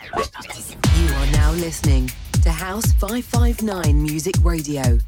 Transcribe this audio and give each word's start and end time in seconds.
You 0.00 1.08
are 1.14 1.26
now 1.32 1.50
listening 1.52 2.10
to 2.42 2.50
House 2.50 2.92
559 2.92 4.00
Music 4.00 4.34
Radio, 4.44 4.98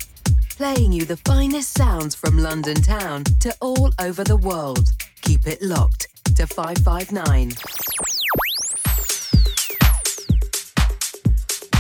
playing 0.57 0.93
you 0.93 1.05
the 1.05 1.17
finest 1.19 1.79
sounds 1.79 2.17
from 2.17 2.39
London 2.39 2.75
town 2.75 3.23
to 3.39 3.55
all 3.61 3.93
over 4.01 4.25
the 4.25 4.37
world. 4.37 4.91
Keep 5.23 5.47
it 5.47 5.63
locked 5.63 6.09
to 6.37 6.47
559. 6.47 7.53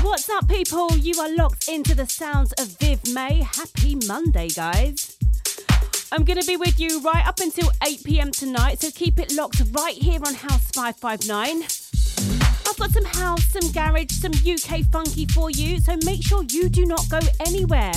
What's 0.02 0.30
up, 0.30 0.48
people? 0.48 0.96
You 0.96 1.20
are 1.20 1.34
locked 1.34 1.68
into 1.68 1.96
the 1.96 2.06
sounds 2.06 2.52
of 2.52 2.68
Viv 2.79 3.12
May. 3.12 3.42
Happy 3.42 3.96
Monday, 4.06 4.48
guys. 4.48 5.16
I'm 6.12 6.24
going 6.24 6.40
to 6.40 6.46
be 6.46 6.56
with 6.56 6.79
you 6.79 7.00
right 7.00 7.27
up 7.27 7.40
until 7.40 7.70
8 7.84 8.04
pm 8.04 8.30
tonight, 8.30 8.80
so 8.80 8.90
keep 8.92 9.18
it 9.18 9.32
locked 9.32 9.62
right 9.72 9.95
here 9.95 10.20
on 10.24 10.34
House 10.34 10.70
559 10.70 11.89
got 12.80 12.90
some 12.92 13.04
house, 13.04 13.44
some 13.44 13.70
garage, 13.72 14.10
some 14.10 14.32
UK 14.32 14.86
funky 14.90 15.26
for 15.26 15.50
you, 15.50 15.79
so 15.80 15.96
make 16.07 16.22
sure 16.22 16.43
you 16.44 16.71
do 16.71 16.86
not 16.86 17.07
go 17.11 17.21
anywhere. 17.40 17.93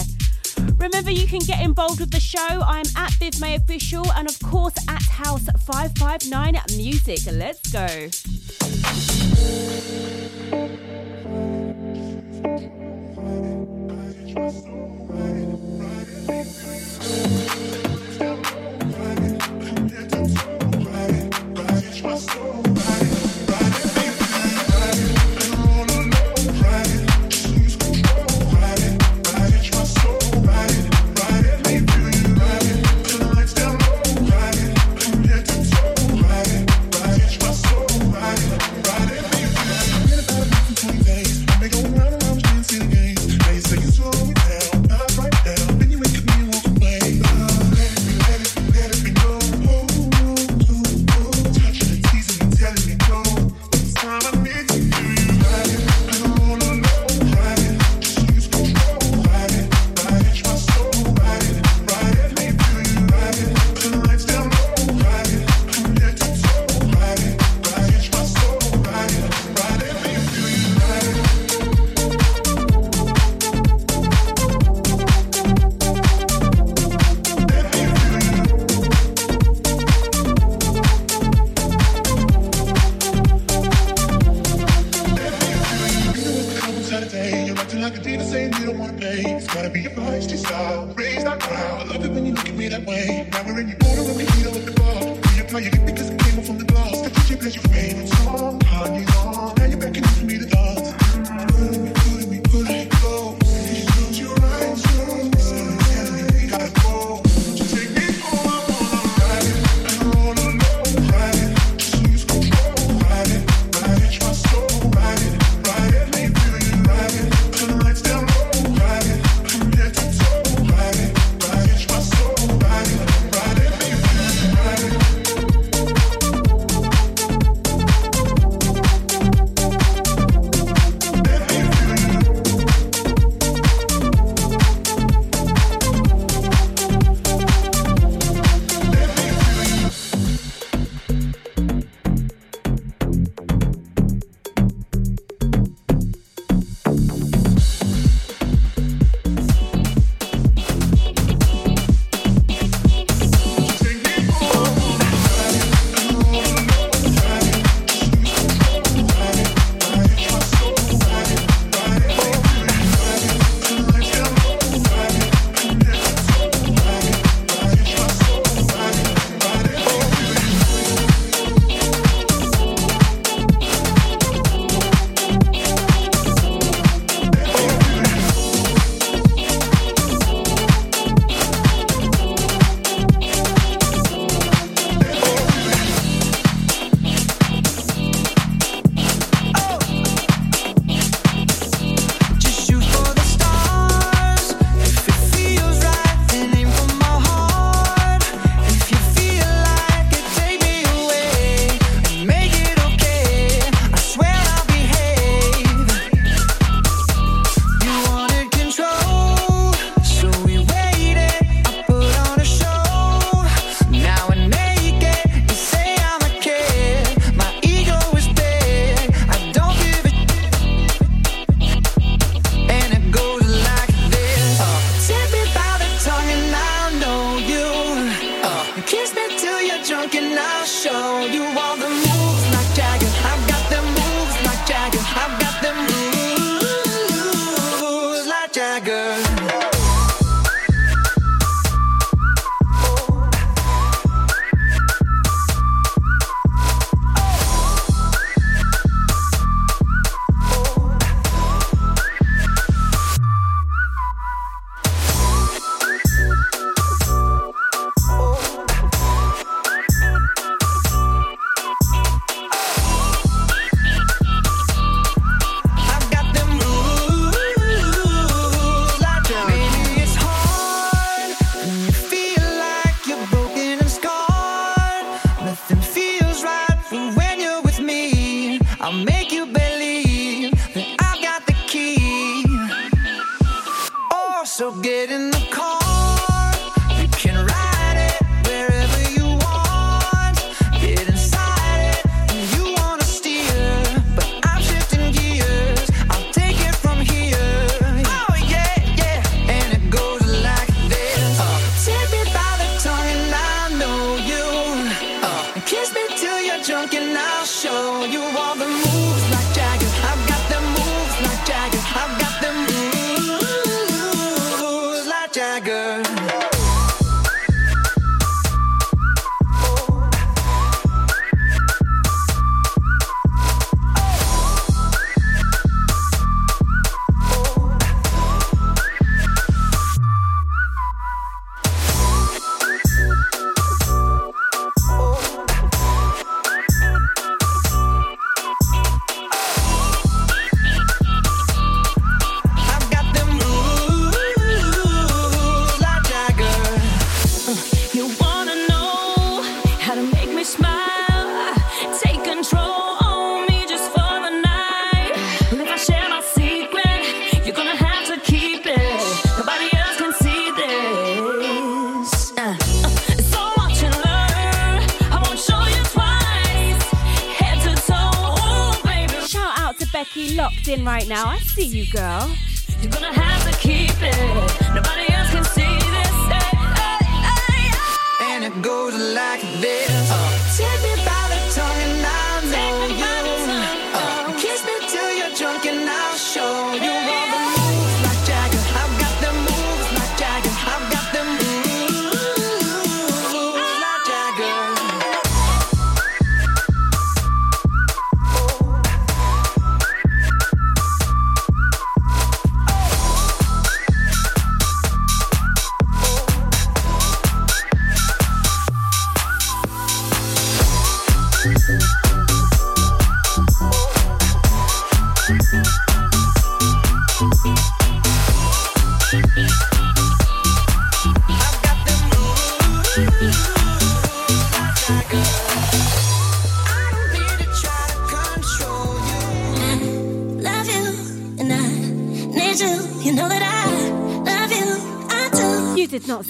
Remember, 0.77 1.09
you 1.09 1.25
can 1.25 1.39
get 1.39 1.63
involved 1.63 2.01
with 2.01 2.11
the 2.11 2.19
show. 2.19 2.61
I'm 2.65 2.85
at 2.97 3.11
Viv 3.13 3.39
May 3.39 3.55
Official 3.55 4.11
and, 4.11 4.29
of 4.29 4.37
course, 4.41 4.73
at 4.89 5.01
House 5.03 5.47
559 5.65 6.59
Music. 6.75 7.19
Let's 7.31 7.71
go. 7.71 8.09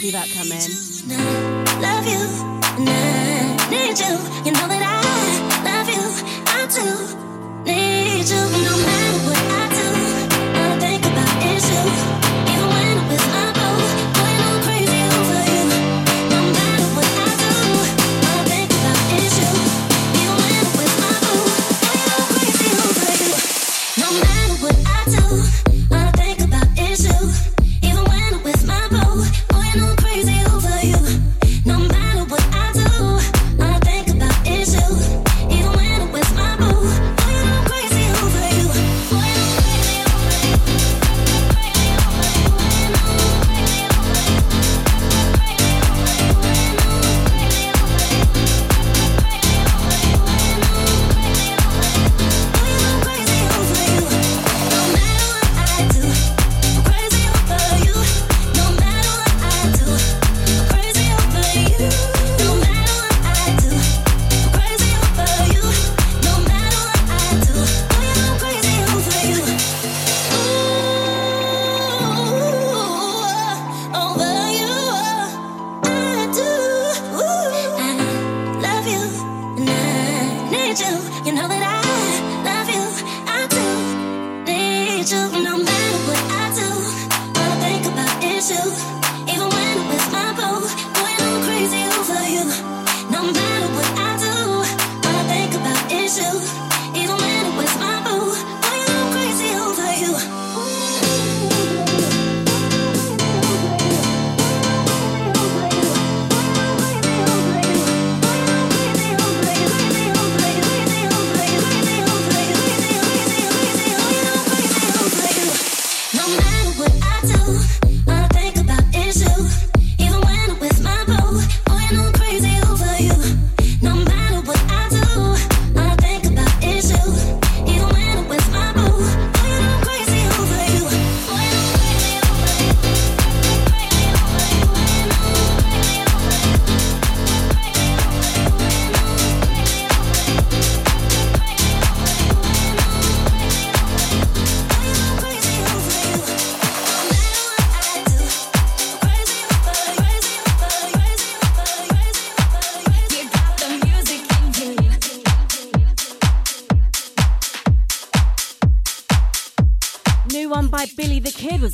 Over 0.03 0.35
you 0.35 0.42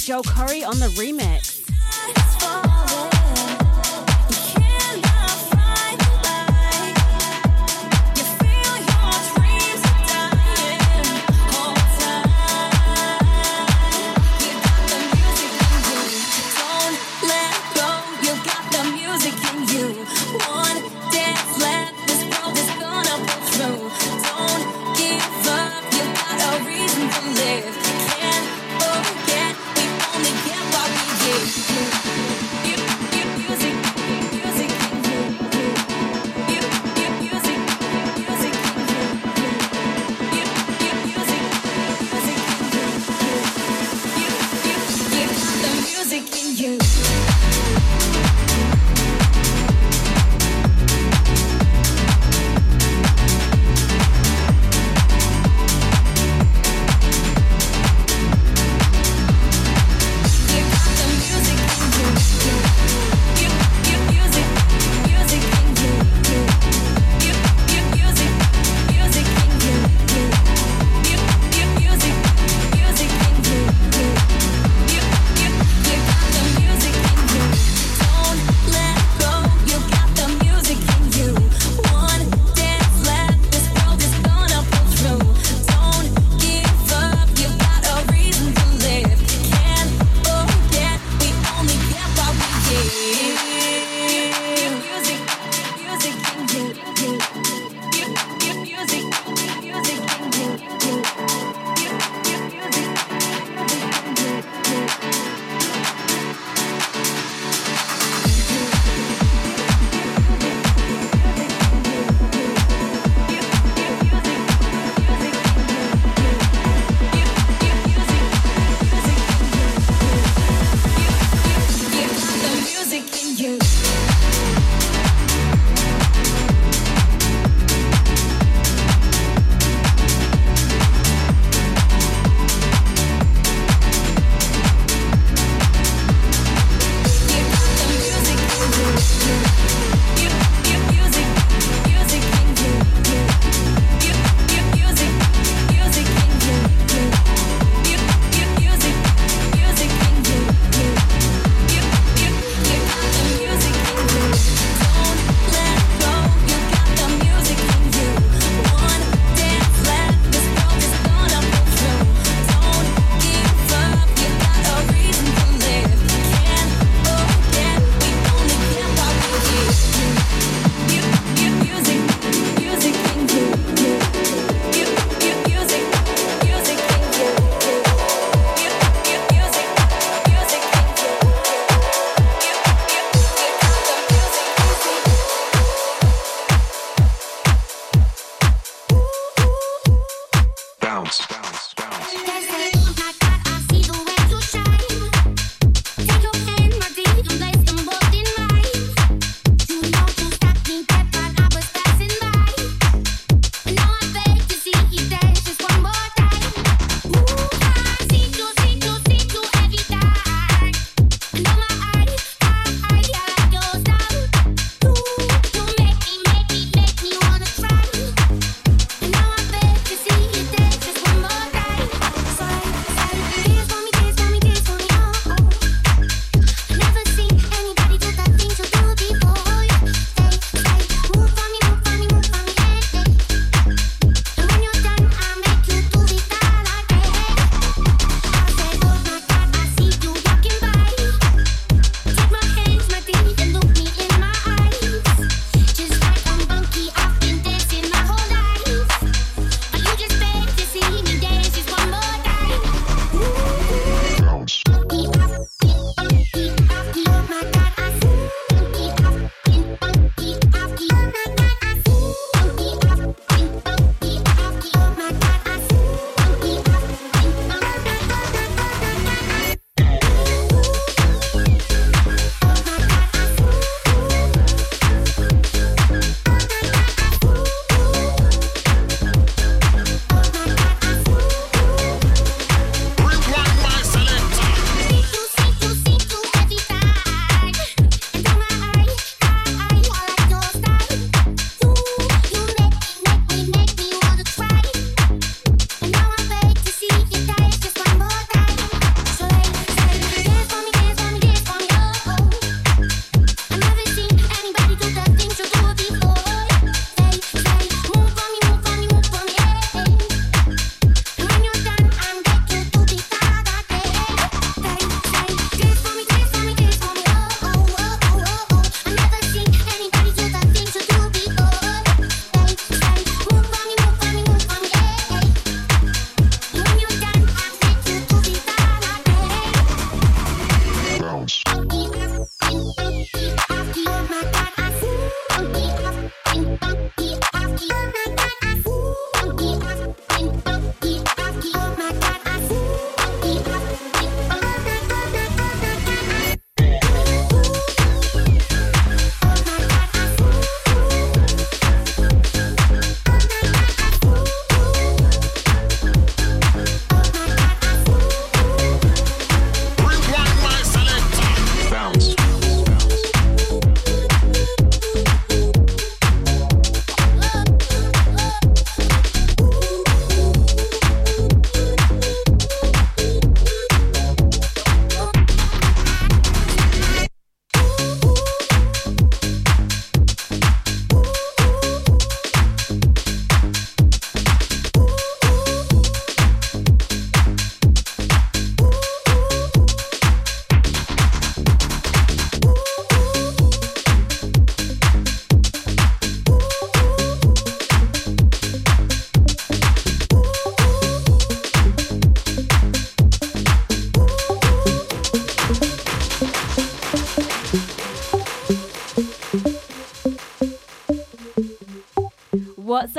Joel 0.10 0.24
Corry 0.24 0.66
on 0.68 0.80
the 0.80 0.88
remix. 0.98 1.19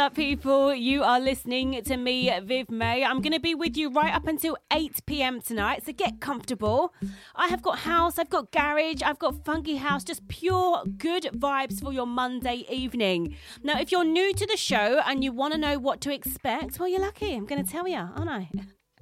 Up, 0.01 0.15
people? 0.15 0.75
You 0.75 1.03
are 1.03 1.21
listening 1.21 1.83
to 1.83 1.97
me, 1.99 2.33
Viv 2.45 2.71
May. 2.71 3.05
I'm 3.05 3.21
going 3.21 3.35
to 3.35 3.41
be 3.41 3.55
with 3.55 3.77
you 3.77 3.91
right 3.91 4.15
up 4.15 4.27
until 4.27 4.57
8 4.73 5.05
pm 5.05 5.43
tonight, 5.43 5.85
so 5.85 5.93
get 5.93 6.21
comfortable. 6.21 6.95
I 7.37 7.49
have 7.49 7.61
got 7.61 7.81
house, 7.81 8.19
I've 8.19 8.31
got 8.31 8.51
garage, 8.51 9.03
I've 9.03 9.19
got 9.19 9.45
funky 9.45 9.77
house, 9.77 10.03
just 10.03 10.27
pure 10.29 10.83
good 10.97 11.25
vibes 11.35 11.83
for 11.83 11.93
your 11.93 12.07
Monday 12.07 12.65
evening. 12.71 13.37
Now, 13.63 13.79
if 13.79 13.93
you're 13.93 14.05
new 14.05 14.33
to 14.33 14.47
the 14.47 14.57
show 14.57 15.03
and 15.05 15.23
you 15.23 15.33
want 15.33 15.53
to 15.53 15.59
know 15.59 15.79
what 15.79 16.01
to 16.01 16.15
expect, 16.15 16.81
well, 16.81 16.89
you're 16.89 17.01
lucky. 17.01 17.35
I'm 17.35 17.45
going 17.45 17.63
to 17.63 17.71
tell 17.71 17.87
you, 17.87 17.99
aren't 17.99 18.31
I? 18.31 18.49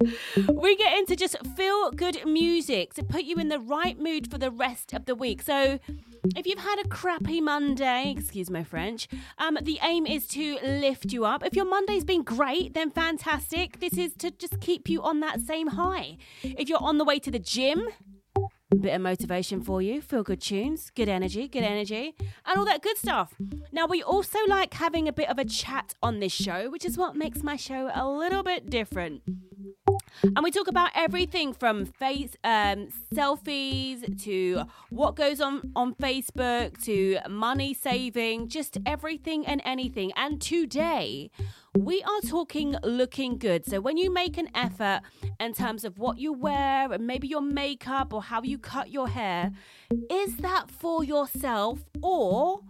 we 0.53 0.75
get 0.75 0.97
into 0.97 1.15
just 1.15 1.37
feel 1.55 1.91
good 1.91 2.25
music 2.25 2.93
to 2.95 3.03
put 3.03 3.23
you 3.23 3.37
in 3.37 3.47
the 3.47 3.59
right 3.59 3.97
mood 3.97 4.29
for 4.29 4.37
the 4.37 4.51
rest 4.51 4.93
of 4.93 5.05
the 5.05 5.15
week. 5.15 5.41
So, 5.41 5.79
if 6.35 6.45
you've 6.45 6.59
had 6.59 6.79
a 6.79 6.87
crappy 6.87 7.41
Monday, 7.41 8.13
excuse 8.15 8.49
my 8.49 8.63
French, 8.63 9.07
um, 9.37 9.57
the 9.61 9.79
aim 9.81 10.05
is 10.05 10.27
to 10.27 10.57
lift 10.63 11.11
you 11.11 11.25
up. 11.25 11.45
If 11.45 11.55
your 11.55 11.65
Monday's 11.65 12.03
been 12.03 12.23
great, 12.23 12.73
then 12.73 12.91
fantastic. 12.91 13.79
This 13.79 13.93
is 13.97 14.13
to 14.15 14.31
just 14.31 14.59
keep 14.59 14.89
you 14.89 15.01
on 15.01 15.19
that 15.21 15.41
same 15.41 15.67
high. 15.67 16.17
If 16.43 16.69
you're 16.69 16.83
on 16.83 16.97
the 16.97 17.05
way 17.05 17.19
to 17.19 17.31
the 17.31 17.39
gym, 17.39 17.87
a 18.71 18.75
bit 18.75 18.93
of 18.93 19.01
motivation 19.01 19.61
for 19.61 19.81
you, 19.81 20.01
feel 20.01 20.21
good 20.21 20.41
tunes, 20.41 20.91
good 20.91 21.09
energy, 21.09 21.47
good 21.47 21.63
energy, 21.63 22.13
and 22.45 22.57
all 22.57 22.65
that 22.65 22.83
good 22.83 22.97
stuff. 22.97 23.33
Now, 23.71 23.87
we 23.87 24.03
also 24.03 24.37
like 24.47 24.75
having 24.75 25.07
a 25.07 25.13
bit 25.13 25.29
of 25.29 25.39
a 25.39 25.45
chat 25.45 25.95
on 26.03 26.19
this 26.19 26.31
show, 26.31 26.69
which 26.69 26.85
is 26.85 26.97
what 26.97 27.15
makes 27.15 27.41
my 27.41 27.55
show 27.55 27.89
a 27.93 28.07
little 28.07 28.43
bit 28.43 28.69
different. 28.69 29.23
And 30.23 30.43
we 30.43 30.51
talk 30.51 30.67
about 30.67 30.91
everything 30.95 31.53
from 31.53 31.85
face 31.85 32.35
um, 32.43 32.89
selfies 33.13 34.21
to 34.23 34.63
what 34.89 35.15
goes 35.15 35.39
on 35.39 35.71
on 35.75 35.95
Facebook 35.95 36.81
to 36.83 37.19
money 37.29 37.73
saving, 37.73 38.49
just 38.49 38.77
everything 38.85 39.45
and 39.45 39.61
anything. 39.65 40.11
And 40.15 40.41
today 40.41 41.31
we 41.75 42.01
are 42.03 42.21
talking 42.27 42.75
looking 42.83 43.37
good. 43.37 43.65
So 43.65 43.79
when 43.79 43.97
you 43.97 44.11
make 44.13 44.37
an 44.37 44.49
effort 44.55 45.01
in 45.39 45.53
terms 45.53 45.83
of 45.83 45.99
what 45.99 46.17
you 46.17 46.33
wear 46.33 46.91
and 46.91 47.05
maybe 47.05 47.27
your 47.27 47.41
makeup 47.41 48.13
or 48.13 48.21
how 48.23 48.41
you 48.41 48.57
cut 48.57 48.91
your 48.91 49.07
hair, 49.07 49.51
is 50.09 50.37
that 50.37 50.71
for 50.71 51.03
yourself 51.03 51.79
or 52.01 52.61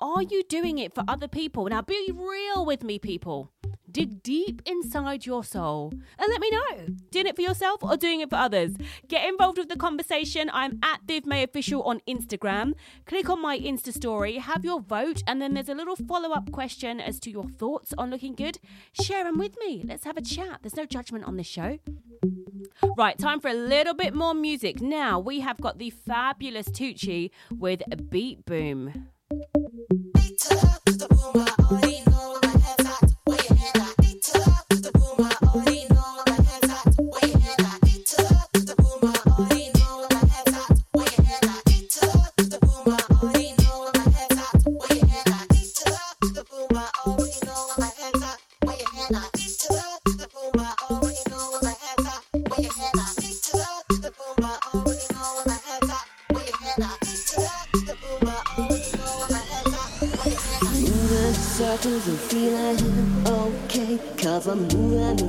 are 0.00 0.22
you 0.22 0.42
doing 0.48 0.78
it 0.78 0.94
for 0.94 1.04
other 1.08 1.28
people? 1.28 1.66
Now 1.66 1.82
be 1.82 2.10
real 2.14 2.64
with 2.64 2.82
me, 2.82 2.98
people. 2.98 3.52
Dig 3.90 4.22
deep 4.22 4.60
inside 4.66 5.24
your 5.24 5.42
soul 5.42 5.92
and 5.92 6.28
let 6.28 6.40
me 6.40 6.50
know. 6.50 6.94
Doing 7.10 7.26
it 7.26 7.36
for 7.36 7.42
yourself 7.42 7.82
or 7.82 7.96
doing 7.96 8.20
it 8.20 8.28
for 8.30 8.36
others? 8.36 8.76
Get 9.08 9.26
involved 9.26 9.58
with 9.58 9.68
the 9.68 9.76
conversation. 9.76 10.50
I'm 10.52 10.78
at 10.82 11.00
Viv 11.06 11.24
May 11.24 11.42
Official 11.42 11.82
on 11.82 12.00
Instagram. 12.08 12.74
Click 13.06 13.30
on 13.30 13.40
my 13.40 13.58
Insta 13.58 13.92
story, 13.92 14.36
have 14.36 14.64
your 14.64 14.80
vote, 14.80 15.22
and 15.26 15.40
then 15.40 15.54
there's 15.54 15.68
a 15.68 15.74
little 15.74 15.96
follow 15.96 16.32
up 16.32 16.52
question 16.52 17.00
as 17.00 17.18
to 17.20 17.30
your 17.30 17.48
thoughts 17.48 17.94
on 17.96 18.10
looking 18.10 18.34
good. 18.34 18.58
Share 18.92 19.24
them 19.24 19.38
with 19.38 19.56
me. 19.58 19.82
Let's 19.86 20.04
have 20.04 20.16
a 20.16 20.22
chat. 20.22 20.60
There's 20.62 20.76
no 20.76 20.84
judgment 20.84 21.24
on 21.24 21.36
this 21.36 21.46
show. 21.46 21.78
Right, 22.96 23.18
time 23.18 23.40
for 23.40 23.48
a 23.48 23.54
little 23.54 23.94
bit 23.94 24.14
more 24.14 24.34
music. 24.34 24.80
Now 24.80 25.18
we 25.18 25.40
have 25.40 25.60
got 25.60 25.78
the 25.78 25.90
fabulous 25.90 26.68
Tucci 26.68 27.30
with 27.50 27.82
Beat 28.10 28.44
Boom. 28.44 29.08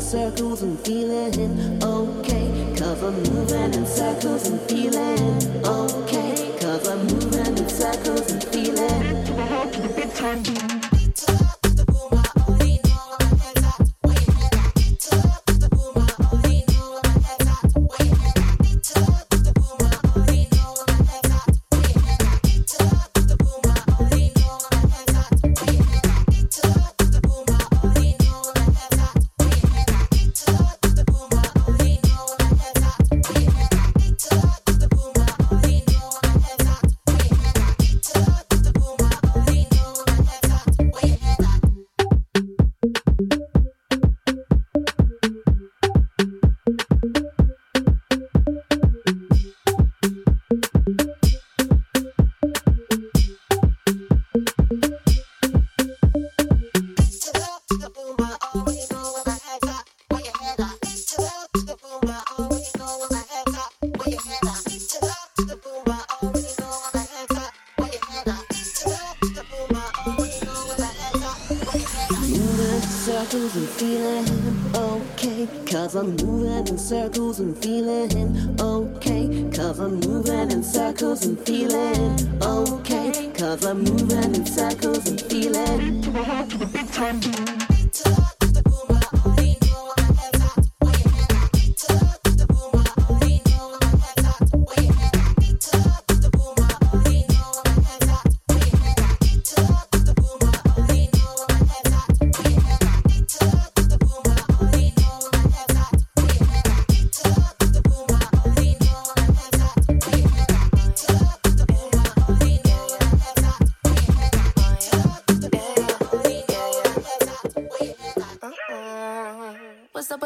Circles 0.09 0.63
and 0.63 0.79
feeling 0.79 1.83
okay. 1.83 2.73
Cause 2.75 3.03
I'm 3.03 3.13
moving 3.31 3.73
in 3.75 3.85
circles 3.85 4.47
and 4.47 4.59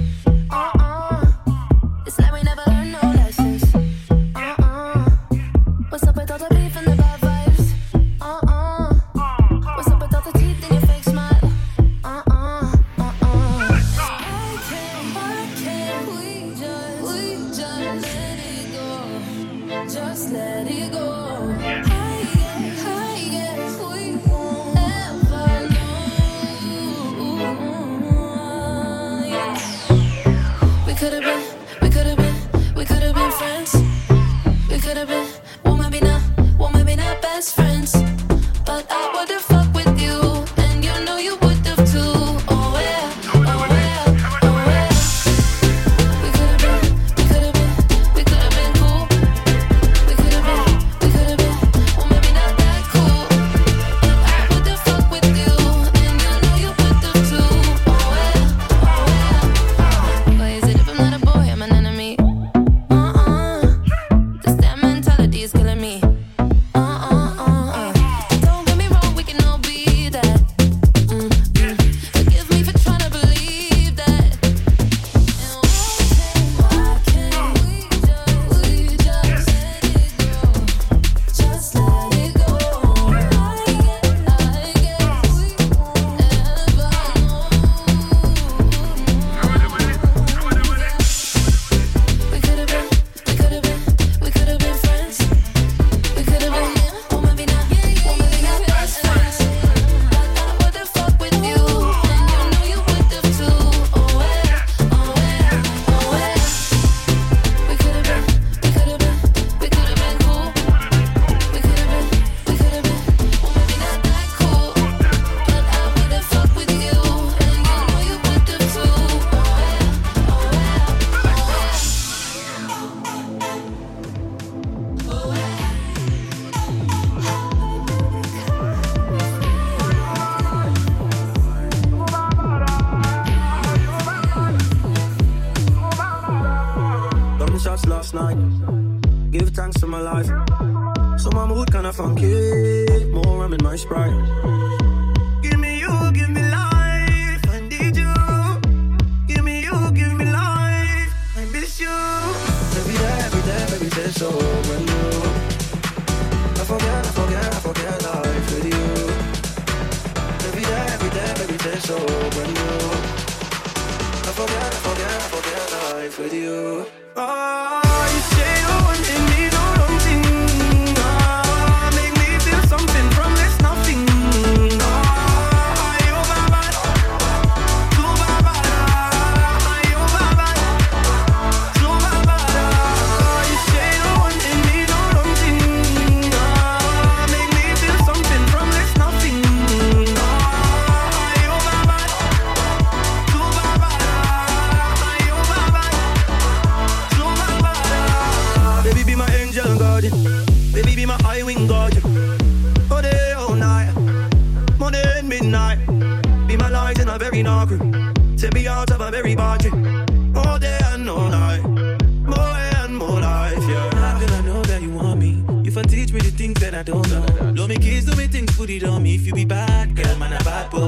See, 216.21 216.56
I 216.56 216.84
don't 216.84 217.10
know 217.10 217.51
Love 217.56 217.67
me 217.69 217.75
kiss, 217.78 218.06
do 218.06 218.15
me 218.15 218.28
things, 218.28 218.56
put 218.56 218.69
it 218.69 218.86
on 218.86 219.04
me 219.04 219.15
if 219.15 219.28
you 219.28 219.34
be 219.34 219.43
bad. 219.43 219.95
Girl, 219.97 220.15
man, 220.17 220.32
a 220.32 220.41
bad 220.45 220.71
boy. 220.71 220.88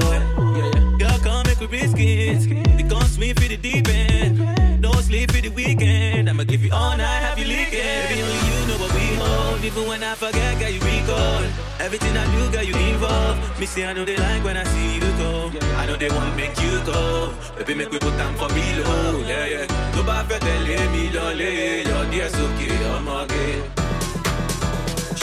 Girl, 0.98 1.18
come 1.22 1.44
make 1.46 1.60
we 1.60 1.66
risk 1.66 1.96
it. 1.98 2.76
Because 2.78 3.12
swim 3.12 3.34
for 3.36 3.46
the 3.48 3.58
deep 3.58 3.86
end. 3.88 4.80
Don't 4.80 5.02
sleep 5.02 5.30
for 5.30 5.40
the 5.42 5.50
weekend. 5.50 6.30
I'ma 6.30 6.44
give 6.44 6.64
you 6.64 6.72
all 6.72 6.96
night, 6.96 7.20
have 7.20 7.38
you 7.38 7.44
leaking. 7.44 7.80
Baby, 7.80 8.22
only 8.22 8.40
you 8.48 8.66
know 8.68 8.78
what 8.80 8.92
we 8.94 9.06
hold. 9.20 9.64
Even 9.64 9.86
when 9.88 10.02
I 10.02 10.14
forget, 10.14 10.58
girl, 10.58 10.70
you 10.70 10.80
recall. 10.80 11.42
Everything 11.78 12.16
I 12.16 12.24
do, 12.34 12.50
girl, 12.50 12.62
you 12.64 12.74
involve. 12.92 13.60
Me 13.60 13.66
say 13.66 13.84
I 13.84 13.92
know 13.92 14.06
they 14.06 14.16
like 14.16 14.42
when 14.44 14.56
I 14.56 14.64
see 14.64 14.94
you 14.94 15.00
go. 15.20 15.50
I 15.76 15.84
know 15.86 15.96
they 15.96 16.08
want 16.08 16.36
make 16.36 16.56
you 16.62 16.72
go. 16.86 17.34
Baby, 17.58 17.74
make 17.74 17.90
we 17.90 17.98
put 17.98 18.16
them 18.16 18.34
for 18.36 18.48
me 18.54 18.64
low. 18.80 19.20
Yeah, 19.28 19.46
yeah. 19.46 19.66
Tó 19.94 20.02
bá 20.08 20.24
fẹ́ 20.28 20.38
tẹ̀lé 20.40 20.76
mi 20.92 21.02
lọlé, 21.14 21.50
yọ 21.90 21.98
díẹ̀ 22.10 22.28
sókè 22.36 22.68
ọmọge. 22.96 23.87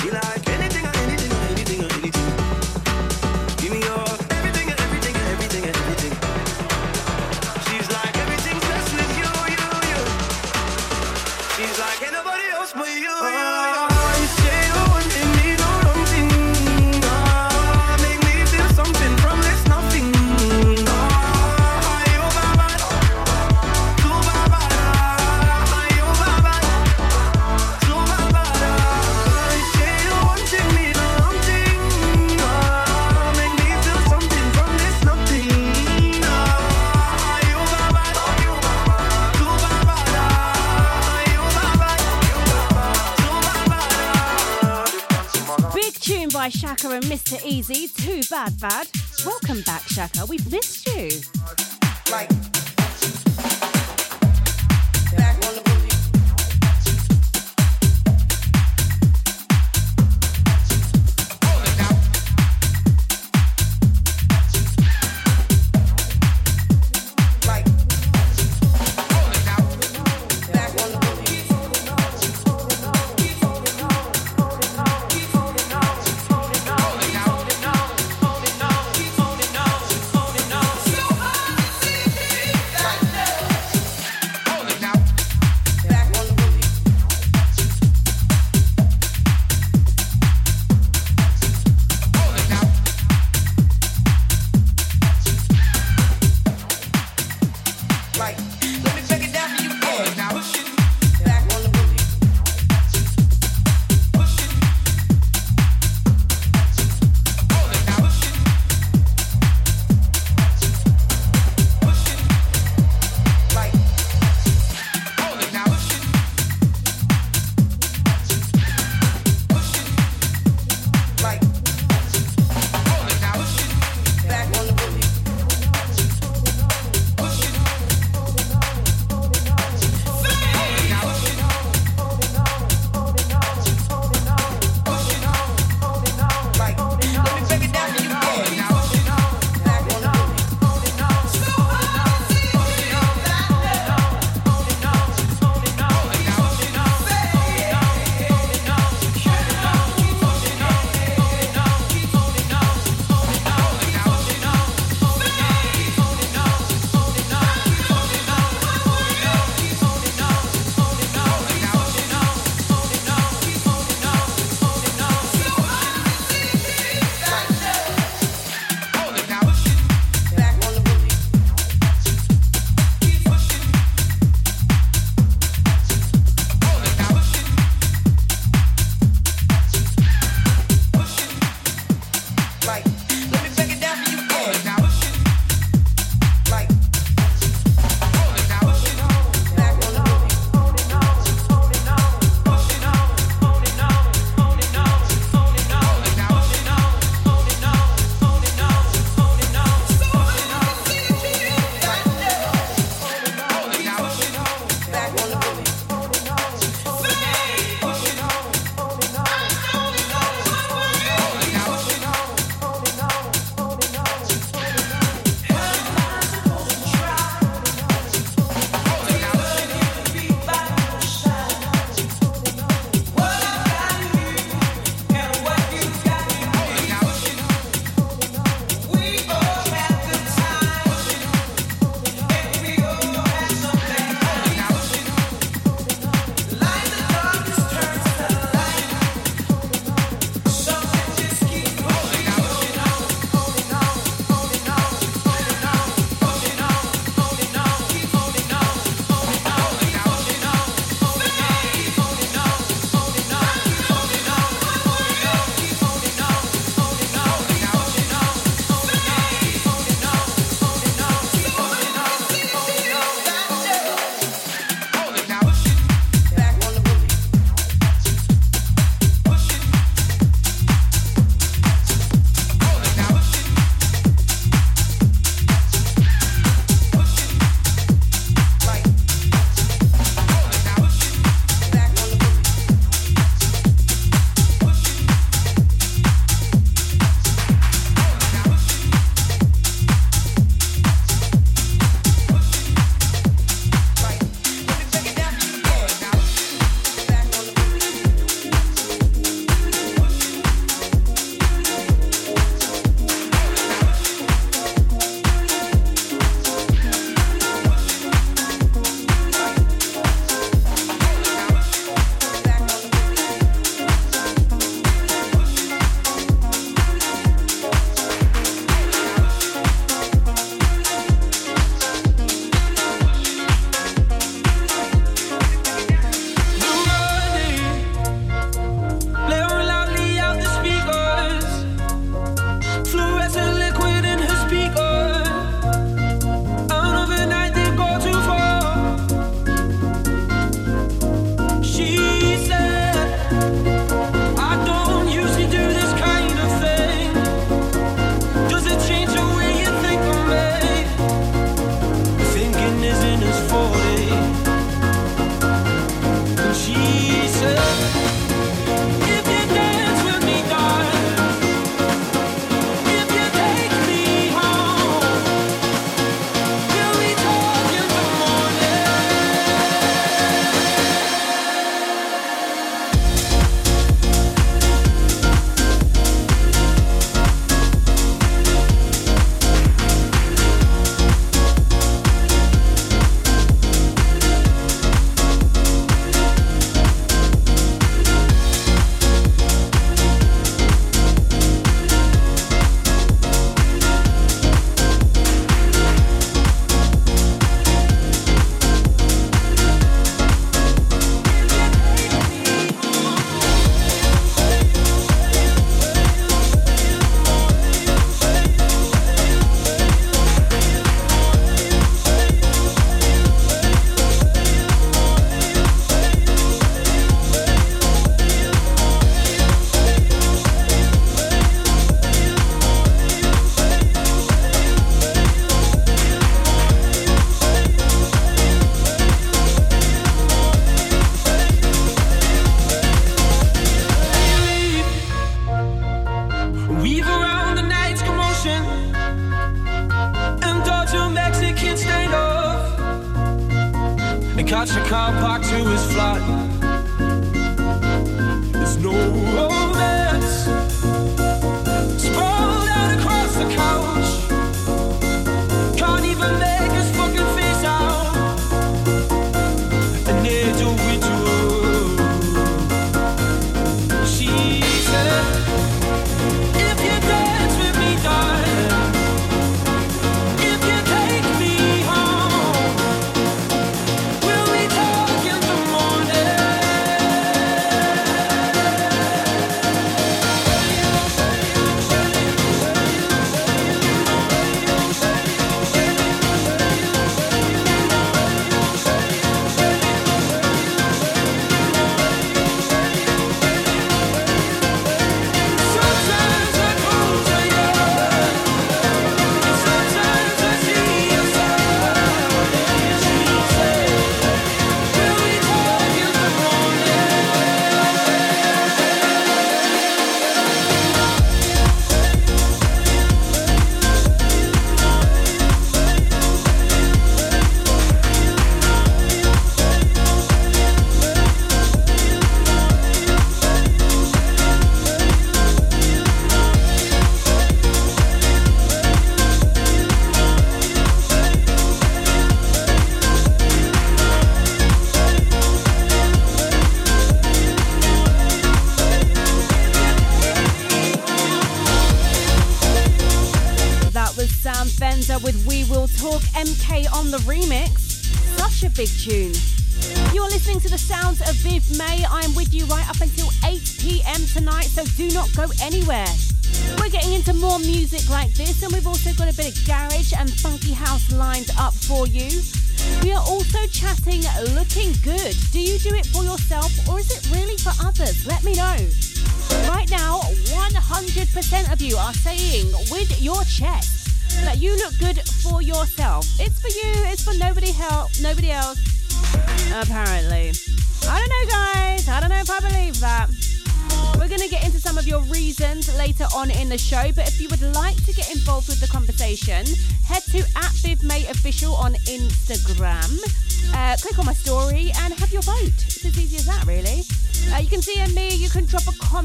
She 0.06 0.12
like 0.12 0.55
by 46.46 46.50
Shaka 46.50 46.92
and 46.92 47.04
Mr. 47.06 47.40
Eazi. 47.42 47.92
Too 48.06 48.22
bad, 48.30 48.60
bad. 48.60 48.88
Welcome 49.26 49.64
back, 49.64 49.82
Shaka. 49.88 50.28
We've 50.28 50.52
missed 50.52 50.86
you. 50.86 51.10
Like. 52.12 52.45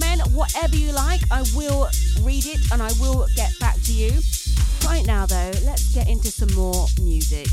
Comment, 0.01 0.23
whatever 0.33 0.77
you 0.77 0.93
like. 0.93 1.21
I 1.31 1.43
will 1.55 1.89
read 2.23 2.47
it 2.47 2.61
and 2.73 2.83
I 2.83 2.91
will 3.01 3.27
get 3.35 3.53
back 3.61 3.77
to 3.83 3.93
you. 3.93 4.13
Right 4.85 5.07
now, 5.07 5.27
though, 5.27 5.51
let's 5.65 5.95
get 5.95 6.09
into 6.09 6.31
some 6.31 6.53
more 6.55 6.87
music. 7.03 7.47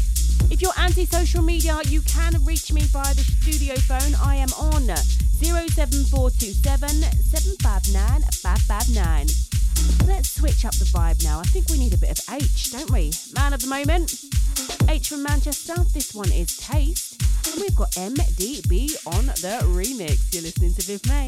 If 0.50 0.62
you're 0.62 0.72
anti 0.78 1.06
social 1.06 1.42
media, 1.42 1.80
you 1.88 2.02
can 2.02 2.34
reach 2.46 2.72
me 2.72 2.82
via 2.82 3.14
the 3.14 3.24
studio 3.24 3.76
phone. 3.76 4.16
I 4.24 4.36
am 4.36 4.50
on 4.54 4.86
07427 4.86 6.90
759 6.90 8.22
559. 8.32 9.28
Let's 10.08 10.30
switch 10.30 10.66
up 10.66 10.76
the 10.76 10.86
vibe 10.86 11.24
now. 11.24 11.40
I 11.40 11.44
think 11.44 11.70
we 11.70 11.78
need 11.78 11.94
a 11.94 11.98
bit 11.98 12.12
of 12.12 12.18
Aitch, 12.30 12.72
don't 12.72 12.90
we? 12.92 13.12
Man 13.36 13.54
of 13.54 13.62
the 13.62 13.68
moment. 13.68 14.24
Aitch 14.90 15.10
from 15.10 15.24
Manchester. 15.24 15.76
This 15.94 16.14
one 16.14 16.32
is 16.32 16.58
Taste. 16.58 17.22
And 17.52 17.62
we've 17.62 17.76
got 17.76 17.92
MDB 17.92 18.96
on 19.08 19.26
the 19.26 19.60
remix. 19.66 20.34
You're 20.34 20.44
listening 20.44 20.74
to 20.76 20.82
Viv 20.84 21.06
May. 21.08 21.28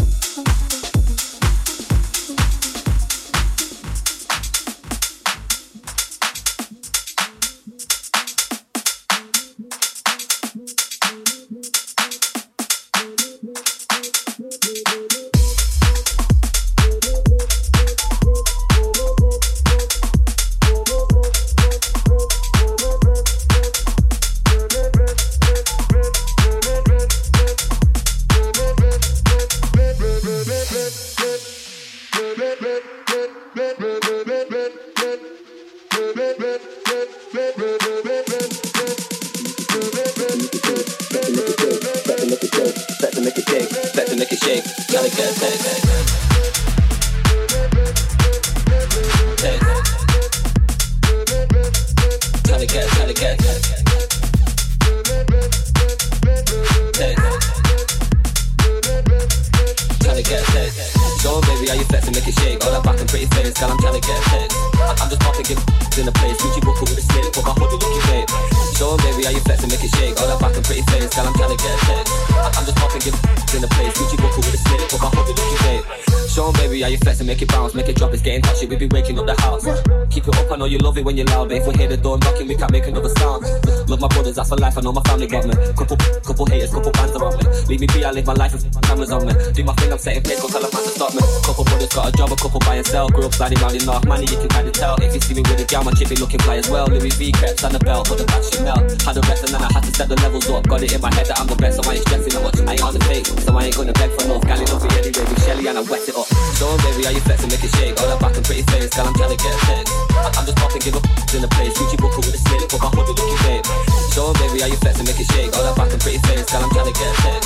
family 85.27 85.55
me. 85.55 85.73
Couple, 85.73 85.97
couple 85.97 86.45
haters, 86.47 86.71
couple 86.71 86.91
fans 86.93 87.15
around 87.15 87.35
me. 87.37 87.43
Leave 87.67 87.81
me 87.81 87.87
be, 87.87 88.05
I 88.05 88.11
live 88.11 88.25
my 88.25 88.33
life 88.33 88.53
with 88.53 88.65
cameras 88.83 89.11
on 89.11 89.25
me. 89.25 89.33
Do 89.53 89.63
my 89.63 89.73
thing, 89.73 89.91
I'm 89.91 89.97
setting 89.97 90.23
pace, 90.23 90.41
go 90.41 90.47
tell 90.47 90.63
a 90.63 90.69
man 90.71 90.83
to 90.83 90.91
stop 90.91 91.13
me. 91.13 91.21
Couple 91.43 91.65
brothers 91.65 91.93
got 91.93 92.09
a 92.09 92.11
job, 92.11 92.31
a 92.31 92.35
couple 92.35 92.59
buy 92.61 92.75
and 92.75 92.87
sell. 92.87 93.09
Grew 93.09 93.25
up 93.25 93.33
sliding 93.33 93.59
round 93.59 93.75
in 93.75 93.85
North 93.85 94.05
Manny, 94.05 94.25
you 94.25 94.37
can 94.37 94.49
kinda 94.49 94.71
tell. 94.71 94.95
If 95.01 95.13
you 95.13 95.21
see 95.21 95.33
me 95.33 95.41
with 95.41 95.61
a 95.61 95.65
gal, 95.65 95.83
my 95.83 95.91
chick 95.93 96.09
be 96.09 96.15
looking 96.15 96.39
fly 96.41 96.57
as 96.57 96.69
well. 96.69 96.87
Louis 96.87 97.13
V 97.15 97.31
creps 97.31 97.63
and 97.63 97.75
a 97.75 97.79
belt, 97.79 98.09
but 98.09 98.17
the 98.17 98.25
back 98.25 98.43
Chanel. 98.43 98.79
Had 99.05 99.17
a 99.17 99.21
rest 99.27 99.43
and 99.45 99.53
then 99.53 99.61
I 99.61 99.69
had 99.73 99.83
to 99.83 99.91
step 99.93 100.07
the 100.07 100.17
levels 100.21 100.49
up. 100.49 100.67
Got 100.67 100.83
it 100.83 100.93
in 100.93 101.01
my 101.01 101.13
head 101.13 101.27
that 101.27 101.39
I'm 101.39 101.47
the 101.47 101.55
best, 101.55 101.81
so 101.81 101.89
I 101.89 101.95
ain't 101.95 102.05
stressing 102.07 102.33
that 102.33 102.43
much. 102.43 102.59
I 102.61 102.73
ain't 102.73 102.83
on 102.83 102.93
the 102.93 103.03
fake, 103.05 103.27
so 103.27 103.51
I 103.57 103.65
ain't 103.65 103.75
gonna 103.75 103.93
beg 103.93 104.09
for 104.17 104.27
love. 104.27 104.43
Gal, 104.45 104.61
it 104.61 104.69
love 104.71 104.83
me 104.83 104.89
anyway 104.97 105.25
with 105.29 105.43
Shelly 105.45 105.67
and 105.67 105.77
I 105.77 105.81
wet 105.81 106.07
it 106.07 106.15
up. 106.15 106.27
'em, 106.31 106.77
baby, 106.85 107.03
how 107.03 107.11
you 107.11 107.21
flexing, 107.21 107.49
make 107.49 107.63
it 107.63 107.71
shake. 107.75 107.99
All 108.01 108.07
that 108.07 108.19
back 108.19 108.35
and 108.35 108.45
pretty 108.45 108.63
face, 108.71 108.89
girl, 108.95 109.07
I'm 109.07 109.15
trying 109.15 109.35
to 109.35 109.39
get 109.43 109.53
a 109.53 109.59
text. 109.65 109.93
I'm 110.37 110.45
just 110.45 110.57
popping, 110.57 110.81
give 110.81 110.95
up 110.95 111.05
in 111.33 111.41
the 111.41 111.47
place. 111.47 111.73
Gucci 111.77 111.97
buckle 111.97 112.23
with 112.23 112.35
a 112.35 112.41
slip, 112.41 112.69
put 112.69 112.81
my 112.81 112.89
hoodie 112.89 113.13
looking 113.17 113.39
babe. 113.43 113.90
Go 114.15 114.33
baby, 114.33 114.61
are 114.61 114.67
you 114.67 114.75
flexing? 114.83 115.05
Make 115.07 115.19
it 115.19 115.27
shake. 115.31 115.55
All 115.55 115.63
that 115.63 115.75
back 115.75 115.89
pretty 115.99 116.19
face, 116.27 116.43
girl, 116.51 116.63
I'm 116.63 116.69
trying 116.71 116.91
to 116.91 116.95
get 116.99 117.07
a. 117.07 117.39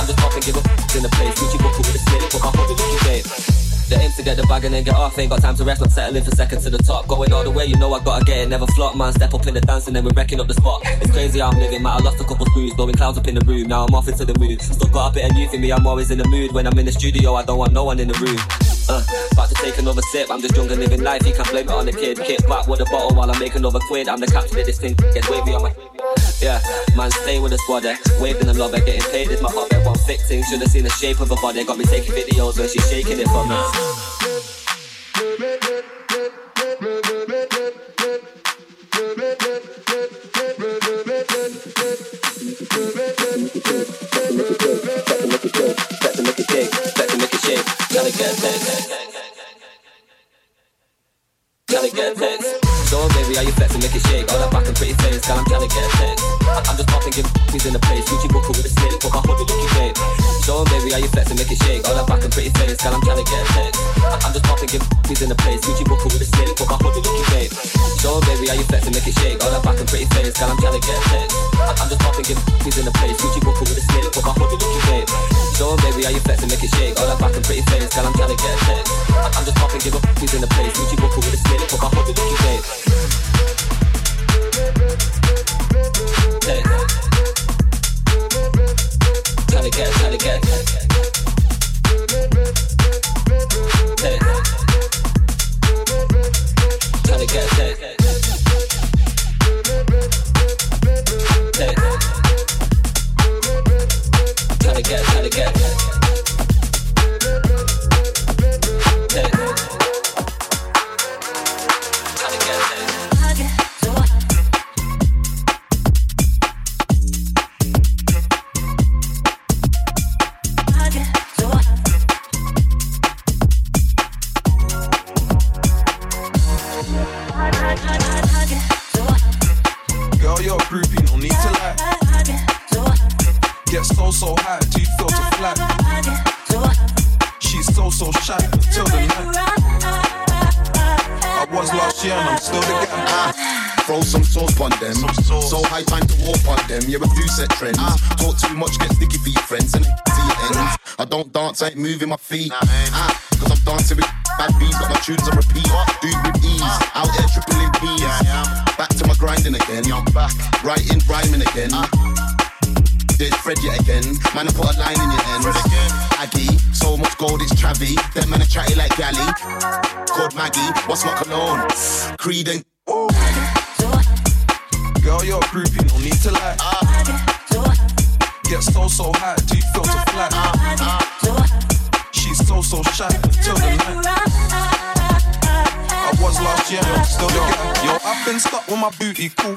I'm 0.00 0.06
just 0.08 0.16
popping, 0.16 0.40
give 0.40 0.56
up 0.56 0.64
in 0.96 1.02
the 1.04 1.12
place. 1.12 1.34
Gucci 1.36 1.58
buckle 1.60 1.84
with 1.84 1.94
a 1.94 2.02
snake, 2.08 2.24
put 2.32 2.40
my 2.40 2.50
body 2.56 2.72
looking 2.72 3.02
babe. 3.04 3.26
The 3.86 4.00
aim's 4.00 4.16
to 4.16 4.24
get 4.24 4.36
the 4.36 4.42
bag 4.48 4.64
and 4.64 4.74
then 4.74 4.82
get 4.82 4.94
off. 4.94 5.16
Ain't 5.18 5.30
got 5.30 5.42
time 5.42 5.54
to 5.56 5.62
rest, 5.62 5.82
I'm 5.82 5.90
settling 5.90 6.24
for 6.24 6.32
seconds 6.32 6.64
to 6.64 6.70
the 6.70 6.78
top. 6.78 7.06
Going 7.06 7.32
all 7.32 7.44
the 7.44 7.52
way, 7.52 7.66
you 7.66 7.76
know 7.76 7.92
I 7.94 8.02
gotta 8.02 8.24
get 8.24 8.38
it. 8.38 8.48
Never 8.48 8.66
flop, 8.74 8.96
man. 8.96 9.12
Step 9.12 9.34
up 9.34 9.46
in 9.46 9.54
the 9.54 9.60
dance 9.60 9.86
and 9.86 9.94
then 9.94 10.04
we're 10.04 10.16
wrecking 10.16 10.40
up 10.40 10.48
the 10.48 10.54
spot. 10.54 10.80
It's 10.84 11.12
crazy 11.12 11.38
how 11.38 11.50
I'm 11.50 11.58
living, 11.60 11.82
man. 11.82 12.00
I 12.00 12.02
lost 12.02 12.18
a 12.20 12.24
couple 12.24 12.46
screws, 12.46 12.74
blowing 12.74 12.96
clouds 12.96 13.18
up 13.18 13.28
in 13.28 13.36
the 13.36 13.44
room. 13.44 13.68
Now 13.68 13.84
I'm 13.84 13.94
off 13.94 14.08
into 14.08 14.24
the 14.24 14.36
mood. 14.40 14.60
Still 14.60 14.88
got 14.88 15.12
a 15.12 15.14
bit 15.14 15.30
of 15.30 15.36
youth 15.36 15.54
in 15.54 15.60
me, 15.60 15.70
I'm 15.70 15.86
always 15.86 16.10
in 16.10 16.18
the 16.18 16.26
mood. 16.26 16.50
When 16.50 16.66
I'm 16.66 16.76
in 16.78 16.86
the 16.86 16.92
studio, 16.92 17.34
I 17.34 17.44
don't 17.44 17.58
want 17.58 17.72
no 17.72 17.84
one 17.84 18.00
in 18.00 18.08
the 18.08 18.18
room. 18.18 18.40
Uh, 18.88 19.02
about 19.32 19.50
to 19.50 19.54
take 19.56 19.78
another 19.78 20.02
sip. 20.10 20.30
I'm 20.30 20.40
just 20.40 20.54
drunk 20.54 20.70
and 20.70 20.80
living 20.80 21.02
life. 21.02 21.26
You 21.26 21.34
can't 21.34 21.50
blame 21.50 21.68
it 21.68 21.72
on 21.72 21.86
the 21.86 21.92
kid. 21.92 22.18
Kick 22.18 22.46
back 22.48 22.66
with 22.66 22.80
a 22.80 22.86
bottle 22.86 23.14
while 23.14 23.30
I 23.30 23.38
make 23.38 23.54
another 23.54 23.80
quid. 23.86 24.08
I'm 24.08 24.18
the 24.18 24.26
captain 24.26 24.58
of 24.58 24.66
this 24.66 24.78
thing. 24.78 24.94
Gets 24.94 25.28
wavy 25.28 25.54
on 25.54 25.62
my. 25.62 25.85
Yeah, 26.46 26.62
man, 26.94 27.10
stay 27.10 27.40
with 27.40 27.50
the 27.50 27.58
squad, 27.58 27.84
eh? 27.86 27.96
Waving 28.20 28.48
and 28.48 28.56
love, 28.56 28.72
eh? 28.72 28.78
Getting 28.78 29.10
paid 29.10 29.28
is 29.32 29.42
my 29.42 29.50
hobby. 29.50 29.74
One 29.84 29.98
thick 29.98 30.20
thing, 30.20 30.44
should've 30.44 30.68
seen 30.68 30.84
the 30.84 30.90
shape 30.90 31.18
of 31.18 31.28
her 31.28 31.34
body. 31.42 31.64
Got 31.64 31.76
me 31.76 31.84
taking 31.86 32.14
videos 32.14 32.56
when 32.56 32.68
she's 32.68 32.88
shaking 32.88 33.18
it 33.18 33.26
for 33.26 33.44
me. 33.44 33.56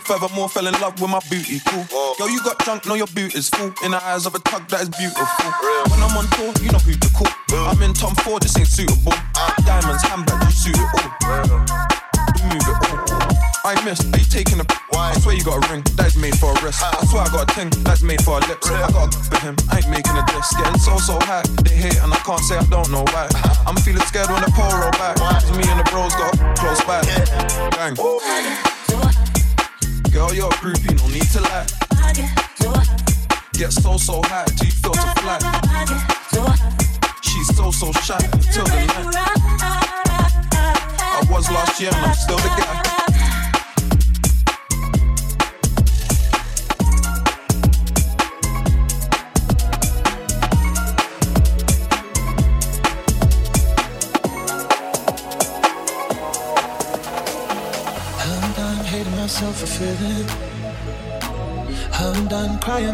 Furthermore, 0.09 0.49
fell 0.49 0.65
in 0.65 0.73
love 0.81 0.99
with 0.99 1.11
my 1.11 1.19
booty, 1.29 1.61
cool. 1.67 1.85
Girl, 2.17 2.31
you 2.31 2.41
got 2.41 2.57
drunk, 2.65 2.87
know 2.87 2.95
your 2.95 3.05
boot 3.13 3.35
is 3.35 3.47
full. 3.47 3.71
In 3.85 3.91
the 3.91 4.03
eyes 4.03 4.25
of 4.25 4.33
a 4.33 4.39
tug 4.39 4.67
that 4.69 4.81
is 4.81 4.89
beautiful. 4.89 5.21
When 5.85 6.01
I'm 6.01 6.17
on 6.17 6.25
tour, 6.33 6.49
you 6.65 6.71
know 6.73 6.81
who 6.81 6.97
to 6.97 7.09
call. 7.13 7.29
I'm 7.69 7.79
in 7.83 7.93
Tom 7.93 8.15
Ford, 8.25 8.41
this 8.41 8.57
ain't 8.57 8.65
suitable. 8.65 9.13
Diamonds, 9.69 10.01
handbag, 10.01 10.41
you 10.41 10.49
suit 10.49 10.73
it 10.73 10.89
all. 10.97 11.61
You 12.41 12.43
move 12.49 12.65
it 12.65 12.89
all. 12.89 13.29
I 13.69 13.77
miss, 13.85 14.01
are 14.01 14.17
you 14.17 14.25
taking 14.25 14.59
a 14.59 14.65
Why? 14.89 15.11
I 15.11 15.19
swear 15.19 15.35
you 15.35 15.43
got 15.43 15.61
a 15.61 15.69
ring, 15.69 15.83
that's 15.93 16.17
made 16.17 16.33
for 16.39 16.57
a 16.57 16.63
wrist. 16.63 16.81
I 16.81 17.05
swear 17.05 17.21
I 17.21 17.29
got 17.29 17.51
a 17.51 17.53
ting, 17.53 17.69
that's 17.83 18.01
made 18.01 18.23
for 18.23 18.39
a 18.39 18.41
lips. 18.49 18.65
I 18.65 18.89
got 18.89 19.13
a 19.13 19.19
with 19.29 19.43
him, 19.45 19.55
I 19.69 19.77
ain't 19.77 19.89
making 19.93 20.17
a 20.17 20.25
diss. 20.25 20.49
Getting 20.57 20.79
so, 20.79 20.97
so 20.97 21.19
high, 21.21 21.43
they 21.61 21.75
hate 21.75 22.01
and 22.01 22.11
I 22.11 22.17
can't 22.25 22.41
say 22.41 22.57
I 22.57 22.65
don't 22.65 22.89
know 22.89 23.05
why. 23.13 23.29
I'm 23.67 23.75
feeling 23.85 24.01
scared 24.09 24.31
when 24.31 24.41
the 24.41 24.49
pole 24.57 24.73
roll 24.73 24.89
back. 24.97 25.21
Cause 25.21 25.51
me 25.53 25.63
and 25.69 25.79
the 25.79 25.87
bros 25.91 26.15
got 26.15 26.33
close 26.57 26.81
by. 26.87 27.03
Bang. 27.77 27.93
Girl, 27.93 28.18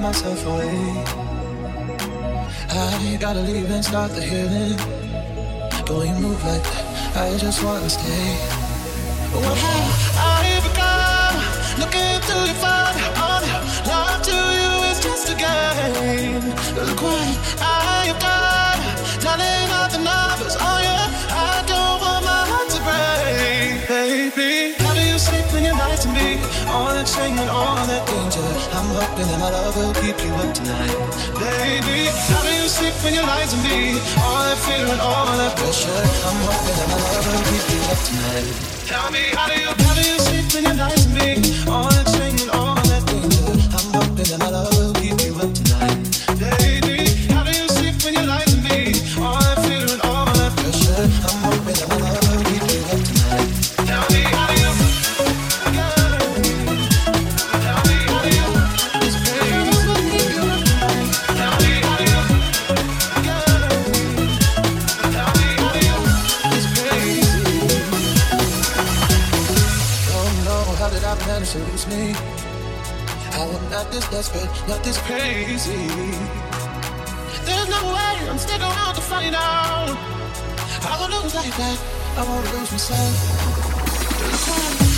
myself 0.05 0.45
away. 0.45 1.03
I 2.69 3.17
gotta 3.19 3.41
leave 3.41 3.71
and 3.71 3.83
start 3.83 4.11
the 4.11 4.21
healing. 4.21 4.77
But 5.85 5.95
when 5.97 6.07
you 6.13 6.17
move 6.27 6.41
like 6.45 6.61
that, 6.61 7.17
I 7.23 7.37
just 7.39 7.63
wanna 7.63 7.89
stay. 7.89 8.27
What 9.33 9.57
have 9.65 10.05
I 10.37 10.61
become? 10.67 11.37
Looking 11.81 12.15
through 12.25 12.45
your 12.51 12.59
phone, 12.63 12.95
the 13.41 13.89
love 13.89 14.21
to 14.29 14.37
you 14.59 14.71
is 14.91 14.99
just 15.07 15.33
a 15.33 15.35
game. 15.47 16.45
Look 16.77 17.01
what 17.01 17.25
I 17.59 18.05
have 18.09 18.21
done, 18.29 18.81
telling 19.25 19.67
all 19.77 19.89
the 19.95 20.01
numbers 20.09 20.55
on 20.69 20.79
you. 20.87 21.01
I 21.49 21.65
don't 21.71 21.97
want 22.03 22.21
my 22.29 22.41
heart 22.51 22.69
to 22.75 22.79
break, 22.87 23.73
baby. 23.89 24.53
How 24.83 24.93
do 24.93 25.01
you 25.01 25.17
sleep 25.17 25.47
when 25.51 25.63
you're 25.65 25.79
lying 25.81 26.01
to 26.05 26.09
me? 26.17 26.29
All 26.69 26.93
that 26.93 27.07
shame 27.07 27.37
and 27.41 27.49
all 27.49 27.81
that 27.89 28.05
danger. 28.05 28.24
Hoping 29.15 29.31
that 29.31 29.39
my 29.39 29.49
love 29.49 29.77
will 29.77 29.93
keep 29.93 30.19
you 30.27 30.33
up 30.43 30.53
tonight, 30.53 30.91
baby. 31.39 32.11
How 32.27 32.43
do 32.43 32.51
you 32.51 32.67
sleep 32.67 32.91
when 32.99 33.13
you're 33.13 33.23
lying 33.23 33.47
to 33.47 33.55
me? 33.63 33.95
All 34.19 34.43
that 34.43 34.59
fear 34.67 34.83
and 34.91 34.99
all 34.99 35.31
that 35.39 35.55
pressure. 35.55 35.87
I'm 35.87 36.35
hoping 36.43 36.75
that 36.75 36.87
my 36.91 36.99
love 36.99 37.23
will 37.23 37.45
keep 37.47 37.63
you 37.63 37.79
up 37.95 37.99
tonight. 38.03 38.51
Tell 38.83 39.07
me 39.15 39.31
how 39.31 39.47
do 39.47 39.55
you 39.55 39.71
how 39.71 39.95
do 39.95 40.03
you 40.03 40.19
sleep 40.19 40.51
when 40.51 40.63
you're 40.67 40.75
lying 40.75 40.99
to 40.99 41.09
me? 41.15 41.31
All 41.63 41.87
that 41.87 42.11
shame 42.11 42.35
and 42.43 42.51
all 42.59 42.75
that 42.75 43.07
danger. 43.07 43.55
I'm 43.71 43.87
hoping 43.95 44.27
that 44.35 44.39
my 44.43 44.49
love 44.51 44.74
There's 75.45 75.67
no 77.69 77.93
way 77.93 78.29
I'm 78.29 78.37
sticking 78.39 78.63
around 78.63 78.95
to 78.95 79.01
find 79.01 79.35
out. 79.35 79.95
I 80.81 80.97
won't 80.99 81.23
lose 81.23 81.35
like 81.35 81.55
that. 81.55 81.77
I 82.17 82.23
won't 82.27 82.51
lose 82.51 82.71
myself. 82.71 83.15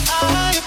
I 0.10 0.67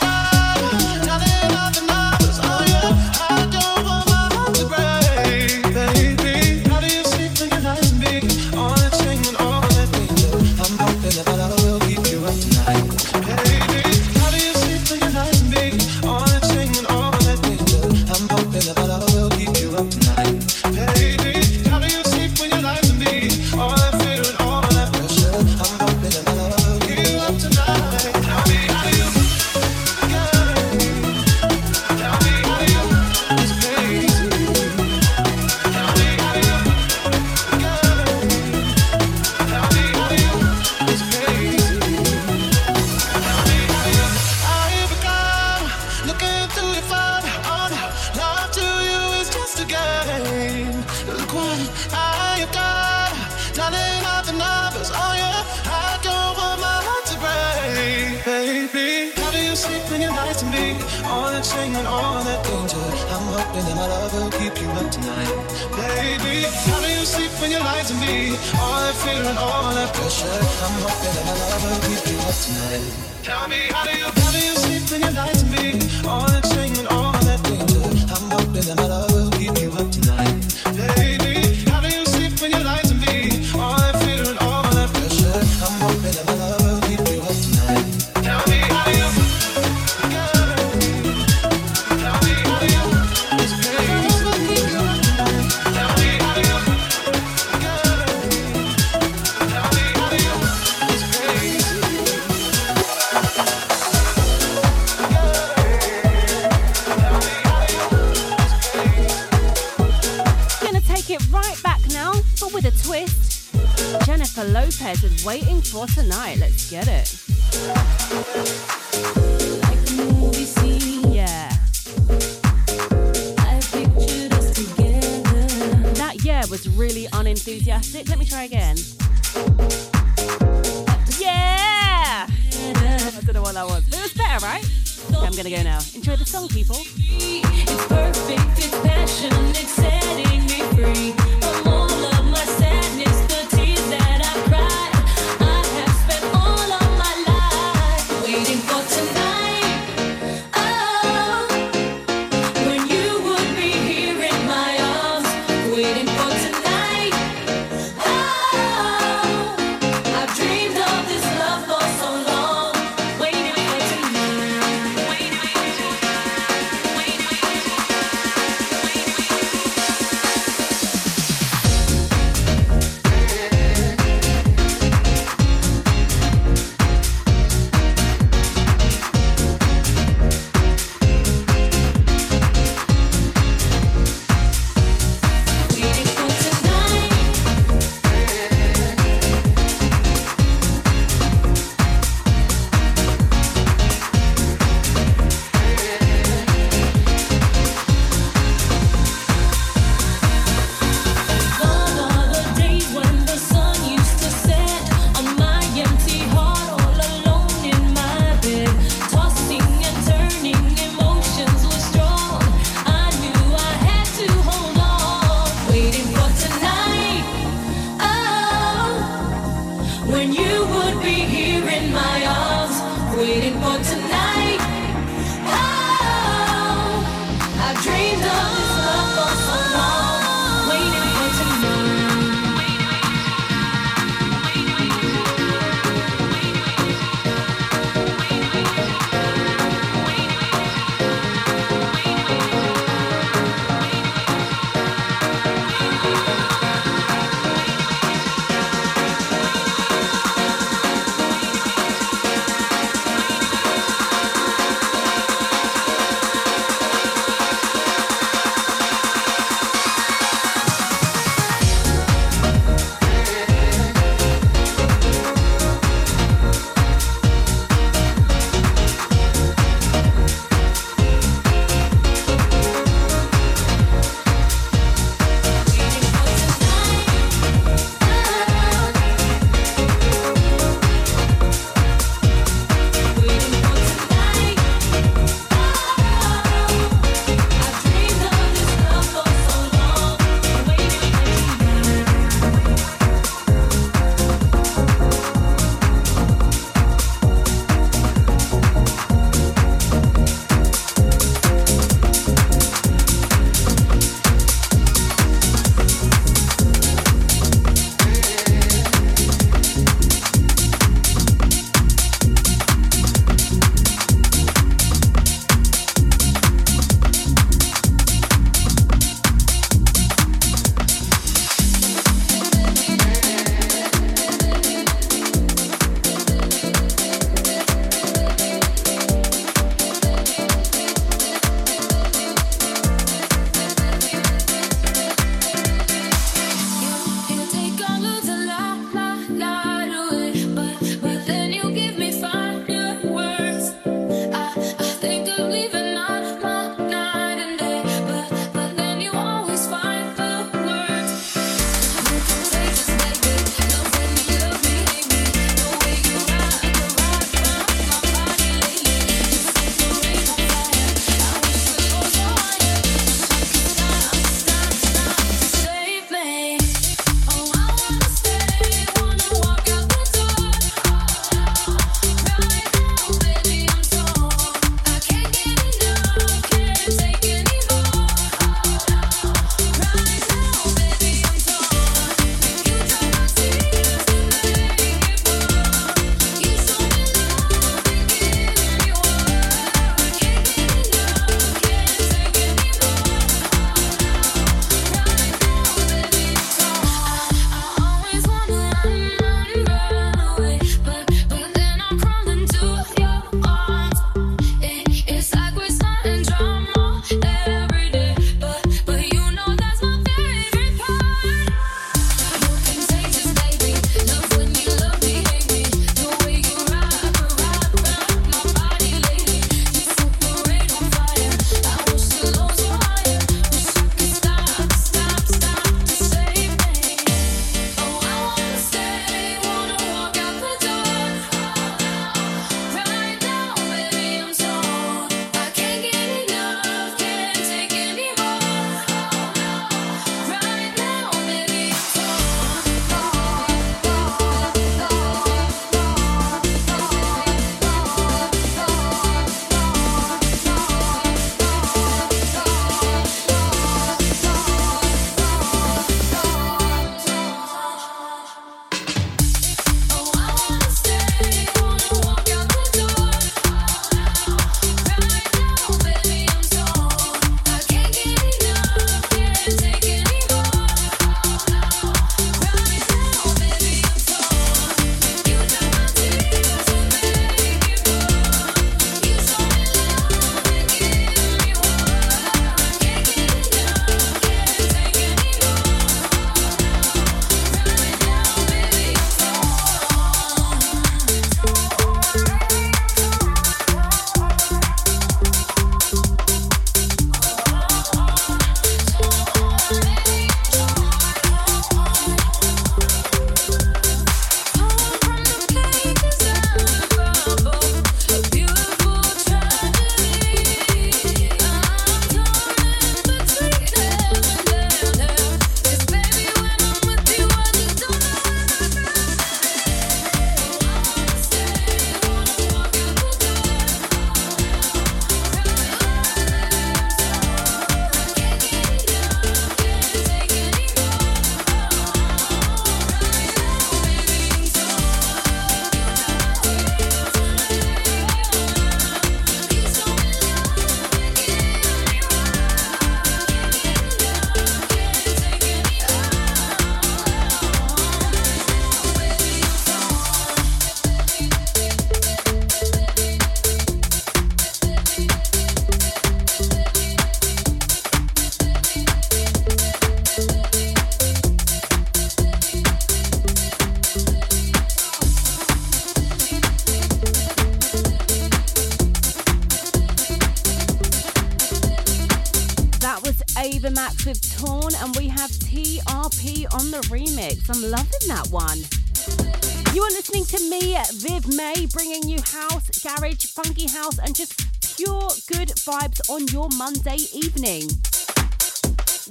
on 586.10 586.26
your 586.26 586.48
Monday 586.56 586.96
evening. 587.14 587.70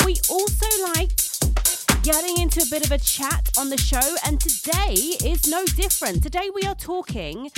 We 0.05 0.19
also 0.29 0.67
like 0.93 1.11
getting 2.03 2.37
into 2.41 2.61
a 2.61 2.65
bit 2.69 2.85
of 2.85 2.91
a 2.91 2.97
chat 2.97 3.49
on 3.57 3.69
the 3.69 3.77
show, 3.77 4.15
and 4.25 4.37
today 4.37 5.15
is 5.23 5.47
no 5.47 5.65
different. 5.65 6.21
Today 6.21 6.49
we 6.53 6.63
are 6.63 6.75
talking 6.75 7.49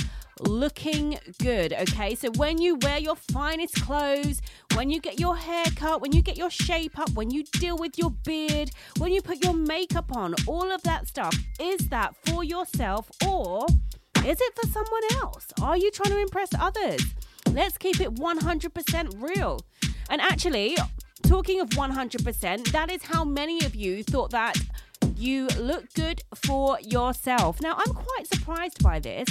looking 0.42 1.18
good, 1.40 1.74
okay? 1.74 2.14
So 2.14 2.30
when 2.38 2.60
you 2.60 2.76
wear 2.84 3.00
your 3.00 3.16
finest 3.16 3.82
clothes, 3.82 4.44
when 4.76 4.92
you 4.92 5.02
get 5.02 5.20
your 5.20 5.36
hair 5.36 5.66
cut, 5.76 6.02
when 6.02 6.12
you 6.12 6.22
get 6.22 6.38
your 6.38 6.52
shape 6.52 7.00
up, 7.00 7.10
when 7.14 7.32
you 7.32 7.44
deal 7.44 7.78
with 7.78 7.98
your 7.98 8.12
beard, 8.12 8.70
when 8.98 9.12
you 9.12 9.24
put 9.24 9.44
your 9.44 9.56
makeup 9.56 10.16
on, 10.16 10.36
all 10.48 10.72
of 10.72 10.84
that 10.84 11.08
stuff, 11.08 11.36
is 11.60 11.90
that 11.90 12.16
for 12.26 12.44
yourself 12.44 13.10
or 13.28 13.66
is 14.24 14.40
it 14.40 14.54
for 14.56 14.68
someone 14.68 15.04
else? 15.16 15.48
Are 15.62 15.78
you 15.78 15.90
trying 15.90 16.12
to 16.12 16.22
impress 16.22 16.50
others? 16.60 17.02
Let's 17.52 17.78
keep 17.78 18.00
it 18.00 18.16
100% 18.16 19.22
real. 19.22 19.60
And 20.10 20.22
actually, 20.22 20.78
talking 21.24 21.60
of 21.60 21.70
100%, 21.72 22.72
that 22.72 22.90
is 22.90 23.04
how 23.04 23.26
many 23.26 23.66
of 23.66 23.76
you 23.76 24.04
thought 24.04 24.32
that 24.32 24.58
you 25.18 25.48
look 25.60 25.94
good 25.94 26.22
for 26.34 26.80
yourself. 26.82 27.62
Now, 27.62 27.76
I'm 27.78 27.94
quite 27.94 28.28
surprised 28.28 28.82
by 28.82 29.00
this 29.00 29.28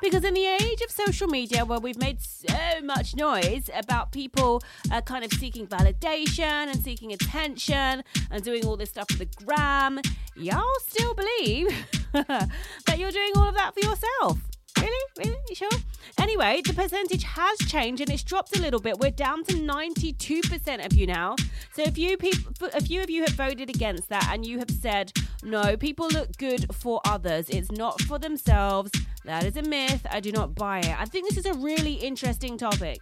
because 0.00 0.24
in 0.24 0.34
the 0.34 0.46
age 0.46 0.80
of 0.82 0.90
social 0.90 1.26
media 1.28 1.64
where 1.64 1.80
we've 1.80 1.98
made 1.98 2.20
so 2.20 2.80
much 2.82 3.16
noise 3.16 3.70
about 3.74 4.12
people 4.12 4.62
uh, 4.92 5.00
kind 5.00 5.24
of 5.24 5.32
seeking 5.32 5.66
validation 5.66 6.40
and 6.42 6.76
seeking 6.82 7.12
attention 7.12 8.04
and 8.30 8.44
doing 8.44 8.66
all 8.66 8.76
this 8.76 8.90
stuff 8.90 9.08
for 9.10 9.18
the 9.18 9.28
gram 9.44 10.00
y'all 10.36 10.62
still 10.86 11.14
believe 11.14 11.68
that 12.12 12.98
you're 12.98 13.10
doing 13.10 13.32
all 13.36 13.48
of 13.48 13.54
that 13.54 13.72
for 13.72 13.80
yourself 13.80 14.38
Really? 14.84 15.04
Really? 15.16 15.38
You 15.48 15.54
sure? 15.54 15.78
Anyway, 16.18 16.60
the 16.66 16.74
percentage 16.74 17.24
has 17.24 17.58
changed 17.60 18.02
and 18.02 18.10
it's 18.10 18.22
dropped 18.22 18.54
a 18.56 18.60
little 18.60 18.80
bit. 18.80 18.98
We're 18.98 19.10
down 19.10 19.42
to 19.44 19.54
92% 19.54 20.84
of 20.84 20.92
you 20.92 21.06
now. 21.06 21.36
So 21.72 21.82
if 21.82 21.96
you 21.96 22.18
people 22.18 22.68
a 22.74 22.82
few 22.82 23.00
of 23.02 23.08
you 23.08 23.22
have 23.22 23.32
voted 23.32 23.70
against 23.70 24.10
that 24.10 24.28
and 24.30 24.44
you 24.44 24.58
have 24.58 24.70
said, 24.70 25.12
"No, 25.42 25.76
people 25.76 26.08
look 26.08 26.36
good 26.36 26.66
for 26.74 27.00
others. 27.06 27.48
It's 27.48 27.72
not 27.72 28.00
for 28.02 28.18
themselves." 28.18 28.90
That 29.24 29.44
is 29.44 29.56
a 29.56 29.62
myth. 29.62 30.06
I 30.10 30.20
do 30.20 30.30
not 30.32 30.54
buy 30.54 30.80
it. 30.80 31.00
I 31.00 31.06
think 31.06 31.28
this 31.28 31.38
is 31.38 31.46
a 31.46 31.54
really 31.54 31.94
interesting 31.94 32.58
topic. 32.58 33.00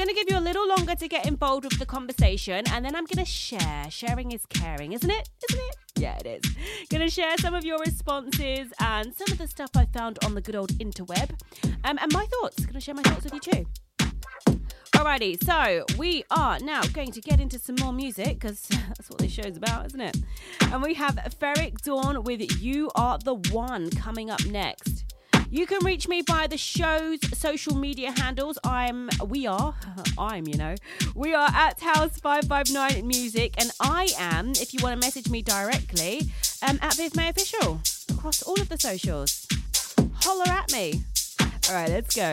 Going 0.00 0.08
to 0.08 0.14
give 0.14 0.30
you 0.30 0.38
a 0.38 0.40
little 0.40 0.66
longer 0.66 0.94
to 0.94 1.08
get 1.08 1.26
involved 1.26 1.64
with 1.64 1.78
the 1.78 1.84
conversation 1.84 2.64
and 2.72 2.86
then 2.86 2.96
I'm 2.96 3.04
going 3.04 3.22
to 3.22 3.30
share. 3.30 3.84
Sharing 3.90 4.32
is 4.32 4.46
caring, 4.46 4.94
isn't 4.94 5.10
it? 5.10 5.28
Isn't 5.50 5.60
it? 5.60 5.76
Yeah, 5.96 6.16
it 6.24 6.26
is. 6.42 6.54
Going 6.88 7.02
to 7.02 7.10
share 7.10 7.36
some 7.36 7.52
of 7.52 7.66
your 7.66 7.78
responses 7.80 8.72
and 8.80 9.14
some 9.14 9.30
of 9.30 9.36
the 9.36 9.46
stuff 9.46 9.72
I 9.76 9.84
found 9.84 10.18
on 10.24 10.34
the 10.34 10.40
good 10.40 10.56
old 10.56 10.70
interweb 10.78 11.38
um, 11.84 11.98
and 12.00 12.10
my 12.14 12.24
thoughts. 12.24 12.64
Going 12.64 12.72
to 12.72 12.80
share 12.80 12.94
my 12.94 13.02
thoughts 13.02 13.24
with 13.24 13.34
you 13.34 13.40
too. 13.40 13.66
Alrighty, 14.92 15.36
so 15.44 15.84
we 15.98 16.24
are 16.30 16.58
now 16.60 16.80
going 16.94 17.12
to 17.12 17.20
get 17.20 17.38
into 17.38 17.58
some 17.58 17.76
more 17.78 17.92
music 17.92 18.40
because 18.40 18.62
that's 18.68 19.10
what 19.10 19.18
this 19.18 19.32
show's 19.32 19.58
about, 19.58 19.84
isn't 19.84 20.00
it? 20.00 20.16
And 20.62 20.82
we 20.82 20.94
have 20.94 21.16
Ferric 21.38 21.76
Dawn 21.82 22.24
with 22.24 22.62
You 22.62 22.90
Are 22.94 23.18
the 23.18 23.34
One 23.34 23.90
coming 23.90 24.30
up 24.30 24.46
next. 24.46 25.04
You 25.52 25.66
can 25.66 25.84
reach 25.84 26.06
me 26.06 26.22
by 26.22 26.46
the 26.46 26.56
show's 26.56 27.18
social 27.36 27.74
media 27.74 28.12
handles. 28.12 28.56
I'm, 28.62 29.10
we 29.26 29.48
are, 29.48 29.74
I'm, 30.18 30.46
you 30.46 30.56
know, 30.56 30.76
we 31.16 31.34
are 31.34 31.48
at 31.52 31.80
House559 31.80 33.02
Music, 33.02 33.54
and 33.58 33.72
I 33.80 34.10
am, 34.16 34.50
if 34.50 34.72
you 34.72 34.78
want 34.80 35.00
to 35.00 35.04
message 35.04 35.28
me 35.28 35.42
directly, 35.42 36.30
um, 36.68 36.78
at 36.80 36.94
Viv 36.94 37.16
May 37.16 37.30
Official 37.30 37.80
across 38.10 38.42
all 38.42 38.60
of 38.60 38.68
the 38.68 38.78
socials. 38.78 39.48
Holler 40.20 40.48
at 40.48 40.70
me. 40.72 41.02
All 41.40 41.74
right, 41.74 41.88
let's 41.88 42.14
go. 42.14 42.32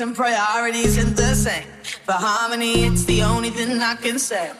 and 0.00 0.16
priorities 0.16 0.96
in 0.96 1.14
the 1.14 1.34
same. 1.34 1.64
For 2.04 2.12
harmony, 2.12 2.84
it's 2.84 3.04
the 3.04 3.22
only 3.22 3.50
thing 3.50 3.80
I 3.80 3.94
can 3.96 4.18
say. 4.18 4.50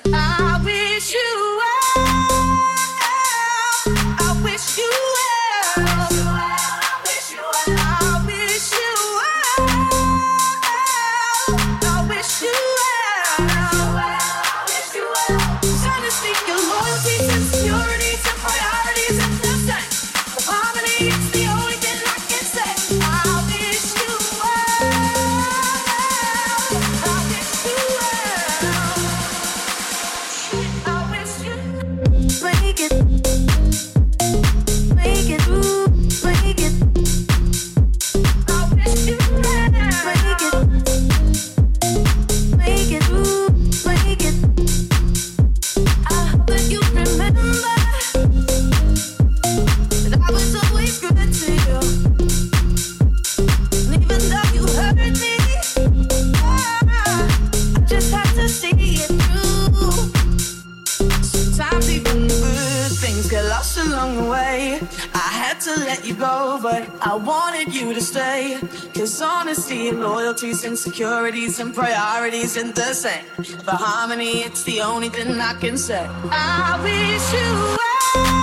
lost 63.61 63.76
along 63.76 64.16
the 64.16 64.24
way. 64.24 64.80
I 65.12 65.28
had 65.42 65.61
to 65.66 65.72
let 65.80 66.06
you 66.06 66.14
go, 66.14 66.58
but 66.62 66.88
I 67.02 67.14
wanted 67.14 67.74
you 67.74 67.92
to 67.92 68.00
stay. 68.00 68.58
Cause 68.94 69.20
honesty 69.20 69.90
and 69.90 70.00
loyalties, 70.00 70.64
insecurities 70.64 71.61
and 71.61 71.74
priorities 71.74 72.56
and 72.56 72.74
the 72.74 72.94
same. 72.94 73.26
For 73.66 73.76
harmony, 73.86 74.44
it's 74.46 74.62
the 74.64 74.80
only 74.80 75.11
thing 75.11 75.38
I 75.38 75.52
can 75.61 75.76
say. 75.76 76.06
I 76.30 76.80
wish 76.82 77.26
you 77.36 77.48
well. 77.76 78.39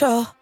Control. 0.00 0.39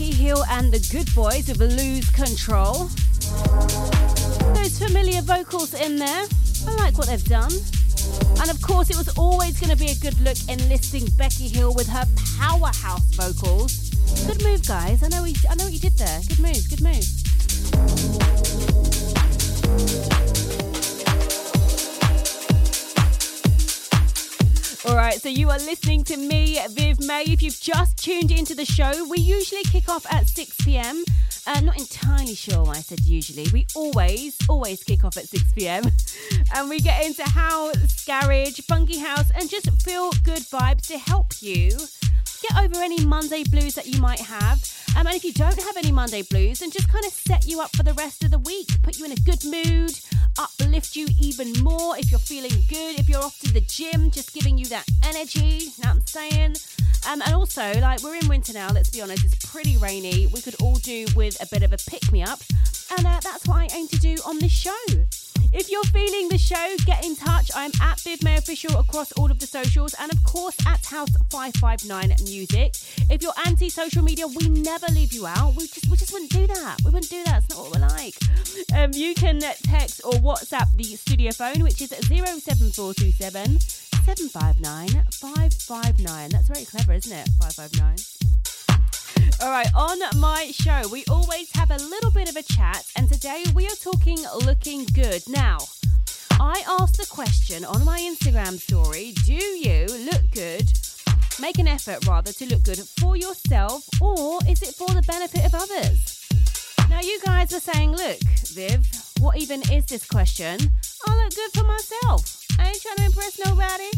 Becky 0.00 0.14
Hill, 0.14 0.42
and 0.48 0.72
the 0.72 0.80
Goodboys 0.90 1.46
with 1.48 1.60
Lose 1.60 2.08
Control. 2.08 2.88
Those 4.54 4.78
familiar 4.78 5.20
vocals 5.20 5.74
in 5.74 5.96
there. 5.96 6.24
I 6.66 6.74
like 6.76 6.96
what 6.96 7.08
they've 7.08 7.22
done. 7.22 7.52
And 8.40 8.50
of 8.50 8.62
course, 8.62 8.88
it 8.88 8.96
was 8.96 9.14
always 9.18 9.60
going 9.60 9.68
to 9.68 9.76
be 9.76 9.90
a 9.90 9.94
good 9.96 10.18
look 10.20 10.38
enlisting 10.48 11.04
Becky 11.18 11.48
Hill 11.48 11.74
with 11.74 11.86
her 11.88 12.06
powerhouse 12.38 13.04
vocals. 13.14 13.90
Good 14.26 14.42
move, 14.42 14.66
guys. 14.66 15.02
I 15.02 15.08
know, 15.08 15.22
we, 15.22 15.36
I 15.50 15.54
know 15.56 15.64
what 15.64 15.72
you 15.74 15.80
did 15.80 15.98
there. 15.98 16.20
Good 16.28 16.38
move, 16.40 16.70
good 16.70 16.80
move. 16.82 17.04
So 25.20 25.28
you 25.28 25.50
are 25.50 25.58
listening 25.58 26.02
to 26.04 26.16
me, 26.16 26.58
Viv 26.70 26.98
May. 27.00 27.24
If 27.24 27.42
you've 27.42 27.60
just 27.60 27.98
tuned 27.98 28.30
into 28.30 28.54
the 28.54 28.64
show, 28.64 29.06
we 29.06 29.18
usually 29.18 29.62
kick 29.64 29.90
off 29.90 30.06
at 30.10 30.26
6 30.26 30.56
pm. 30.64 31.04
Uh, 31.46 31.60
not 31.60 31.78
entirely 31.78 32.34
sure 32.34 32.64
why 32.64 32.76
I 32.76 32.80
said 32.80 33.00
usually. 33.00 33.46
We 33.52 33.66
always, 33.74 34.38
always 34.48 34.82
kick 34.82 35.04
off 35.04 35.18
at 35.18 35.28
6 35.28 35.52
pm. 35.52 35.84
And 36.54 36.68
we 36.70 36.80
get 36.80 37.04
into 37.04 37.22
house, 37.22 38.04
garage, 38.04 38.60
funky 38.60 38.98
house, 38.98 39.30
and 39.34 39.48
just 39.50 39.70
feel 39.82 40.10
good 40.24 40.42
vibes 40.42 40.86
to 40.88 40.98
help 40.98 41.42
you 41.42 41.76
get 42.42 42.56
over 42.58 42.82
any 42.82 43.04
Monday 43.04 43.44
blues 43.44 43.74
that 43.74 43.86
you 43.86 44.00
might 44.00 44.20
have. 44.20 44.58
Um, 44.96 45.06
and 45.06 45.14
if 45.14 45.24
you 45.24 45.32
don't 45.32 45.60
have 45.60 45.76
any 45.76 45.92
Monday 45.92 46.22
blues, 46.22 46.60
then 46.60 46.70
just 46.70 46.88
kind 46.88 47.04
of 47.04 47.12
set 47.12 47.46
you 47.46 47.60
up 47.60 47.74
for 47.76 47.82
the 47.82 47.94
rest 47.94 48.24
of 48.24 48.30
the 48.30 48.38
week, 48.40 48.68
put 48.82 48.98
you 48.98 49.04
in 49.04 49.12
a 49.12 49.16
good 49.16 49.44
mood, 49.44 49.98
uplift 50.38 50.96
you 50.96 51.06
even 51.20 51.52
more 51.62 51.96
if 51.96 52.10
you're 52.10 52.20
feeling 52.20 52.64
good. 52.68 52.98
If 52.98 53.08
you're 53.08 53.22
off 53.22 53.38
to 53.40 53.52
the 53.52 53.60
gym, 53.60 54.10
just 54.10 54.34
giving 54.34 54.58
you 54.58 54.66
that 54.66 54.86
energy. 55.04 55.70
You 55.76 55.84
know 55.84 55.90
what 55.90 55.96
I'm 55.96 56.06
saying? 56.06 56.56
Um, 57.08 57.22
and 57.22 57.34
also, 57.34 57.72
like, 57.80 58.02
we're 58.02 58.16
in 58.16 58.28
winter 58.28 58.52
now, 58.52 58.68
let's 58.72 58.90
be 58.90 59.00
honest, 59.00 59.24
it's 59.24 59.46
pretty 59.46 59.76
rainy. 59.76 60.26
We 60.26 60.40
could 60.40 60.56
all 60.60 60.76
do 60.76 61.06
with 61.14 61.40
a 61.40 61.46
bit 61.46 61.62
of 61.62 61.72
a 61.72 61.78
pick 61.88 62.10
me 62.12 62.22
up. 62.22 62.40
And 62.96 63.06
uh, 63.06 63.20
that's 63.22 63.46
what 63.46 63.56
I 63.56 63.68
aim 63.74 63.88
to 63.88 63.96
do 63.96 64.16
on 64.26 64.38
this 64.38 64.52
show. 64.52 64.74
If 65.52 65.70
you're 65.70 65.84
feeling 65.84 66.28
the 66.28 66.38
show, 66.38 66.76
get 66.86 67.04
in 67.04 67.16
touch. 67.16 67.50
I'm 67.54 67.72
at 67.82 68.00
Viv 68.00 68.22
May 68.22 68.36
Official 68.36 68.78
across 68.78 69.10
all 69.12 69.30
of 69.30 69.38
the 69.38 69.46
socials 69.46 69.94
and, 69.98 70.12
of 70.12 70.22
course, 70.24 70.56
at 70.66 70.82
House559 70.82 72.22
Music. 72.24 72.74
If 73.10 73.22
you're 73.22 73.32
anti 73.46 73.68
social 73.68 74.02
media, 74.02 74.26
we 74.26 74.48
never 74.48 74.86
leave 74.92 75.12
you 75.12 75.26
out. 75.26 75.54
We 75.56 75.66
just, 75.66 75.88
we 75.88 75.96
just 75.96 76.12
wouldn't 76.12 76.30
do 76.30 76.46
that. 76.46 76.78
We 76.84 76.90
wouldn't 76.90 77.10
do 77.10 77.22
that. 77.24 77.42
It's 77.44 77.50
not 77.50 77.64
what 77.64 77.74
we're 77.74 77.88
like. 77.88 78.14
Um, 78.74 78.92
you 78.94 79.14
can 79.14 79.40
text 79.40 80.02
or 80.04 80.12
WhatsApp 80.12 80.74
the 80.76 80.84
studio 80.84 81.32
phone, 81.32 81.62
which 81.62 81.82
is 81.82 81.90
07427 81.90 83.58
759 83.58 85.04
559. 85.10 86.30
That's 86.30 86.48
very 86.48 86.64
clever, 86.64 86.92
isn't 86.92 87.12
it? 87.12 87.28
559. 87.38 87.96
All 89.42 89.50
right, 89.50 89.68
on 89.74 89.98
my 90.20 90.50
show, 90.52 90.82
we 90.90 91.04
always 91.10 91.50
have 91.56 91.70
a 91.70 91.76
little 91.76 92.10
bit 92.10 92.28
of 92.28 92.36
a 92.36 92.42
chat, 92.42 92.84
and 92.96 93.08
today 93.08 93.44
we 93.54 93.66
are 93.66 93.80
talking 93.82 94.18
looking 94.44 94.84
good. 94.92 95.22
Now, 95.28 95.58
I 96.38 96.62
asked 96.78 96.98
the 96.98 97.06
question 97.06 97.64
on 97.64 97.84
my 97.84 97.98
Instagram 98.00 98.58
story 98.58 99.12
Do 99.24 99.32
you 99.32 99.86
look 100.10 100.30
good? 100.32 100.70
Make 101.40 101.58
an 101.58 101.68
effort 101.68 102.06
rather 102.06 102.32
to 102.32 102.46
look 102.46 102.64
good 102.64 102.78
for 103.00 103.16
yourself, 103.16 103.88
or 104.00 104.40
is 104.48 104.62
it 104.62 104.74
for 104.74 104.88
the 104.88 105.02
benefit 105.02 105.44
of 105.46 105.54
others? 105.54 106.26
Now, 106.90 107.00
you 107.00 107.18
guys 107.24 107.52
are 107.54 107.60
saying, 107.60 107.92
Look, 107.92 108.18
Viv, 108.54 108.86
what 109.20 109.38
even 109.38 109.62
is 109.72 109.86
this 109.86 110.06
question? 110.06 110.58
I 111.06 111.16
look 111.16 111.34
good 111.34 111.52
for 111.52 111.64
myself. 111.64 112.44
I 112.58 112.68
ain't 112.68 112.82
trying 112.82 112.96
to 112.96 113.04
impress 113.06 113.40
nobody. 113.44 113.90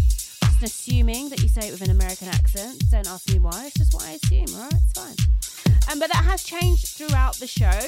Just 0.62 0.88
assuming 0.88 1.28
that 1.30 1.42
you 1.42 1.48
say 1.48 1.66
it 1.66 1.72
with 1.72 1.82
an 1.82 1.90
American 1.90 2.28
accent. 2.28 2.88
Don't 2.88 3.08
ask 3.08 3.28
me 3.32 3.40
why, 3.40 3.66
it's 3.66 3.74
just 3.74 3.92
what 3.94 4.04
I 4.04 4.12
assume, 4.12 4.46
alright? 4.54 4.72
It's 4.72 4.92
fine. 4.92 5.16
Um, 5.90 5.98
but 5.98 6.12
that 6.12 6.24
has 6.24 6.44
changed 6.44 6.86
throughout 6.86 7.34
the 7.36 7.48
show, 7.48 7.80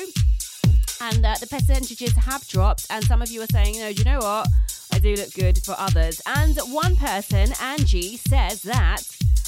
and 1.00 1.24
uh, 1.24 1.36
the 1.38 1.46
percentages 1.46 2.16
have 2.16 2.44
dropped. 2.48 2.88
And 2.90 3.04
some 3.04 3.22
of 3.22 3.30
you 3.30 3.42
are 3.42 3.46
saying, 3.46 3.78
no, 3.78 3.92
do 3.92 4.02
you 4.02 4.04
know 4.04 4.18
what? 4.18 4.48
I 4.92 4.98
do 4.98 5.14
look 5.14 5.32
good 5.34 5.58
for 5.58 5.76
others. 5.78 6.20
And 6.26 6.58
one 6.72 6.96
person, 6.96 7.50
Angie, 7.62 8.16
says 8.16 8.62
that, 8.62 9.02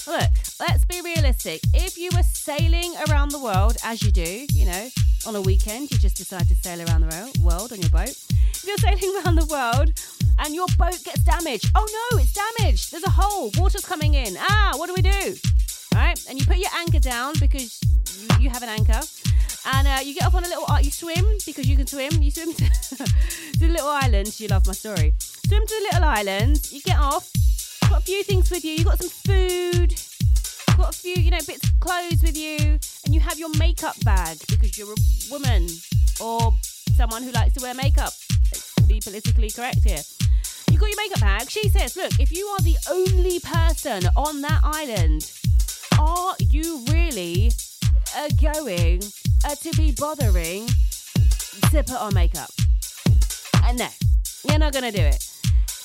look, 0.07 0.31
let's 0.61 0.85
be 0.85 1.01
realistic. 1.01 1.63
If 1.75 1.99
you 1.99 2.11
were 2.15 2.23
sailing 2.23 2.95
around 3.09 3.33
the 3.33 3.41
world, 3.41 3.77
as 3.83 4.05
you 4.05 4.13
do, 4.13 4.47
you 4.53 4.67
know, 4.67 4.89
on 5.27 5.35
a 5.35 5.41
weekend, 5.41 5.91
you 5.91 5.99
just 5.99 6.17
decide 6.17 6.47
to 6.47 6.55
sail 6.55 6.81
around 6.89 7.01
the 7.01 7.41
world 7.43 7.73
on 7.73 7.81
your 7.81 7.91
boat. 7.91 8.17
If 8.55 8.65
you're 8.65 8.77
sailing 8.79 9.21
around 9.25 9.35
the 9.35 9.47
world 9.47 10.01
and 10.39 10.55
your 10.55 10.67
boat 10.79 10.99
gets 11.05 11.23
damaged, 11.25 11.71
oh 11.75 12.09
no, 12.13 12.19
it's 12.19 12.33
damaged. 12.33 12.93
There's 12.93 13.05
a 13.05 13.11
hole, 13.11 13.51
water's 13.57 13.85
coming 13.85 14.15
in. 14.15 14.37
Ah, 14.39 14.73
what 14.77 14.87
do 14.87 14.95
we 14.95 15.03
do? 15.03 15.37
Right? 15.95 16.19
And 16.29 16.39
you 16.39 16.45
put 16.45 16.59
your 16.59 16.71
anchor 16.77 16.99
down 16.99 17.35
because 17.41 17.81
you, 18.41 18.51
have 18.51 18.63
an 18.63 18.69
anchor. 18.69 19.01
And 19.67 19.89
uh, 19.89 19.99
you 20.03 20.15
get 20.15 20.25
up 20.25 20.35
on 20.35 20.45
a 20.45 20.49
little, 20.49 20.65
uh, 20.69 20.79
you 20.81 20.91
swim 20.91 21.25
because 21.47 21.67
you 21.67 21.77
can 21.77 21.87
swim. 21.87 22.23
You 22.23 22.31
swim 22.31 22.53
to, 22.53 22.65
to 23.55 23.59
the 23.59 23.69
little 23.69 23.89
island. 23.89 24.39
You 24.39 24.49
love 24.49 24.67
my 24.67 24.73
story. 24.73 25.15
Swim 25.19 25.67
to 25.67 25.75
the 25.75 25.89
little 25.93 26.09
island. 26.09 26.69
You 26.71 26.81
get 26.83 26.99
off. 26.99 27.31
Got 27.89 28.01
a 28.01 28.05
few 28.05 28.23
things 28.25 28.51
with 28.51 28.65
you. 28.65 28.73
You 28.73 28.85
got 28.85 28.99
some 28.99 29.09
food. 29.09 29.95
Got 30.77 30.95
a 30.95 30.99
few, 30.99 31.15
you 31.15 31.31
know, 31.31 31.39
bits 31.47 31.65
of 31.65 31.81
clothes 31.81 32.23
with 32.23 32.37
you, 32.37 32.79
and 33.07 33.15
you 33.15 33.21
have 33.21 33.39
your 33.39 33.49
makeup 33.59 33.97
bag 34.05 34.37
because 34.47 34.77
you're 34.77 34.93
a 34.93 35.31
woman 35.31 35.67
or 36.21 36.53
someone 36.97 37.23
who 37.23 37.31
likes 37.31 37.55
to 37.55 37.63
wear 37.63 37.73
makeup. 37.73 38.13
Let's 38.53 38.75
be 38.87 39.01
politically 39.01 39.51
correct 39.51 39.83
here. 39.85 40.03
You 40.71 40.79
got 40.79 40.89
your 40.89 40.97
makeup 40.97 41.21
bag. 41.21 41.51
She 41.51 41.69
says, 41.69 41.97
look, 41.97 42.19
if 42.19 42.33
you 42.33 42.47
are 42.47 42.61
the 42.61 42.77
only 42.91 43.41
person 43.41 44.09
on 44.17 44.41
that 44.43 44.61
island, 44.63 45.33
are 45.99 46.35
you 46.41 46.85
really 46.91 47.51
uh, 48.17 48.29
going 48.41 49.03
uh, 49.45 49.55
to 49.55 49.71
be 49.77 49.93
bothering 49.93 50.67
to 51.71 51.83
put 51.83 52.01
on 52.01 52.15
makeup? 52.15 52.51
Uh, 53.63 53.73
no, 53.73 53.89
you're 54.49 54.59
not 54.59 54.73
going 54.73 54.91
to 54.91 54.97
do 54.97 55.03
it. 55.03 55.23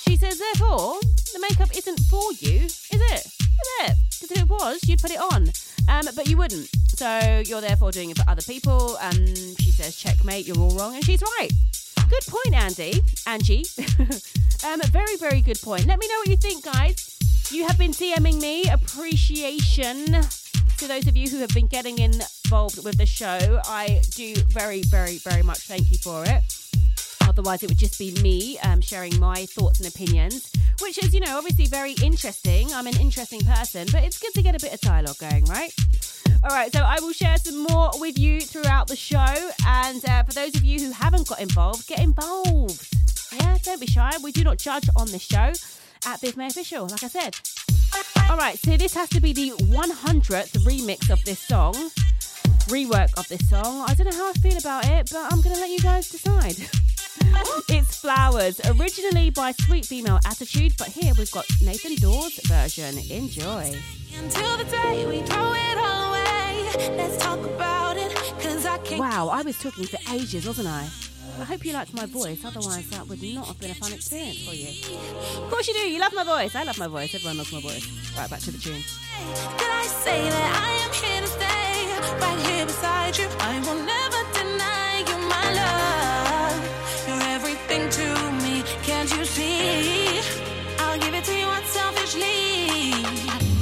She 0.01 0.17
says, 0.17 0.39
therefore, 0.39 0.99
the 1.33 1.39
makeup 1.49 1.69
isn't 1.75 1.99
for 2.09 2.31
you, 2.39 2.65
is 2.65 2.89
it? 2.91 3.25
Is 3.25 3.69
it? 3.81 3.97
Because 4.09 4.31
if 4.31 4.41
it 4.41 4.49
was, 4.49 4.87
you'd 4.87 5.01
put 5.01 5.11
it 5.11 5.19
on. 5.19 5.49
Um, 5.87 6.07
but 6.15 6.27
you 6.27 6.37
wouldn't. 6.37 6.69
So 6.89 7.41
you're 7.45 7.61
therefore 7.61 7.91
doing 7.91 8.09
it 8.09 8.17
for 8.17 8.29
other 8.29 8.41
people. 8.41 8.97
And 9.01 9.37
she 9.59 9.71
says, 9.71 9.95
checkmate, 9.95 10.45
you're 10.45 10.57
all 10.57 10.75
wrong. 10.75 10.95
And 10.95 11.03
she's 11.03 11.21
right. 11.39 11.51
Good 12.11 12.27
point, 12.27 12.53
Andy. 12.53 13.01
Angie. 13.25 13.63
um, 14.67 14.81
very, 14.91 15.15
very 15.15 15.39
good 15.39 15.61
point. 15.61 15.85
Let 15.85 15.97
me 15.97 16.09
know 16.09 16.17
what 16.17 16.27
you 16.27 16.35
think, 16.35 16.65
guys. 16.65 17.17
You 17.49 17.65
have 17.65 17.77
been 17.77 17.91
DMing 17.91 18.41
me 18.41 18.67
appreciation 18.69 20.07
to 20.77 20.87
those 20.89 21.07
of 21.07 21.15
you 21.15 21.29
who 21.29 21.37
have 21.37 21.53
been 21.53 21.67
getting 21.67 21.99
involved 21.99 22.83
with 22.83 22.97
the 22.97 23.05
show. 23.05 23.61
I 23.63 24.01
do 24.15 24.35
very, 24.49 24.81
very, 24.83 25.19
very 25.19 25.41
much 25.41 25.59
thank 25.59 25.89
you 25.89 25.97
for 25.99 26.25
it. 26.25 26.43
Otherwise, 27.31 27.63
it 27.63 27.69
would 27.69 27.77
just 27.77 27.97
be 27.97 28.11
me 28.21 28.59
um, 28.59 28.81
sharing 28.81 29.17
my 29.17 29.45
thoughts 29.45 29.79
and 29.79 29.87
opinions, 29.87 30.51
which 30.81 31.01
is, 31.01 31.13
you 31.13 31.21
know, 31.21 31.37
obviously 31.37 31.65
very 31.65 31.93
interesting. 32.03 32.73
I'm 32.73 32.87
an 32.87 32.99
interesting 32.99 33.39
person, 33.39 33.87
but 33.89 34.03
it's 34.03 34.19
good 34.19 34.33
to 34.33 34.41
get 34.41 34.53
a 34.53 34.59
bit 34.59 34.73
of 34.73 34.81
dialogue 34.81 35.17
going, 35.17 35.45
right? 35.45 35.73
All 36.43 36.49
right, 36.49 36.69
so 36.73 36.81
I 36.81 36.99
will 36.99 37.13
share 37.13 37.37
some 37.37 37.63
more 37.63 37.89
with 38.01 38.19
you 38.19 38.41
throughout 38.41 38.87
the 38.87 38.97
show. 38.97 39.49
And 39.65 40.03
uh, 40.09 40.23
for 40.23 40.33
those 40.33 40.55
of 40.55 40.65
you 40.65 40.81
who 40.81 40.91
haven't 40.91 41.25
got 41.29 41.39
involved, 41.39 41.87
get 41.87 41.99
involved. 41.99 42.85
Yeah, 43.31 43.57
don't 43.63 43.79
be 43.79 43.87
shy. 43.87 44.11
We 44.21 44.33
do 44.33 44.43
not 44.43 44.57
judge 44.57 44.89
on 44.97 45.07
this 45.07 45.21
show 45.21 45.53
at 46.05 46.19
Viv 46.19 46.35
May 46.35 46.47
Official, 46.47 46.87
like 46.87 47.05
I 47.05 47.07
said. 47.07 47.37
All 48.29 48.35
right, 48.35 48.59
so 48.59 48.75
this 48.75 48.93
has 48.95 49.07
to 49.11 49.21
be 49.21 49.31
the 49.31 49.51
100th 49.51 50.65
remix 50.65 51.09
of 51.09 51.23
this 51.23 51.39
song, 51.39 51.75
rework 52.67 53.17
of 53.17 53.25
this 53.29 53.49
song. 53.49 53.85
I 53.87 53.93
don't 53.93 54.09
know 54.09 54.17
how 54.17 54.31
I 54.31 54.33
feel 54.33 54.57
about 54.57 54.85
it, 54.85 55.09
but 55.13 55.31
I'm 55.31 55.39
going 55.39 55.55
to 55.55 55.61
let 55.61 55.69
you 55.69 55.79
guys 55.79 56.09
decide. 56.09 56.57
it's 57.69 57.95
Flowers, 57.95 58.59
originally 58.65 59.29
by 59.29 59.51
Sweet 59.51 59.85
Female 59.85 60.19
Attitude, 60.25 60.73
but 60.77 60.87
here 60.87 61.13
we've 61.17 61.31
got 61.31 61.45
Nathan 61.61 61.95
Dawes' 61.95 62.39
version. 62.45 62.97
Enjoy. 63.09 63.75
It, 68.83 68.99
wow, 68.99 69.29
I 69.29 69.41
was 69.41 69.57
talking 69.59 69.85
for 69.85 69.97
ages, 70.11 70.45
wasn't 70.45 70.67
I? 70.67 70.89
I 71.39 71.43
hope 71.43 71.65
you 71.65 71.73
liked 71.73 71.93
my 71.93 72.05
voice, 72.05 72.43
otherwise 72.43 72.89
that 72.89 73.07
would 73.07 73.21
not 73.23 73.47
have 73.47 73.59
been 73.59 73.71
a 73.71 73.75
fun 73.75 73.93
experience 73.93 74.45
for 74.45 74.53
you. 74.53 74.67
Of 75.43 75.49
course 75.49 75.67
you 75.67 75.73
do, 75.73 75.79
you 75.79 75.99
love 75.99 76.13
my 76.13 76.23
voice. 76.23 76.55
I 76.55 76.63
love 76.63 76.77
my 76.77 76.87
voice, 76.87 77.15
everyone 77.15 77.37
loves 77.37 77.51
my 77.53 77.61
voice. 77.61 77.87
Right, 78.17 78.29
back 78.29 78.39
to 78.41 78.51
the 78.51 78.57
tune. 78.57 78.83
Right 82.19 82.39
here 82.47 82.65
beside 82.65 83.17
you? 83.17 83.27
I 83.39 83.59
will 83.59 83.81
never 83.83 84.23
deny 84.33 84.99
you 85.07 85.17
my 85.27 85.53
love. 85.53 86.10
I'll 90.79 90.99
give 90.99 91.13
it 91.13 91.23
to 91.25 91.33
you 91.37 91.47
unselfishly 91.49 93.03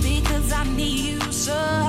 because 0.01 0.51
I 0.51 0.63
need 0.75 0.99
you 0.99 1.31
so. 1.31 1.88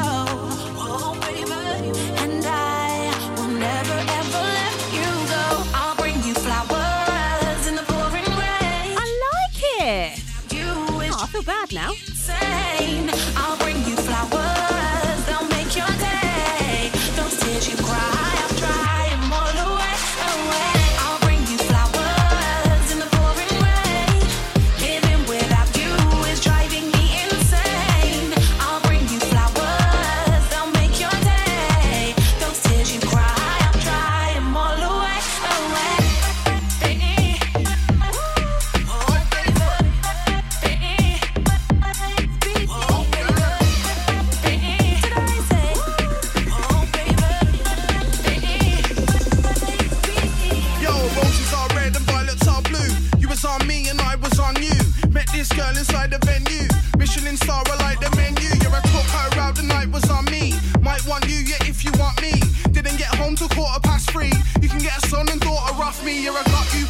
girl 55.61 55.77
inside 55.77 56.11
the 56.11 56.21
venue. 56.25 56.69
Michelin 56.99 57.37
star, 57.37 57.63
I 57.67 57.77
like 57.87 58.01
the 58.01 58.11
menu. 58.17 58.49
You're 58.63 58.77
a 58.81 58.83
cook, 58.93 59.09
her 59.17 59.41
out, 59.41 59.57
the 59.57 59.63
night 59.63 59.89
was 59.91 60.09
on 60.11 60.25
me. 60.27 60.55
Might 60.81 61.05
want 61.07 61.25
you, 61.29 61.39
yeah, 61.51 61.73
if 61.73 61.85
you 61.85 61.93
want 61.99 62.17
me. 62.23 62.33
Didn't 62.73 62.97
get 62.97 63.13
home 63.21 63.37
till 63.37 63.49
quarter 63.49 63.81
past 63.81 64.11
three. 64.11 64.33
You 64.63 64.69
can 64.69 64.81
get 64.81 64.97
a 64.97 65.09
son 65.09 65.29
and 65.29 65.41
daughter 65.41 65.75
off 65.83 66.05
me. 66.05 66.23
You're 66.25 66.41
a 66.41 66.45
got 66.55 66.69
you 66.75 66.90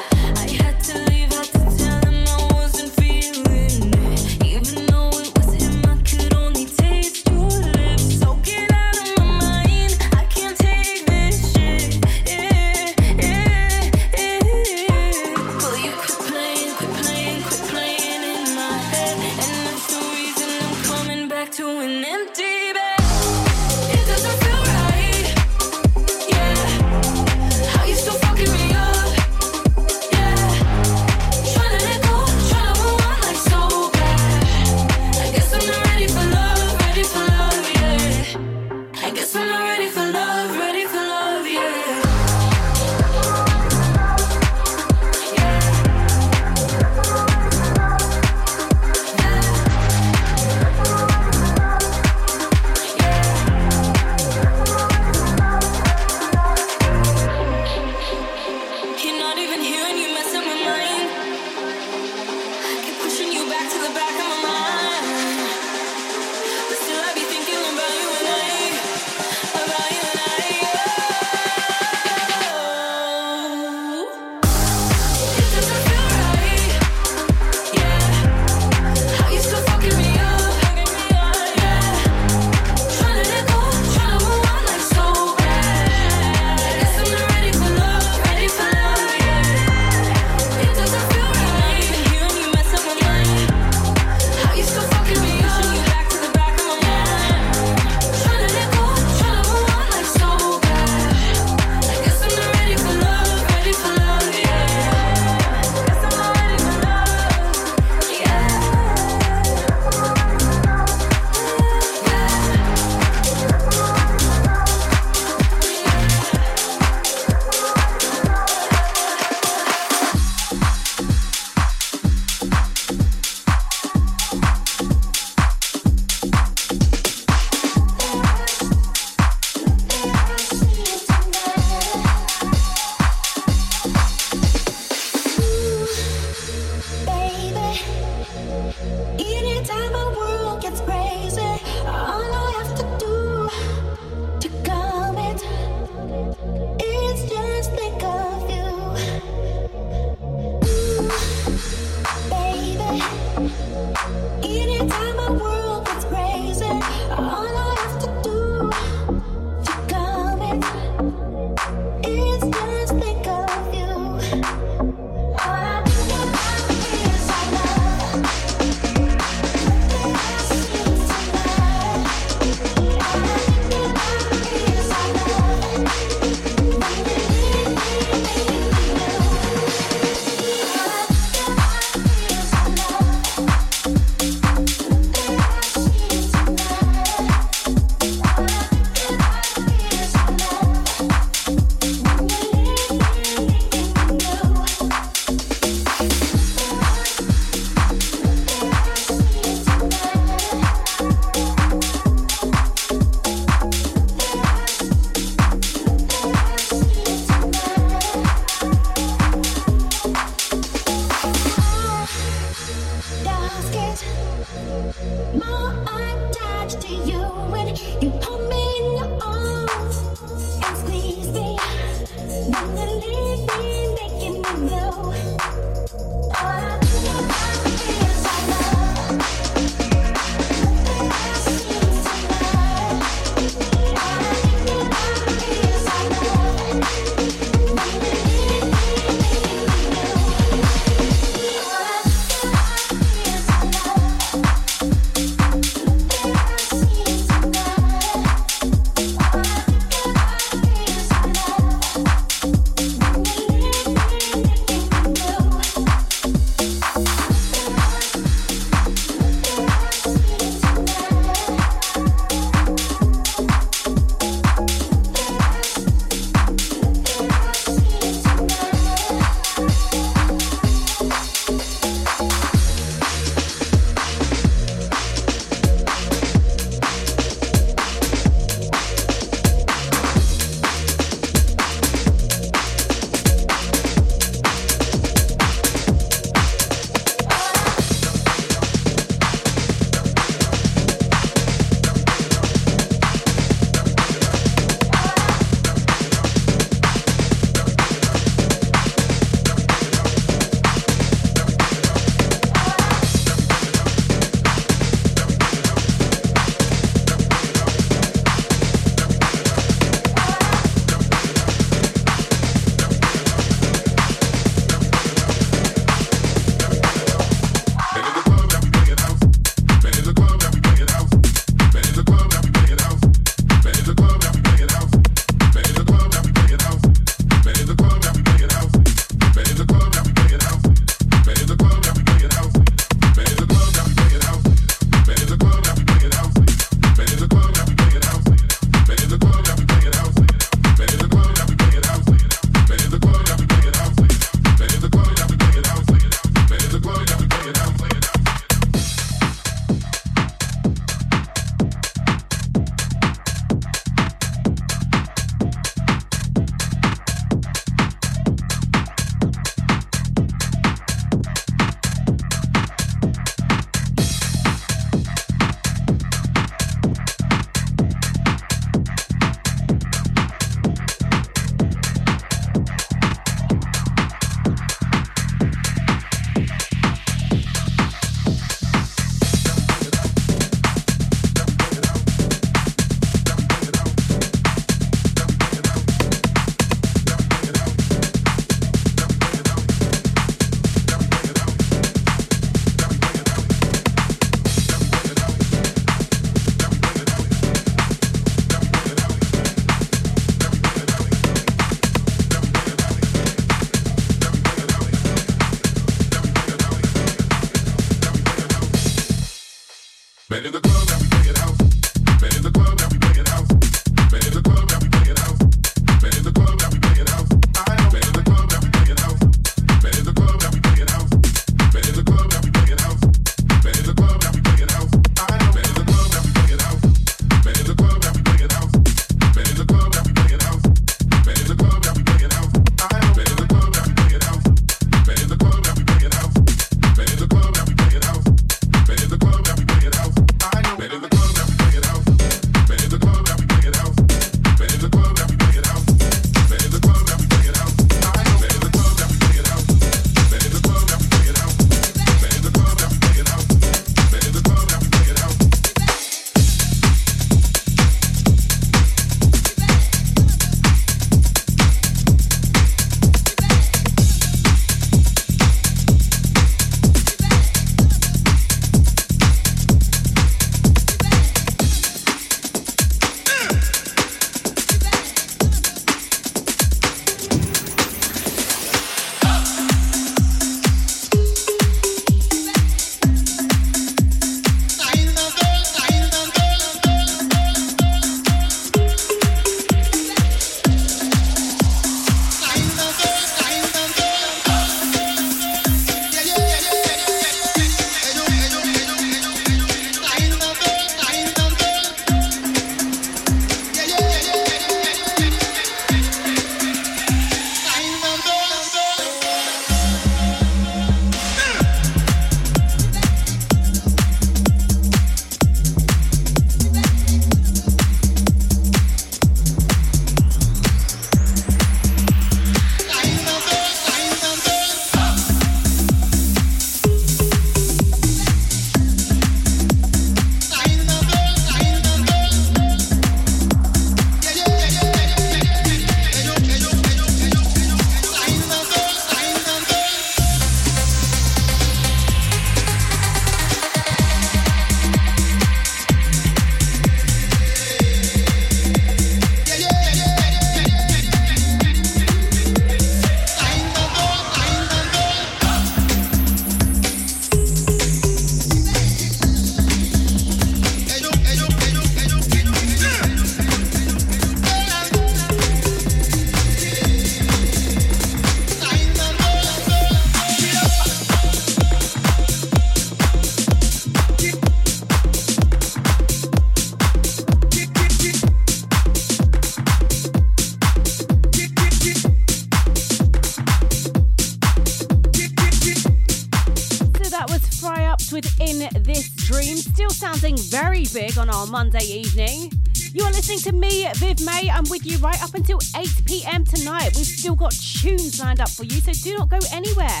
I'm 594.52 594.64
with 594.68 594.84
you 594.84 594.98
right 594.98 595.20
up 595.22 595.34
until 595.34 595.58
8 595.76 595.88
pm 596.04 596.44
tonight. 596.44 596.92
We've 596.94 597.06
still 597.06 597.34
got 597.34 597.52
tunes 597.52 598.20
lined 598.20 598.40
up 598.40 598.50
for 598.50 598.64
you, 598.64 598.80
so 598.80 598.92
do 598.92 599.16
not 599.16 599.30
go 599.30 599.38
anywhere. 599.52 600.00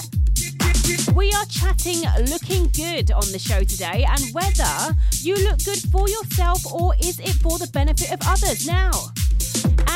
We 1.14 1.32
are 1.32 1.46
chatting 1.46 2.02
looking 2.28 2.68
good 2.68 3.12
on 3.12 3.30
the 3.32 3.38
show 3.38 3.60
today 3.64 4.04
and 4.08 4.34
whether 4.34 4.96
you 5.20 5.36
look 5.48 5.64
good 5.64 5.78
for 5.90 6.08
yourself 6.08 6.70
or 6.70 6.94
is 7.00 7.18
it 7.20 7.34
for 7.40 7.58
the 7.58 7.68
benefit 7.72 8.12
of 8.12 8.18
others. 8.26 8.66
Now, 8.66 8.90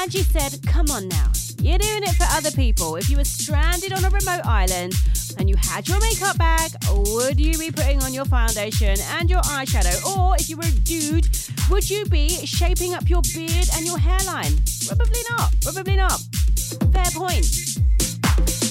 Angie 0.00 0.22
said, 0.22 0.58
Come 0.66 0.90
on 0.90 1.08
now, 1.08 1.32
you're 1.60 1.78
doing 1.78 2.02
it 2.02 2.14
for 2.14 2.26
other 2.30 2.50
people. 2.52 2.96
If 2.96 3.10
you 3.10 3.16
were 3.16 3.24
stranded 3.24 3.92
on 3.92 4.04
a 4.04 4.10
remote 4.10 4.46
island 4.46 4.94
and 5.38 5.50
you 5.50 5.56
had 5.56 5.88
your 5.88 6.00
makeup 6.00 6.38
bag, 6.38 6.72
would 6.90 7.38
you 7.38 7.58
be 7.58 7.70
putting 7.70 8.02
on 8.02 8.14
your 8.14 8.24
foundation 8.24 8.96
and 9.18 9.28
your 9.28 9.42
eyeshadow? 9.42 10.16
Or 10.16 10.36
if 10.36 10.48
you 10.48 10.56
were 10.56 10.64
a 10.64 10.70
dude, 10.70 11.28
would 11.70 11.88
you 11.88 12.05
be 12.06 12.28
shaping 12.47 12.94
up 12.94 13.09
your 13.09 13.22
beard 13.34 13.68
and 13.74 13.84
your 13.84 13.98
hairline? 13.98 14.52
Probably 14.86 15.20
not. 15.30 15.52
Probably 15.62 15.97
not. 15.97 16.20
Fair 16.93 17.10
point. 17.14 17.47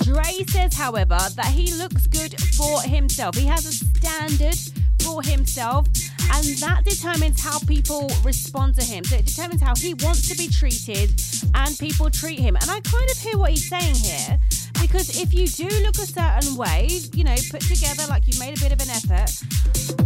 Dre 0.03 0.43
says, 0.47 0.73
however, 0.73 1.17
that 1.35 1.47
he 1.47 1.73
looks 1.73 2.07
good 2.07 2.39
for 2.55 2.81
himself. 2.81 3.35
He 3.35 3.45
has 3.47 3.65
a 3.65 3.73
standard 3.73 4.57
for 5.01 5.21
himself, 5.21 5.87
and 6.33 6.45
that 6.57 6.83
determines 6.85 7.41
how 7.41 7.59
people 7.59 8.11
respond 8.23 8.75
to 8.75 8.83
him. 8.83 9.03
So 9.03 9.17
it 9.17 9.25
determines 9.25 9.61
how 9.61 9.75
he 9.75 9.93
wants 9.95 10.27
to 10.29 10.37
be 10.37 10.47
treated 10.47 11.19
and 11.53 11.77
people 11.77 12.09
treat 12.09 12.39
him. 12.39 12.55
And 12.55 12.69
I 12.69 12.79
kind 12.81 13.09
of 13.09 13.17
hear 13.17 13.37
what 13.37 13.51
he's 13.51 13.69
saying 13.69 13.95
here. 13.95 14.39
Because 14.81 15.19
if 15.19 15.33
you 15.33 15.47
do 15.47 15.67
look 15.83 15.95
a 15.95 16.05
certain 16.05 16.55
way, 16.55 16.87
you 17.13 17.23
know, 17.23 17.35
put 17.49 17.61
together 17.61 18.03
like 18.09 18.27
you've 18.27 18.39
made 18.39 18.57
a 18.57 18.61
bit 18.61 18.71
of 18.71 18.81
an 18.81 18.89
effort, 18.89 19.31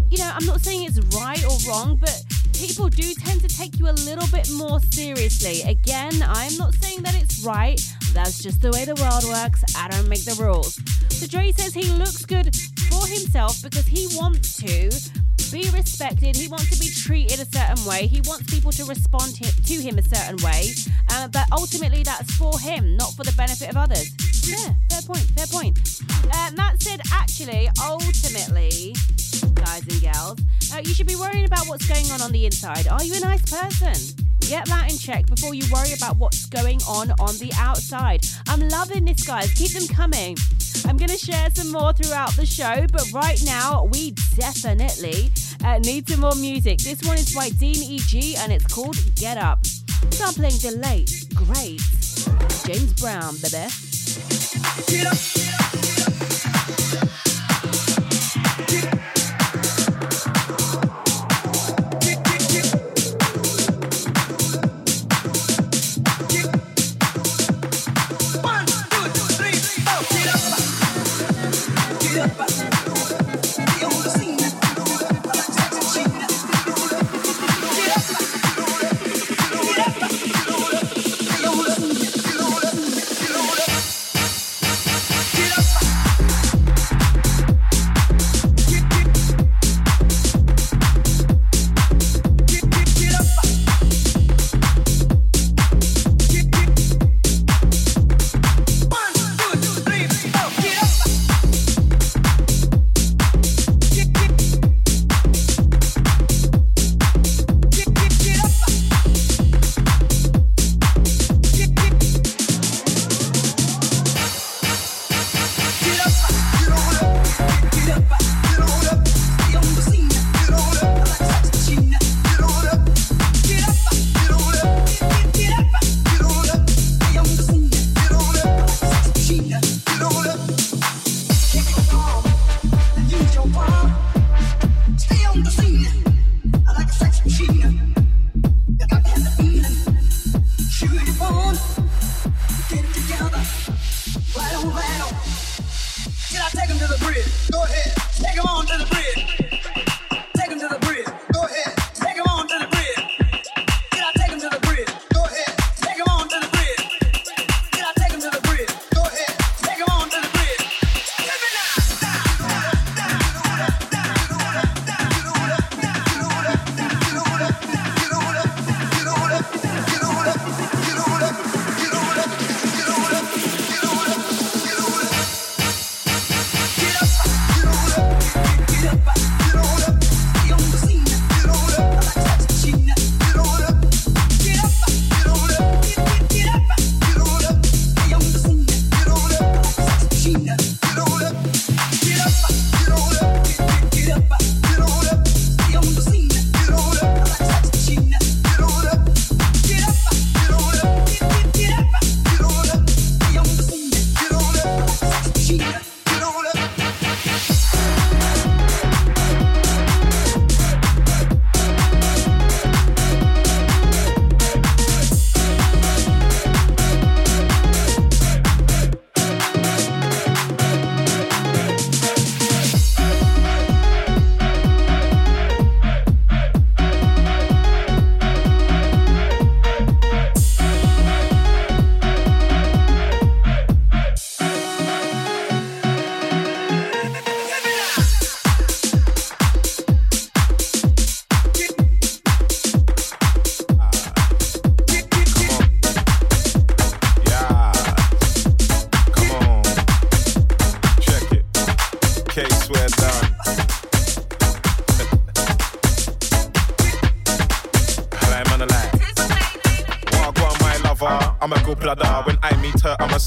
you 0.10 0.18
know, 0.18 0.32
I'm 0.34 0.45
not 0.45 0.61
saying 0.61 0.84
it's 0.86 0.99
right 1.16 1.44
or 1.44 1.57
wrong, 1.68 1.98
but 1.99 2.24
people 2.60 2.90
do 2.90 3.14
tend 3.14 3.40
to 3.40 3.48
take 3.48 3.80
you 3.80 3.88
a 3.88 3.95
little 4.03 4.27
bit 4.27 4.52
more 4.52 4.81
seriously. 4.81 5.61
Again, 5.61 6.22
I'm 6.22 6.56
not 6.57 6.73
saying 6.76 7.03
that 7.03 7.15
it's 7.15 7.41
right. 7.41 7.80
That's 8.14 8.44
just 8.44 8.61
the 8.61 8.72
way 8.72 8.84
the 8.84 8.95
world 8.95 9.23
works. 9.23 9.64
I 9.77 9.88
don't 9.88 10.10
make 10.10 10.26
the 10.26 10.36
rules. 10.36 10.76
So 11.10 11.26
Dre 11.27 11.53
says 11.53 11.73
he 11.73 11.90
looks 11.94 12.26
good 12.26 12.53
for 12.91 13.07
himself 13.07 13.61
because 13.64 13.86
he 13.86 14.07
wants 14.18 14.57
to 14.57 14.91
be 15.52 15.69
respected. 15.72 16.36
He 16.36 16.49
wants 16.49 16.69
to 16.69 16.80
be 16.80 16.91
treated 16.91 17.40
a 17.40 17.45
certain 17.45 17.84
way. 17.86 18.07
He 18.07 18.19
wants 18.22 18.52
people 18.53 18.72
to 18.73 18.84
respond 18.86 19.36
to 19.36 19.76
him 19.76 19.98
a 19.98 20.03
certain 20.03 20.38
way. 20.44 20.72
Uh, 21.11 21.30
but 21.30 21.45
ultimately, 21.53 22.03
that's 22.03 22.36
for 22.36 22.60
him, 22.60 22.98
not 22.98 23.14
for 23.14 23.23
the 23.23 23.34
benefit 23.38 23.69
of 23.69 23.77
others. 23.77 24.11
Yeah, 24.44 24.73
fair 24.90 25.02
point, 25.02 25.26
fair 25.38 25.48
point. 25.48 25.80
Uh, 26.34 26.52
Matt 26.56 26.81
said, 26.81 26.99
actually, 27.14 27.69
ultimately, 27.81 28.95
guys 29.70 29.88
and 29.88 30.02
gals, 30.02 30.40
uh, 30.74 30.80
you 30.80 30.94
should 30.94 31.06
be 31.06 31.16
worrying 31.16 31.46
about 31.46 31.68
what's 31.68 31.88
going 31.88 32.10
on 32.12 32.22
on 32.22 32.32
the 32.32 32.46
inside. 32.46 32.88
Are 32.88 33.04
you 33.04 33.16
a 33.16 33.20
nice 33.20 33.44
person? 33.44 33.94
Get 34.41 34.66
that 34.66 34.91
in 34.91 34.98
check 34.98 35.28
before 35.28 35.54
you 35.54 35.64
worry 35.72 35.94
about 35.94 36.18
what's 36.18 36.48
going 36.48 36.82
on 36.88 37.12
on 37.20 37.38
the 37.38 37.52
outside. 37.56 38.26
I'm 38.48 38.68
loving 38.70 39.06
this, 39.06 39.26
guys. 39.26 39.54
Keep 39.54 39.72
them 39.74 39.88
coming. 39.88 40.38
I'm 40.88 40.98
going 40.98 41.10
to 41.10 41.18
share 41.18 41.50
some 41.52 41.72
more 41.72 41.94
throughout 41.94 42.32
the 42.36 42.46
show, 42.46 42.88
but 42.91 43.12
right 43.14 43.40
now, 43.46 43.86
we 43.91 44.12
definitely 44.36 45.30
uh, 45.64 45.78
need 45.80 46.10
some 46.10 46.22
more 46.22 46.36
music. 46.36 46.80
This 46.80 47.04
one 47.04 47.18
is 47.18 47.34
by 47.36 47.50
Dean 47.50 47.76
E.G. 47.76 48.38
and 48.38 48.52
it's 48.52 48.66
called 48.74 48.98
Get 49.16 49.38
Up. 49.38 49.64
Sampling 50.10 50.58
the 50.64 50.80
late, 50.82 51.12
great 51.36 51.82
James 52.66 52.94
Brown, 52.94 53.36
baby. 53.38 53.68
Get 54.88 55.06
up. 55.06 55.49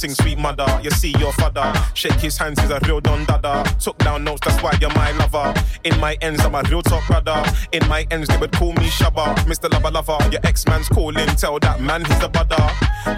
Sing 0.03 0.15
sweet 0.15 0.39
mother. 0.39 0.67
You 0.83 0.91
see 0.91 1.15
your 1.19 1.33
father, 1.33 1.73
shake 1.95 2.21
his 2.21 2.37
hands, 2.37 2.61
he's 2.61 2.71
a 2.71 2.81
real 2.87 3.01
don 3.01 3.25
dada. 3.25 3.63
Took 3.79 3.99
down 3.99 4.25
notes, 4.25 4.41
that's 4.45 4.61
why 4.63 4.77
you're 4.81 4.95
my 4.95 5.13
lover. 5.13 5.55
In 5.85 5.99
my 6.01 6.17
ends, 6.21 6.41
I'm 6.45 6.55
a 6.57 6.63
real 6.63 6.83
top 6.83 7.07
brother. 7.07 7.41
In 7.71 7.87
my 7.89 8.05
ends, 8.11 8.29
they 8.29 8.37
would 8.37 8.53
call 8.53 8.73
me 8.73 8.89
Shabba, 8.99 9.35
Mr. 9.51 9.71
Lover 9.71 9.93
Lover. 9.93 10.19
Your 10.33 10.41
ex-man's 10.43 10.89
calling, 10.89 11.29
tell 11.37 11.59
that 11.61 11.81
man 11.81 12.05
he's 12.05 12.23
a 12.23 12.29
brother. 12.29 12.63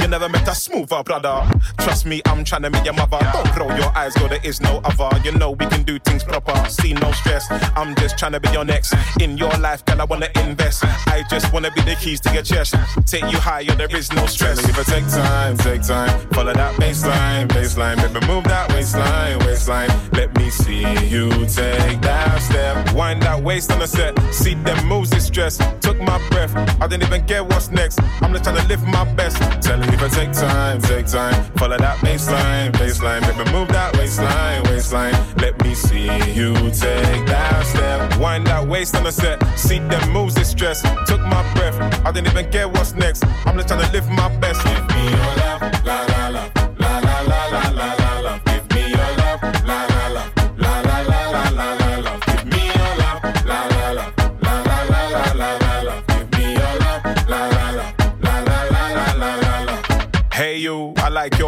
You 0.00 0.08
never 0.08 0.28
met 0.28 0.48
a 0.48 0.54
smoother 0.54 1.02
brother. 1.02 1.46
Trust 1.78 2.06
me, 2.06 2.22
I'm 2.26 2.44
trying 2.44 2.62
to 2.62 2.70
meet 2.70 2.84
your 2.84 2.94
mother. 2.94 3.18
Don't 3.32 3.56
roll 3.56 3.76
your 3.76 3.96
eyes, 3.96 4.14
girl, 4.14 4.28
there 4.28 4.44
is 4.44 4.60
no 4.60 4.80
other. 4.84 5.18
You 5.24 5.32
know 5.32 5.50
we 5.52 5.66
can 5.66 5.82
do 5.82 5.98
things 5.98 6.24
proper. 6.24 6.54
See 6.68 6.92
no 6.94 7.12
stress. 7.12 7.46
I'm 7.76 7.94
just 7.96 8.18
trying 8.18 8.32
to 8.32 8.40
be 8.40 8.50
your 8.50 8.64
next. 8.64 8.94
In 9.20 9.36
your 9.36 9.52
life, 9.58 9.84
girl, 9.84 10.00
I 10.00 10.04
wanna 10.04 10.28
invest. 10.36 10.84
I 10.84 11.24
just 11.30 11.52
wanna 11.52 11.70
be 11.72 11.82
the 11.82 11.96
keys 11.96 12.20
to 12.20 12.32
your 12.32 12.42
chest. 12.42 12.74
Take 13.06 13.30
you 13.30 13.38
higher, 13.38 13.74
there 13.76 13.94
is 13.96 14.12
no 14.12 14.26
stress. 14.26 14.58
If 14.68 14.78
I 14.78 14.82
take 14.82 15.08
time, 15.08 15.56
take 15.58 15.82
time, 15.82 16.28
follow 16.30 16.52
that 16.52 16.74
baseline, 16.76 17.48
baseline, 17.48 17.96
baby, 17.96 18.26
move 18.26 18.44
that 18.44 18.72
waistline, 18.72 19.38
waistline. 19.40 19.90
Let 20.12 20.36
me 20.36 20.50
see 20.50 20.82
you 21.08 21.30
take 21.46 22.00
that 22.02 22.40
step. 22.42 22.94
Wind 22.94 23.22
that 23.22 23.42
waist 23.42 23.70
on 23.70 23.78
the 23.78 23.86
set. 23.86 24.18
See 24.32 24.54
them 24.54 24.86
moves, 24.86 25.12
it's 25.12 25.26
stress. 25.26 25.58
Took 25.80 25.93
my 26.00 26.18
breath. 26.28 26.54
I 26.80 26.86
didn't 26.86 27.04
even 27.04 27.26
care 27.26 27.44
what's 27.44 27.70
next. 27.70 28.00
I'm 28.22 28.32
just 28.32 28.44
trying 28.44 28.56
to 28.56 28.66
live 28.66 28.82
my 28.86 29.04
best. 29.14 29.36
Tell 29.62 29.78
me 29.78 29.88
if 29.88 30.02
I 30.02 30.08
take 30.08 30.32
time, 30.32 30.80
take 30.80 31.06
time, 31.06 31.34
follow 31.56 31.78
that 31.78 31.98
baseline, 31.98 32.72
baseline, 32.72 33.20
baby, 33.22 33.50
move 33.52 33.68
that 33.68 33.96
waistline, 33.96 34.62
waistline. 34.64 35.14
Let 35.36 35.62
me 35.62 35.74
see 35.74 36.06
you 36.32 36.54
take 36.70 37.26
that 37.26 37.66
step. 37.66 38.18
Wind 38.18 38.46
that 38.46 38.66
waist 38.66 38.96
on 38.96 39.04
the 39.04 39.12
set. 39.12 39.42
See 39.58 39.78
them 39.78 40.12
moves, 40.12 40.36
it's 40.36 40.50
stress. 40.50 40.82
Took 41.06 41.20
my 41.20 41.42
breath. 41.54 41.78
I 42.04 42.12
didn't 42.12 42.28
even 42.28 42.50
care 42.50 42.68
what's 42.68 42.94
next. 42.94 43.24
I'm 43.46 43.56
just 43.56 43.68
trying 43.68 43.84
to 43.84 43.92
live 43.92 44.08
my 44.10 44.28
best. 44.38 44.64
Give 44.64 44.88
me 44.96 45.10
your 45.10 45.36
love, 45.36 45.84
la, 45.84 46.04
la 46.04 46.28
la 46.28 46.63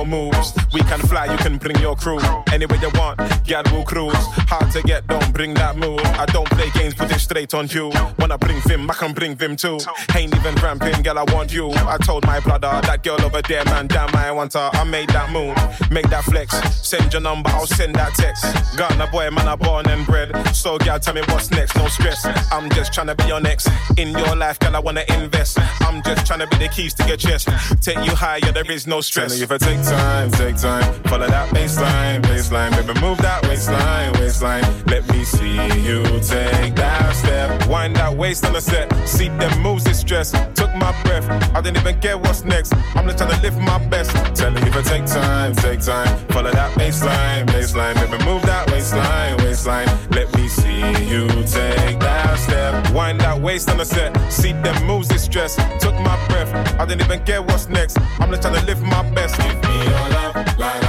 moves. 0.06 0.55
We 0.72 0.80
can 0.80 1.00
fly, 1.00 1.26
you 1.26 1.36
can 1.38 1.58
bring 1.58 1.78
your 1.78 1.96
crew. 1.96 2.18
Anywhere 2.52 2.78
you 2.80 2.90
want, 2.94 3.18
girl 3.46 3.62
will 3.72 3.84
cruise. 3.84 4.14
Hard 4.48 4.70
to 4.72 4.82
get, 4.82 5.06
don't 5.06 5.32
bring 5.32 5.54
that 5.54 5.76
move. 5.76 6.00
I 6.00 6.26
don't 6.26 6.48
play 6.50 6.70
games, 6.70 6.94
put 6.94 7.10
it 7.10 7.18
straight 7.20 7.54
on 7.54 7.68
you. 7.68 7.90
Wanna 8.18 8.38
bring 8.38 8.60
Vim, 8.62 8.90
I 8.90 8.94
can 8.94 9.12
bring 9.12 9.34
Vim 9.36 9.56
too. 9.56 9.78
Ain't 10.14 10.34
even 10.34 10.54
ramping, 10.56 11.02
girl, 11.02 11.18
I 11.18 11.24
want 11.34 11.52
you. 11.52 11.70
I 11.70 11.96
told 11.98 12.26
my 12.26 12.40
brother, 12.40 12.80
that 12.82 13.02
girl 13.02 13.20
over 13.22 13.42
there, 13.42 13.64
man, 13.66 13.86
damn, 13.86 14.14
I 14.14 14.30
want 14.32 14.54
her. 14.54 14.70
I 14.72 14.84
made 14.84 15.08
that 15.10 15.30
move, 15.30 15.56
make 15.90 16.08
that 16.10 16.24
flex. 16.24 16.54
Send 16.86 17.12
your 17.12 17.22
number, 17.22 17.50
I'll 17.50 17.66
send 17.66 17.94
that 17.96 18.14
text. 18.14 18.44
Ghana 18.76 19.08
boy, 19.08 19.30
man, 19.30 19.48
I 19.48 19.56
born 19.56 19.88
and 19.88 20.06
bred. 20.06 20.32
So, 20.54 20.78
girl, 20.78 20.98
tell 20.98 21.14
me 21.14 21.22
what's 21.28 21.50
next, 21.50 21.76
no 21.76 21.88
stress. 21.88 22.26
I'm 22.52 22.68
just 22.70 22.92
trying 22.92 23.08
to 23.08 23.14
be 23.14 23.24
your 23.24 23.40
next. 23.40 23.68
In 23.96 24.08
your 24.08 24.36
life, 24.36 24.58
girl, 24.58 24.76
I 24.76 24.80
wanna 24.80 25.04
invest. 25.08 25.58
I'm 25.82 26.02
just 26.02 26.26
trying 26.26 26.40
to 26.40 26.46
be 26.46 26.56
the 26.56 26.68
keys 26.68 26.94
to 26.94 27.06
your 27.06 27.16
chest. 27.16 27.48
Take 27.80 27.98
you 28.04 28.14
higher, 28.14 28.52
there 28.52 28.70
is 28.70 28.86
no 28.86 29.00
stress. 29.00 29.32
Tell 29.32 29.38
me 29.38 29.44
if 29.44 29.52
I 29.52 29.58
take 29.58 29.82
time, 29.82 30.30
take 30.30 30.56
time, 30.56 30.65
follow 31.08 31.28
that 31.28 31.48
baseline, 31.54 32.22
baseline, 32.22 32.70
baby, 32.70 33.00
move 33.00 33.18
that 33.18 33.42
waistline, 33.44 34.12
waistline. 34.14 34.64
Let 34.86 35.06
me 35.12 35.24
see 35.24 35.56
you 35.80 36.02
take 36.20 36.74
that 36.76 37.14
step. 37.14 37.68
Wind 37.68 37.96
that 37.96 38.14
waist 38.16 38.44
on 38.44 38.52
the 38.52 38.60
set. 38.60 38.92
See 39.06 39.28
them 39.28 39.62
moves, 39.62 39.86
it's 39.86 40.00
stress. 40.00 40.32
Took 40.54 40.74
my 40.74 40.92
breath. 41.04 41.26
I 41.54 41.60
didn't 41.60 41.78
even 41.78 42.00
care 42.00 42.18
what's 42.18 42.44
next. 42.44 42.74
I'm 42.94 43.04
just 43.06 43.18
trying 43.18 43.34
to 43.34 43.40
live 43.42 43.58
my 43.58 43.78
best. 43.86 44.10
Tell 44.34 44.50
me 44.50 44.60
if 44.62 44.76
I 44.76 44.82
take 44.82 45.06
time, 45.06 45.54
take 45.54 45.80
time, 45.80 46.08
follow 46.28 46.50
that 46.50 46.72
baseline, 46.78 47.46
baseline, 47.46 47.94
baby, 47.94 48.24
move 48.24 48.42
that 48.42 48.70
waistline, 48.70 49.36
waistline. 49.38 49.88
Let 50.10 50.34
me 50.36 50.48
see 50.48 50.80
you 51.06 51.28
take 51.28 51.98
that 52.00 52.38
step. 52.38 52.90
Wind 52.92 53.20
that 53.20 53.40
waist 53.40 53.70
on 53.70 53.78
the 53.78 53.84
set. 53.84 54.16
See 54.32 54.52
them 54.52 54.84
moves, 54.86 55.10
it's 55.10 55.24
stress. 55.24 55.56
Took 55.80 55.94
my 56.00 56.16
breath. 56.28 56.52
I 56.80 56.84
didn't 56.86 57.02
even 57.02 57.24
care 57.24 57.42
what's 57.42 57.68
next. 57.68 57.98
I'm 58.20 58.30
just 58.30 58.42
trying 58.42 58.58
to 58.58 58.64
live 58.66 58.82
my 58.82 59.02
best. 59.10 59.36
Give 59.36 59.54
me 59.62 59.84
your 59.84 60.08
love, 60.10 60.25
la 60.36 60.85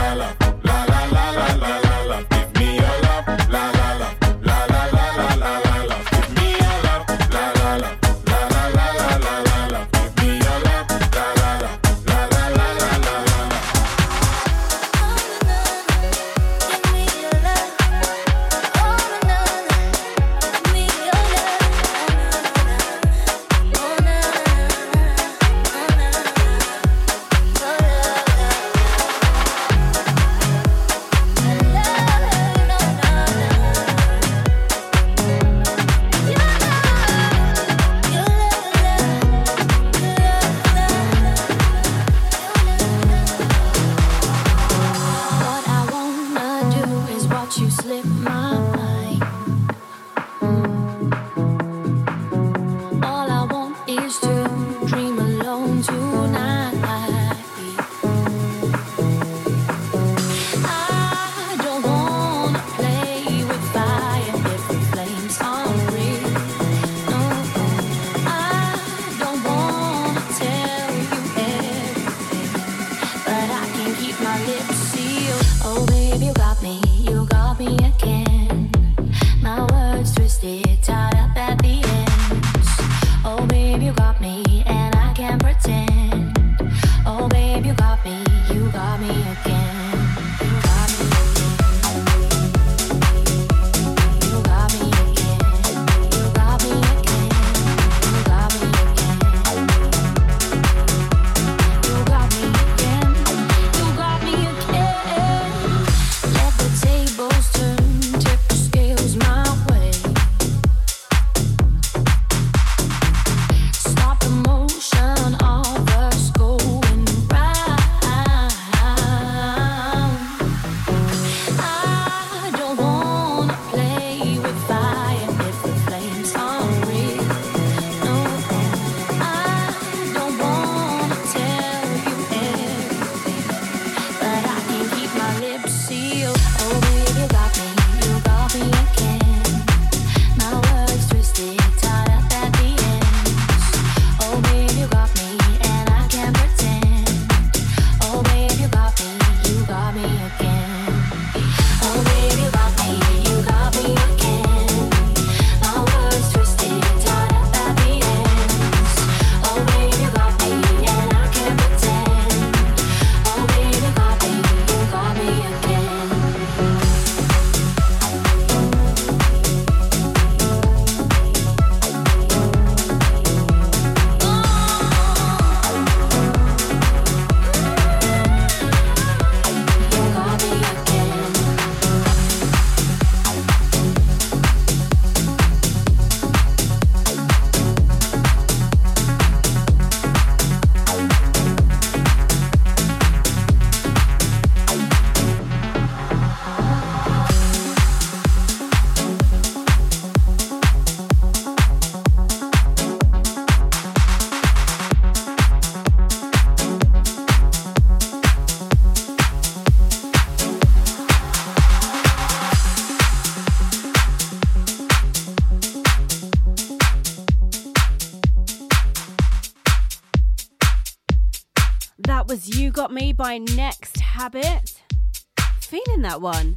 that 226.18 226.22
one. 226.22 226.56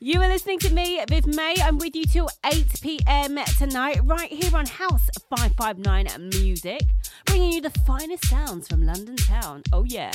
You 0.00 0.20
are 0.20 0.28
listening 0.28 0.58
to 0.60 0.70
me, 0.72 1.02
Viv 1.08 1.26
May. 1.26 1.54
I'm 1.62 1.78
with 1.78 1.94
you 1.96 2.04
till 2.04 2.28
8 2.44 2.66
pm 2.80 3.38
tonight, 3.58 4.00
right 4.04 4.30
here 4.30 4.54
on 4.56 4.66
House 4.66 5.08
559 5.30 6.30
Music, 6.30 6.82
bringing 7.26 7.52
you 7.52 7.60
the 7.60 7.70
finest 7.86 8.26
sounds 8.28 8.68
from 8.68 8.84
London 8.84 9.16
town. 9.16 9.62
Oh, 9.72 9.84
yeah. 9.84 10.12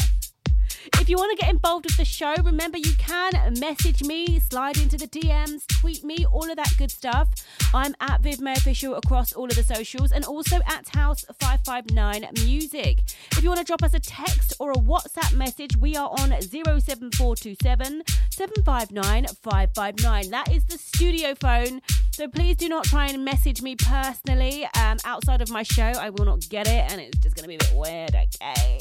If 1.09 1.13
you 1.13 1.17
want 1.17 1.39
to 1.39 1.43
get 1.43 1.51
involved 1.51 1.85
with 1.85 1.97
the 1.97 2.05
show, 2.05 2.35
remember 2.43 2.77
you 2.77 2.93
can 2.99 3.31
message 3.59 4.03
me, 4.03 4.39
slide 4.41 4.77
into 4.77 4.95
the 4.95 5.07
DMs, 5.07 5.65
tweet 5.65 6.03
me, 6.03 6.23
all 6.31 6.47
of 6.47 6.55
that 6.57 6.71
good 6.77 6.91
stuff. 6.91 7.29
I'm 7.73 7.95
at 7.99 8.21
Viv 8.21 8.39
May 8.39 8.53
Official 8.53 8.93
across 8.93 9.33
all 9.33 9.45
of 9.45 9.55
the 9.55 9.63
socials 9.63 10.11
and 10.11 10.23
also 10.23 10.57
at 10.67 10.85
House559 10.85 12.45
Music. 12.45 12.99
If 13.31 13.41
you 13.41 13.49
want 13.49 13.57
to 13.57 13.65
drop 13.65 13.81
us 13.81 13.95
a 13.95 13.99
text 13.99 14.53
or 14.59 14.69
a 14.69 14.75
WhatsApp 14.75 15.35
message, 15.35 15.75
we 15.77 15.95
are 15.95 16.09
on 16.09 16.29
07427 16.43 18.03
759 18.29 19.25
559. 19.41 20.29
That 20.29 20.51
is 20.51 20.63
the 20.65 20.77
studio 20.77 21.33
phone. 21.33 21.81
So 22.19 22.27
please 22.27 22.57
do 22.57 22.67
not 22.67 22.83
try 22.83 23.07
and 23.07 23.23
message 23.23 23.61
me 23.61 23.77
personally 23.77 24.67
um, 24.77 24.97
outside 25.05 25.41
of 25.41 25.49
my 25.51 25.63
show. 25.63 25.83
I 25.85 26.09
will 26.09 26.25
not 26.25 26.41
get 26.49 26.67
it 26.67 26.91
and 26.91 26.99
it's 26.99 27.17
just 27.19 27.33
going 27.33 27.43
to 27.43 27.47
be 27.47 27.55
a 27.55 27.59
bit 27.59 27.71
weird, 27.73 28.13
okay? 28.13 28.79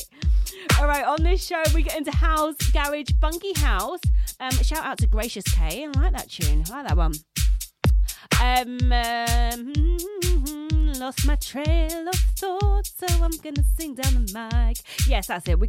All 0.80 0.88
right, 0.88 1.04
on 1.04 1.22
this 1.22 1.46
show, 1.46 1.62
we 1.72 1.84
get 1.84 1.96
into 1.96 2.10
house, 2.10 2.56
garage, 2.72 3.10
funky 3.20 3.52
house. 3.52 4.00
Um, 4.40 4.50
shout 4.50 4.84
out 4.84 4.98
to 4.98 5.06
Gracious 5.06 5.44
K. 5.44 5.84
I 5.86 6.00
like 6.00 6.14
that 6.14 6.28
tune. 6.28 6.64
I 6.68 6.82
like 6.82 6.88
that 6.88 6.96
one. 6.96 7.12
Um, 8.42 8.92
um, 8.92 10.27
lost 10.98 11.24
my 11.24 11.36
trail 11.36 12.08
of 12.08 12.14
thought, 12.36 12.86
so 12.86 13.06
I'm 13.22 13.30
gonna 13.42 13.64
sing 13.78 13.94
down 13.94 14.26
the 14.26 14.32
mic. 14.32 14.78
Yes, 15.06 15.28
that's 15.28 15.48
it. 15.48 15.58
We 15.58 15.68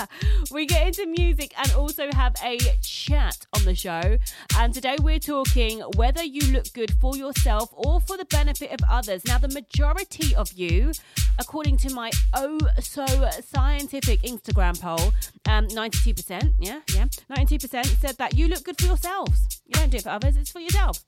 we 0.52 0.66
get 0.66 0.86
into 0.86 1.06
music 1.06 1.52
and 1.58 1.72
also 1.72 2.08
have 2.12 2.36
a 2.44 2.58
chat 2.80 3.46
on 3.54 3.64
the 3.64 3.74
show. 3.74 4.18
And 4.56 4.72
today 4.72 4.96
we're 5.02 5.18
talking 5.18 5.80
whether 5.96 6.22
you 6.22 6.52
look 6.52 6.72
good 6.74 6.92
for 7.00 7.16
yourself 7.16 7.70
or 7.72 8.00
for 8.00 8.16
the 8.16 8.24
benefit 8.26 8.70
of 8.70 8.78
others. 8.88 9.24
Now, 9.24 9.38
the 9.38 9.48
majority 9.48 10.34
of 10.36 10.52
you, 10.52 10.92
according 11.38 11.78
to 11.78 11.92
my 11.92 12.10
oh 12.34 12.58
so 12.78 13.06
scientific 13.42 14.22
Instagram 14.22 14.80
poll, 14.80 15.12
um, 15.48 15.66
92%, 15.68 16.54
yeah, 16.60 16.80
yeah, 16.94 17.06
92% 17.30 17.84
said 18.00 18.16
that 18.18 18.34
you 18.34 18.46
look 18.46 18.62
good 18.62 18.78
for 18.78 18.86
yourselves. 18.86 19.60
You 19.66 19.72
don't 19.72 19.90
do 19.90 19.96
it 19.96 20.04
for 20.04 20.10
others; 20.10 20.36
it's 20.36 20.52
for 20.52 20.60
yourself. 20.60 21.04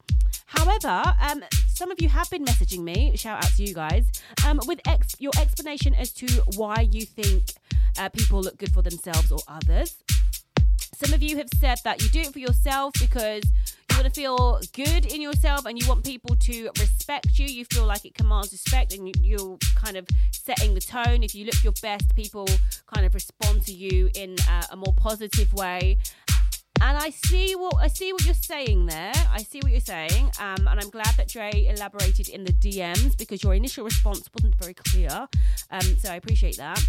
However, 0.50 1.14
um, 1.20 1.44
some 1.68 1.90
of 1.90 2.02
you 2.02 2.08
have 2.08 2.28
been 2.28 2.44
messaging 2.44 2.80
me, 2.80 3.16
shout 3.16 3.44
out 3.44 3.50
to 3.56 3.62
you 3.62 3.72
guys, 3.72 4.04
um, 4.44 4.60
with 4.66 4.80
ex- 4.86 5.14
your 5.18 5.32
explanation 5.40 5.94
as 5.94 6.12
to 6.14 6.26
why 6.56 6.88
you 6.90 7.02
think 7.02 7.52
uh, 7.98 8.08
people 8.08 8.40
look 8.40 8.58
good 8.58 8.72
for 8.72 8.82
themselves 8.82 9.30
or 9.30 9.38
others. 9.46 9.96
Some 10.92 11.14
of 11.14 11.22
you 11.22 11.36
have 11.36 11.48
said 11.56 11.78
that 11.84 12.02
you 12.02 12.08
do 12.08 12.20
it 12.20 12.32
for 12.32 12.40
yourself 12.40 12.92
because 13.00 13.44
you 13.44 13.96
want 13.96 14.12
to 14.12 14.20
feel 14.20 14.60
good 14.74 15.06
in 15.06 15.22
yourself 15.22 15.66
and 15.66 15.80
you 15.80 15.88
want 15.88 16.04
people 16.04 16.34
to 16.34 16.70
respect 16.78 17.38
you. 17.38 17.46
You 17.46 17.64
feel 17.66 17.86
like 17.86 18.04
it 18.04 18.14
commands 18.14 18.52
respect 18.52 18.92
and 18.92 19.06
you, 19.06 19.14
you're 19.22 19.58
kind 19.76 19.96
of 19.96 20.06
setting 20.32 20.74
the 20.74 20.80
tone. 20.80 21.22
If 21.22 21.34
you 21.34 21.46
look 21.46 21.62
your 21.62 21.74
best, 21.80 22.14
people 22.16 22.46
kind 22.92 23.06
of 23.06 23.14
respond 23.14 23.64
to 23.66 23.72
you 23.72 24.10
in 24.14 24.36
uh, 24.50 24.64
a 24.72 24.76
more 24.76 24.94
positive 24.96 25.52
way. 25.54 25.98
And 26.82 26.96
I 26.96 27.10
see 27.10 27.54
what 27.54 27.74
I 27.78 27.88
see 27.88 28.12
what 28.12 28.24
you're 28.24 28.34
saying 28.34 28.86
there. 28.86 29.12
I 29.30 29.42
see 29.42 29.60
what 29.60 29.70
you're 29.70 29.80
saying, 29.80 30.30
um, 30.40 30.66
and 30.66 30.80
I'm 30.80 30.88
glad 30.88 31.14
that 31.18 31.28
Dre 31.28 31.68
elaborated 31.68 32.28
in 32.28 32.44
the 32.44 32.52
DMs 32.52 33.16
because 33.18 33.42
your 33.42 33.54
initial 33.54 33.84
response 33.84 34.28
wasn't 34.34 34.56
very 34.56 34.74
clear. 34.74 35.28
Um, 35.70 35.96
so 35.98 36.10
I 36.10 36.16
appreciate 36.16 36.56
that. 36.56 36.82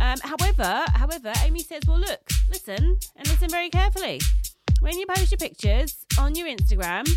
Um, 0.00 0.18
however, 0.22 0.84
however, 0.94 1.32
Amy 1.44 1.62
says, 1.62 1.82
"Well, 1.88 1.98
look, 1.98 2.20
listen, 2.50 2.98
and 3.16 3.28
listen 3.28 3.48
very 3.48 3.70
carefully. 3.70 4.20
When 4.80 4.98
you 4.98 5.06
post 5.06 5.30
your 5.30 5.38
pictures 5.38 5.96
on 6.18 6.34
your 6.34 6.48
Instagram." 6.48 7.08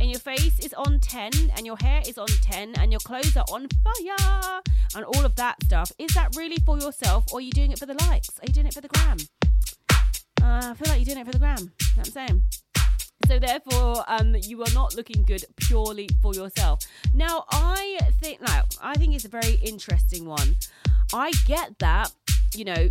And 0.00 0.10
your 0.10 0.18
face 0.18 0.58
is 0.58 0.74
on 0.74 0.98
10, 0.98 1.52
and 1.56 1.64
your 1.64 1.76
hair 1.80 2.02
is 2.04 2.18
on 2.18 2.26
10, 2.26 2.74
and 2.80 2.90
your 2.90 2.98
clothes 2.98 3.36
are 3.36 3.44
on 3.52 3.68
fire, 3.84 4.60
and 4.96 5.04
all 5.04 5.24
of 5.24 5.36
that 5.36 5.62
stuff. 5.62 5.92
Is 6.00 6.12
that 6.14 6.34
really 6.34 6.56
for 6.66 6.76
yourself, 6.76 7.24
or 7.32 7.38
are 7.38 7.40
you 7.40 7.52
doing 7.52 7.70
it 7.70 7.78
for 7.78 7.86
the 7.86 7.94
likes? 8.08 8.28
Are 8.40 8.46
you 8.48 8.52
doing 8.52 8.66
it 8.66 8.74
for 8.74 8.80
the 8.80 8.88
gram? 8.88 9.18
Uh, 10.44 10.60
I 10.70 10.74
feel 10.74 10.92
like 10.92 10.98
you're 10.98 11.14
doing 11.14 11.18
it 11.18 11.24
for 11.24 11.32
the 11.32 11.38
gram. 11.38 11.58
You 11.58 11.64
know 11.64 11.70
what 11.94 12.06
I'm 12.06 12.12
saying? 12.12 12.42
So 13.26 13.38
therefore, 13.38 14.04
um, 14.06 14.36
you 14.42 14.62
are 14.62 14.72
not 14.74 14.94
looking 14.94 15.24
good 15.24 15.42
purely 15.56 16.10
for 16.20 16.34
yourself. 16.34 16.80
Now, 17.14 17.46
I 17.50 17.98
think 18.20 18.42
now 18.42 18.64
I 18.82 18.94
think 18.94 19.14
it's 19.14 19.24
a 19.24 19.28
very 19.28 19.54
interesting 19.62 20.26
one. 20.26 20.56
I 21.14 21.32
get 21.46 21.78
that, 21.78 22.12
you 22.54 22.66
know, 22.66 22.90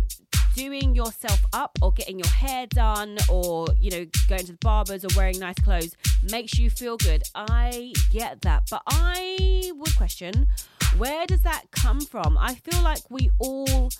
doing 0.56 0.96
yourself 0.96 1.44
up 1.52 1.78
or 1.80 1.92
getting 1.92 2.18
your 2.18 2.28
hair 2.28 2.66
done 2.66 3.18
or 3.28 3.68
you 3.78 3.90
know 3.90 4.06
going 4.28 4.40
to 4.46 4.52
the 4.52 4.58
barbers 4.60 5.04
or 5.04 5.08
wearing 5.16 5.38
nice 5.38 5.58
clothes 5.62 5.94
makes 6.32 6.58
you 6.58 6.70
feel 6.70 6.96
good. 6.96 7.22
I 7.36 7.92
get 8.10 8.42
that, 8.42 8.64
but 8.68 8.82
I 8.88 9.70
would 9.76 9.94
question 9.96 10.48
where 10.96 11.24
does 11.26 11.42
that 11.42 11.64
come 11.70 12.00
from? 12.00 12.36
I 12.36 12.54
feel 12.56 12.82
like 12.82 13.02
we 13.10 13.30
all 13.38 13.90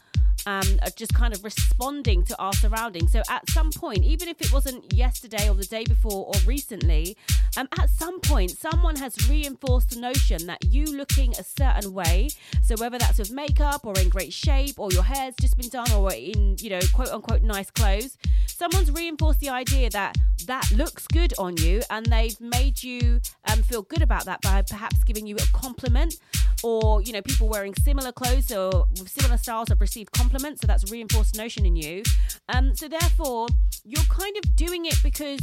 um, 0.47 0.79
just 0.97 1.15
kind 1.15 1.35
of 1.35 1.43
responding 1.45 2.25
to 2.25 2.39
our 2.39 2.53
surroundings. 2.53 3.13
So 3.13 3.23
at 3.29 3.49
some 3.51 3.71
point, 3.71 4.05
even 4.05 4.29
if 4.29 4.41
it 4.41 4.53
wasn't 4.53 4.93
yesterday 4.93 5.49
or 5.49 5.55
the 5.55 5.65
day 5.65 5.85
before 5.85 6.27
or 6.27 6.35
recently, 6.47 7.17
um, 7.57 7.69
at 7.79 7.91
some 7.91 8.21
point, 8.21 8.51
someone 8.51 8.97
has 8.97 9.29
reinforced 9.29 9.91
the 9.91 10.01
notion 10.01 10.47
that 10.47 10.65
you 10.65 10.85
looking 10.87 11.33
a 11.39 11.45
certain 11.45 11.93
way. 11.93 12.29
So 12.63 12.75
whether 12.77 12.99
that's 12.99 13.19
with 13.19 13.31
makeup 13.31 13.87
or 13.87 13.99
in 13.99 14.09
great 14.09 14.33
shape 14.33 14.79
or 14.79 14.91
your 14.91 15.03
hair's 15.03 15.35
just 15.41 15.57
been 15.57 15.69
done 15.69 15.91
or 15.93 16.13
in, 16.13 16.57
you 16.59 16.71
know, 16.71 16.81
quote 16.93 17.09
unquote 17.09 17.43
nice 17.43 17.71
clothes, 17.71 18.19
someone's 18.47 18.91
reinforced 18.91 19.41
the 19.41 19.49
idea 19.49 19.91
that 19.91 20.17
that 20.47 20.71
looks 20.73 21.07
good 21.07 21.33
on 21.39 21.57
you 21.59 21.81
and 21.91 22.07
they've 22.07 22.39
made 22.41 22.83
you 22.83 23.21
um, 23.51 23.63
feel 23.63 23.83
good 23.83 24.03
about 24.03 24.25
that 24.27 24.41
by 24.43 24.63
perhaps 24.63 25.03
giving 25.05 25.27
you 25.27 25.37
a 25.37 25.47
compliment 25.57 26.17
or, 26.63 27.03
you 27.03 27.13
know, 27.13 27.23
people 27.23 27.49
wearing 27.49 27.75
similar 27.75 28.13
clothes 28.13 28.51
or 28.51 28.87
similar 29.07 29.37
styles 29.37 29.69
have 29.69 29.81
received 29.81 30.11
compliments. 30.13 30.24
So 30.31 30.67
that's 30.67 30.89
a 30.89 30.93
reinforced 30.93 31.37
notion 31.37 31.67
in 31.67 31.77
you. 31.77 32.03
Um, 32.49 32.75
so 32.75 32.89
therefore, 32.89 33.47
you're 33.85 34.03
kind 34.05 34.37
of 34.37 34.57
doing 34.57 34.87
it 34.87 34.97
because 35.03 35.41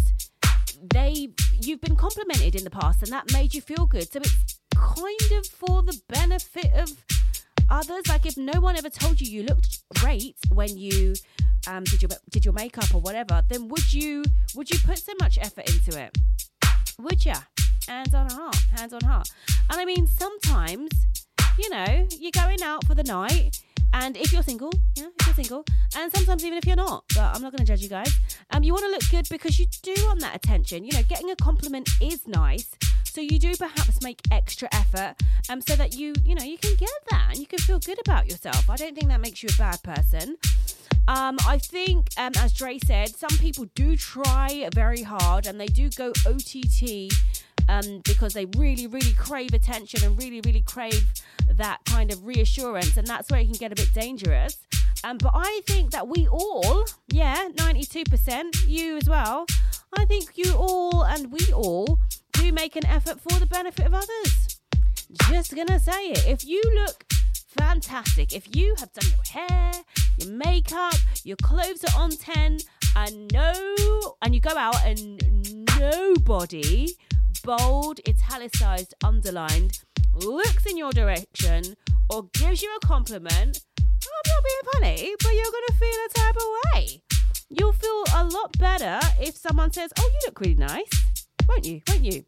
they 0.93 1.29
you've 1.61 1.81
been 1.81 1.95
complimented 1.95 2.55
in 2.55 2.63
the 2.63 2.69
past 2.69 3.03
and 3.03 3.11
that 3.11 3.31
made 3.33 3.53
you 3.53 3.61
feel 3.61 3.85
good. 3.85 4.11
So 4.11 4.19
it's 4.19 4.59
kind 4.75 5.31
of 5.37 5.45
for 5.45 5.83
the 5.83 5.99
benefit 6.09 6.71
of 6.73 6.89
others. 7.69 8.07
Like 8.07 8.25
if 8.25 8.37
no 8.37 8.59
one 8.59 8.77
ever 8.77 8.89
told 8.89 9.21
you 9.21 9.31
you 9.31 9.43
looked 9.43 9.79
great 9.99 10.35
when 10.51 10.77
you 10.77 11.13
um, 11.67 11.83
did 11.83 12.01
your 12.01 12.09
did 12.29 12.45
your 12.45 12.53
makeup 12.53 12.93
or 12.93 13.01
whatever, 13.01 13.41
then 13.49 13.67
would 13.67 13.93
you 13.93 14.23
would 14.55 14.69
you 14.69 14.79
put 14.79 14.97
so 14.97 15.13
much 15.21 15.37
effort 15.39 15.69
into 15.69 15.99
it? 15.99 16.17
Would 16.99 17.25
ya? 17.25 17.35
Hands 17.87 18.13
on 18.13 18.29
heart, 18.29 18.57
hands 18.75 18.93
on 18.93 19.01
heart. 19.01 19.29
And 19.69 19.79
I 19.79 19.85
mean, 19.85 20.07
sometimes 20.07 20.89
you 21.57 21.69
know 21.69 22.07
you're 22.19 22.31
going 22.31 22.61
out 22.63 22.85
for 22.85 22.95
the 22.95 23.03
night. 23.03 23.59
And 23.93 24.17
if 24.17 24.31
you're 24.31 24.43
single, 24.43 24.71
yeah, 24.95 25.07
if 25.19 25.27
you're 25.27 25.35
single, 25.35 25.65
and 25.95 26.11
sometimes 26.13 26.45
even 26.45 26.57
if 26.57 26.65
you're 26.65 26.75
not, 26.75 27.03
but 27.13 27.23
I'm 27.35 27.41
not 27.41 27.51
going 27.51 27.59
to 27.59 27.65
judge 27.65 27.81
you 27.81 27.89
guys. 27.89 28.11
Um, 28.51 28.63
you 28.63 28.73
want 28.73 28.85
to 28.85 28.91
look 28.91 29.09
good 29.09 29.27
because 29.29 29.59
you 29.59 29.65
do 29.81 29.93
want 30.05 30.21
that 30.21 30.35
attention. 30.35 30.83
You 30.85 30.93
know, 30.93 31.03
getting 31.03 31.29
a 31.29 31.35
compliment 31.35 31.89
is 32.01 32.27
nice, 32.27 32.69
so 33.03 33.21
you 33.21 33.37
do 33.39 33.55
perhaps 33.55 34.01
make 34.01 34.21
extra 34.31 34.69
effort, 34.71 35.15
um, 35.49 35.61
so 35.61 35.75
that 35.75 35.93
you, 35.93 36.13
you 36.23 36.35
know, 36.35 36.43
you 36.43 36.57
can 36.57 36.75
get 36.75 36.89
that 37.09 37.27
and 37.29 37.37
you 37.37 37.45
can 37.45 37.59
feel 37.59 37.79
good 37.79 37.99
about 37.99 38.29
yourself. 38.29 38.69
I 38.69 38.75
don't 38.75 38.95
think 38.95 39.09
that 39.09 39.21
makes 39.21 39.43
you 39.43 39.49
a 39.53 39.57
bad 39.57 39.83
person. 39.83 40.37
Um, 41.07 41.37
I 41.47 41.57
think, 41.57 42.07
um, 42.17 42.31
as 42.37 42.53
Dre 42.53 42.77
said, 42.79 43.15
some 43.15 43.37
people 43.39 43.65
do 43.75 43.97
try 43.97 44.69
very 44.73 45.01
hard 45.01 45.47
and 45.47 45.59
they 45.59 45.65
do 45.65 45.89
go 45.89 46.13
OTT 46.25 47.11
um, 47.69 48.01
because 48.05 48.33
they 48.33 48.45
really, 48.57 48.87
really 48.87 49.13
crave 49.13 49.53
attention 49.53 50.03
and 50.03 50.17
really, 50.17 50.41
really 50.41 50.61
crave 50.61 51.07
that 51.49 51.79
kind 51.85 52.11
of 52.11 52.25
reassurance, 52.25 52.97
and 52.97 53.07
that's 53.07 53.29
where 53.29 53.39
it 53.39 53.45
can 53.45 53.53
get 53.53 53.71
a 53.71 53.75
bit 53.75 53.93
dangerous. 53.93 54.57
Um, 55.03 55.17
but 55.17 55.31
I 55.33 55.61
think 55.65 55.91
that 55.91 56.07
we 56.07 56.27
all, 56.27 56.85
yeah, 57.09 57.49
92%, 57.55 58.67
you 58.67 58.97
as 58.97 59.09
well, 59.09 59.45
I 59.97 60.05
think 60.05 60.37
you 60.37 60.53
all 60.53 61.03
and 61.03 61.31
we 61.31 61.51
all 61.53 61.99
do 62.33 62.51
make 62.53 62.75
an 62.75 62.85
effort 62.85 63.19
for 63.19 63.39
the 63.39 63.45
benefit 63.45 63.85
of 63.85 63.93
others. 63.93 64.59
Just 65.29 65.55
gonna 65.55 65.79
say 65.79 66.11
it. 66.11 66.25
If 66.27 66.45
you 66.45 66.61
look 66.75 67.05
fantastic, 67.47 68.33
if 68.33 68.55
you 68.55 68.75
have 68.79 68.93
done 68.93 69.09
your 69.09 69.41
hair, 69.41 69.73
your 70.17 70.31
makeup, 70.31 70.95
your 71.23 71.37
clothes 71.37 71.83
are 71.83 71.99
on 71.99 72.11
10, 72.11 72.59
and 72.95 73.31
no, 73.33 74.15
and 74.21 74.33
you 74.35 74.41
go 74.41 74.55
out 74.55 74.77
and 74.85 75.67
nobody, 75.79 76.89
bold, 77.43 77.99
italicized, 78.07 78.93
underlined, 79.03 79.79
looks 80.13 80.65
in 80.65 80.77
your 80.77 80.91
direction 80.91 81.75
or 82.09 82.27
gives 82.33 82.61
you 82.61 82.69
a 82.81 82.85
compliment, 82.85 83.61
I'm 83.79 84.23
not 84.27 84.43
being 84.43 84.71
funny, 84.73 85.15
but 85.21 85.33
you're 85.33 85.45
gonna 85.45 85.79
feel 85.79 85.99
a 86.05 86.09
type 86.13 86.35
of 86.35 86.73
way. 86.73 87.03
You'll 87.49 87.73
feel 87.73 88.03
a 88.15 88.23
lot 88.25 88.57
better 88.57 88.99
if 89.19 89.35
someone 89.37 89.71
says, 89.71 89.91
Oh, 89.99 90.09
you 90.11 90.19
look 90.25 90.39
really 90.39 90.55
nice. 90.55 90.89
Won't 91.47 91.65
you? 91.65 91.81
Won't 91.87 92.03
you? 92.03 92.23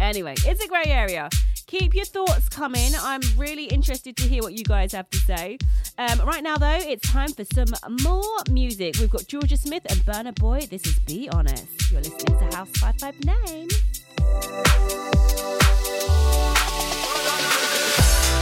Anyway, 0.00 0.34
it's 0.44 0.64
a 0.64 0.68
grey 0.68 0.84
area. 0.86 1.28
Keep 1.70 1.94
your 1.94 2.04
thoughts 2.04 2.48
coming. 2.48 2.90
I'm 3.00 3.20
really 3.36 3.66
interested 3.66 4.16
to 4.16 4.24
hear 4.24 4.42
what 4.42 4.54
you 4.54 4.64
guys 4.64 4.90
have 4.90 5.08
to 5.10 5.18
say. 5.18 5.56
Um, 5.98 6.20
right 6.26 6.42
now, 6.42 6.56
though, 6.56 6.80
it's 6.80 7.08
time 7.08 7.32
for 7.32 7.44
some 7.44 7.68
more 8.02 8.38
music. 8.50 8.96
We've 8.98 9.08
got 9.08 9.20
Jorja 9.20 9.56
Smith 9.56 9.86
and 9.88 10.00
Burna 10.00 10.34
Boy. 10.34 10.66
This 10.68 10.84
is 10.84 10.98
Be 10.98 11.28
Honest. 11.28 11.92
You're 11.92 12.00
listening 12.00 12.40
to 12.40 12.56
House 12.56 12.70
559. 12.70 13.68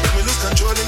Let 0.02 0.14
me 0.16 0.22
lose 0.22 0.40
control 0.48 0.70
in 0.70 0.86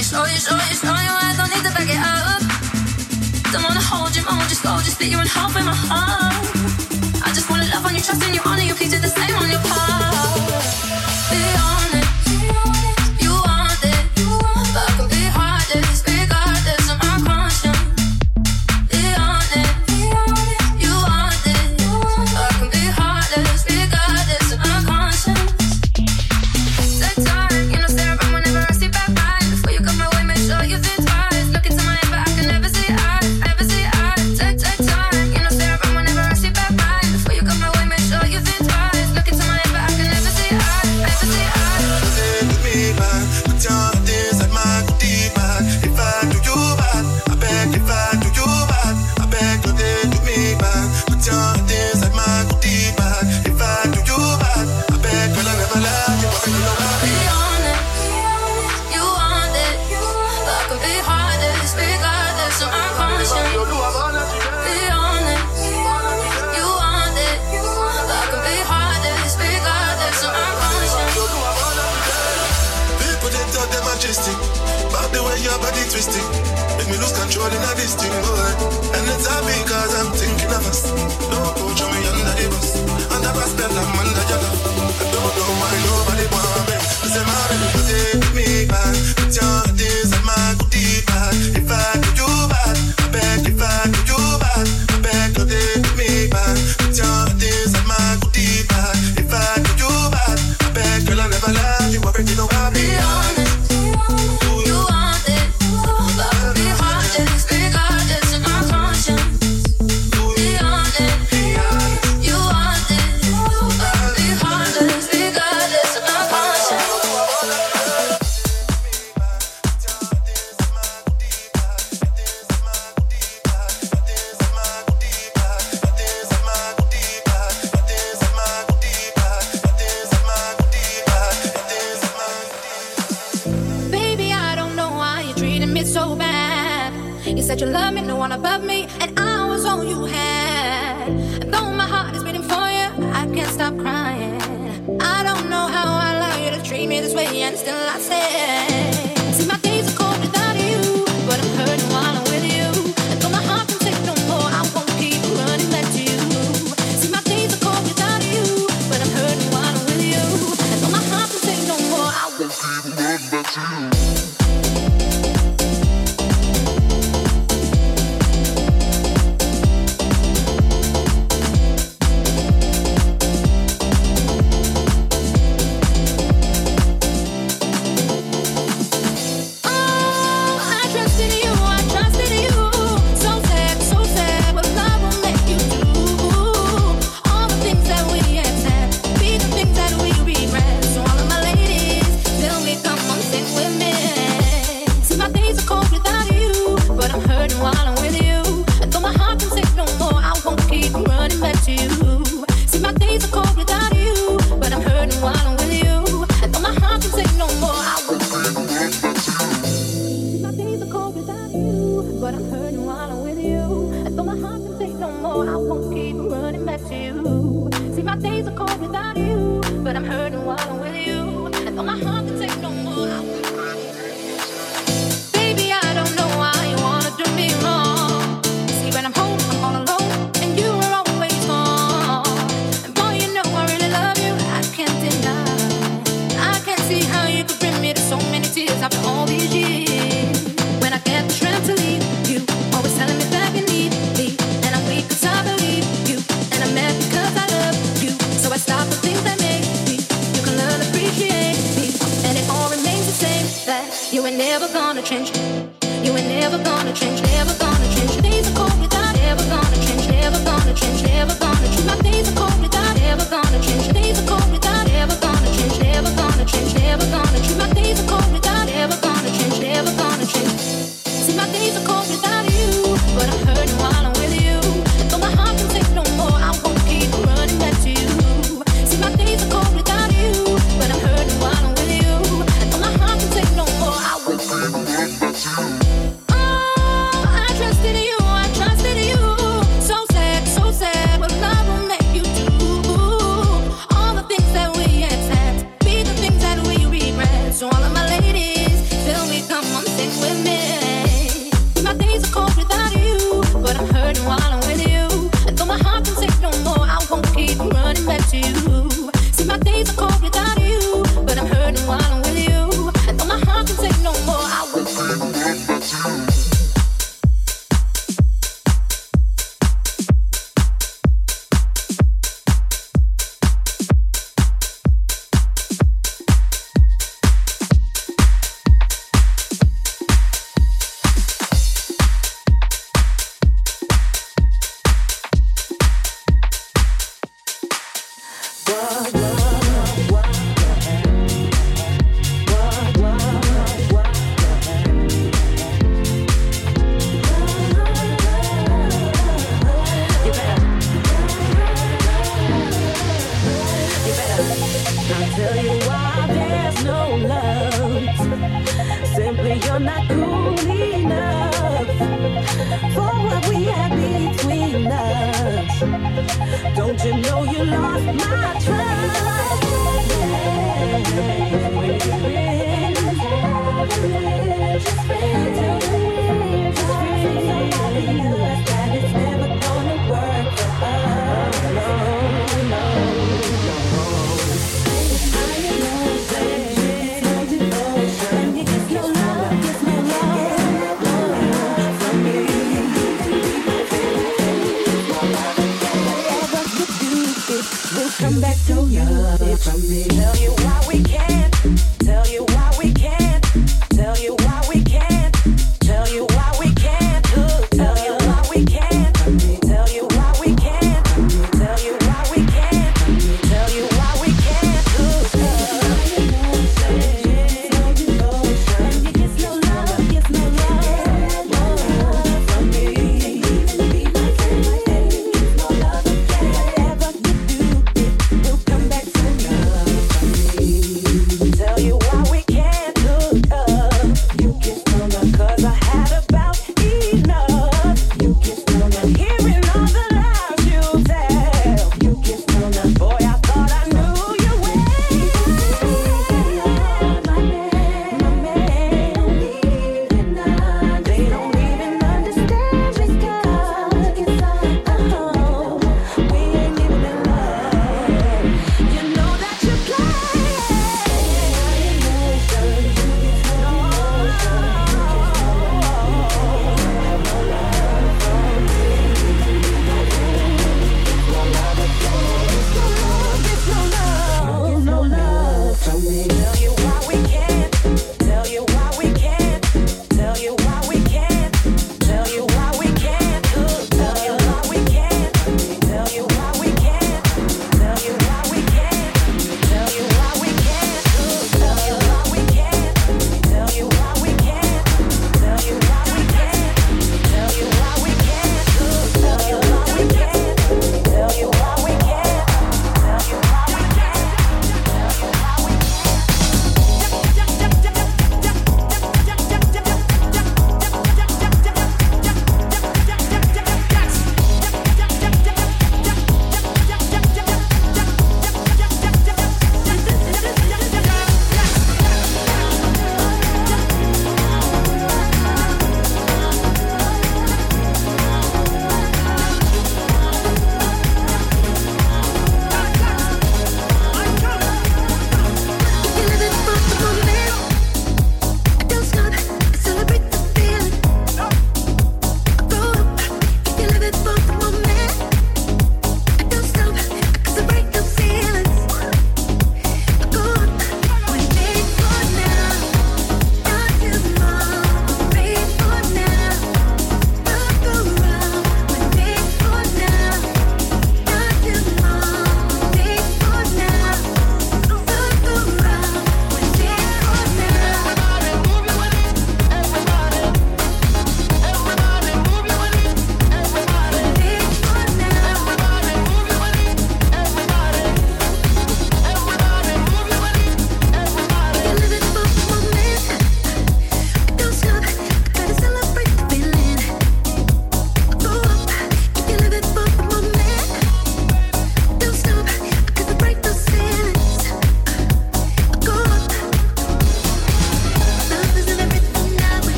me 0.00 0.04
slow 0.04 0.24
you, 0.24 0.38
slow 0.38 0.56
you, 0.56 0.76
slow 0.82 0.96
you. 1.06 1.14
I 1.28 1.34
don't 1.36 1.50
need 1.52 1.64
to 1.68 1.72
back 1.76 1.90
it 1.96 2.00
up. 2.00 2.40
Don't 3.52 3.64
wanna 3.68 3.84
hold 3.92 4.16
you, 4.16 4.22
I 4.26 4.32
want 4.38 4.48
you 4.48 4.56
slow, 4.56 4.78
just 4.78 4.98
beat 4.98 5.10
you 5.12 5.20
in 5.20 5.26
half 5.26 5.54
in 5.60 5.64
my 5.70 5.76
heart. 5.76 6.32
I 7.26 7.28
just 7.36 7.50
wanna 7.50 7.68
love 7.72 7.84
on 7.84 7.94
you, 7.94 8.00
trust 8.00 8.22
in 8.24 8.34
you. 8.34 8.49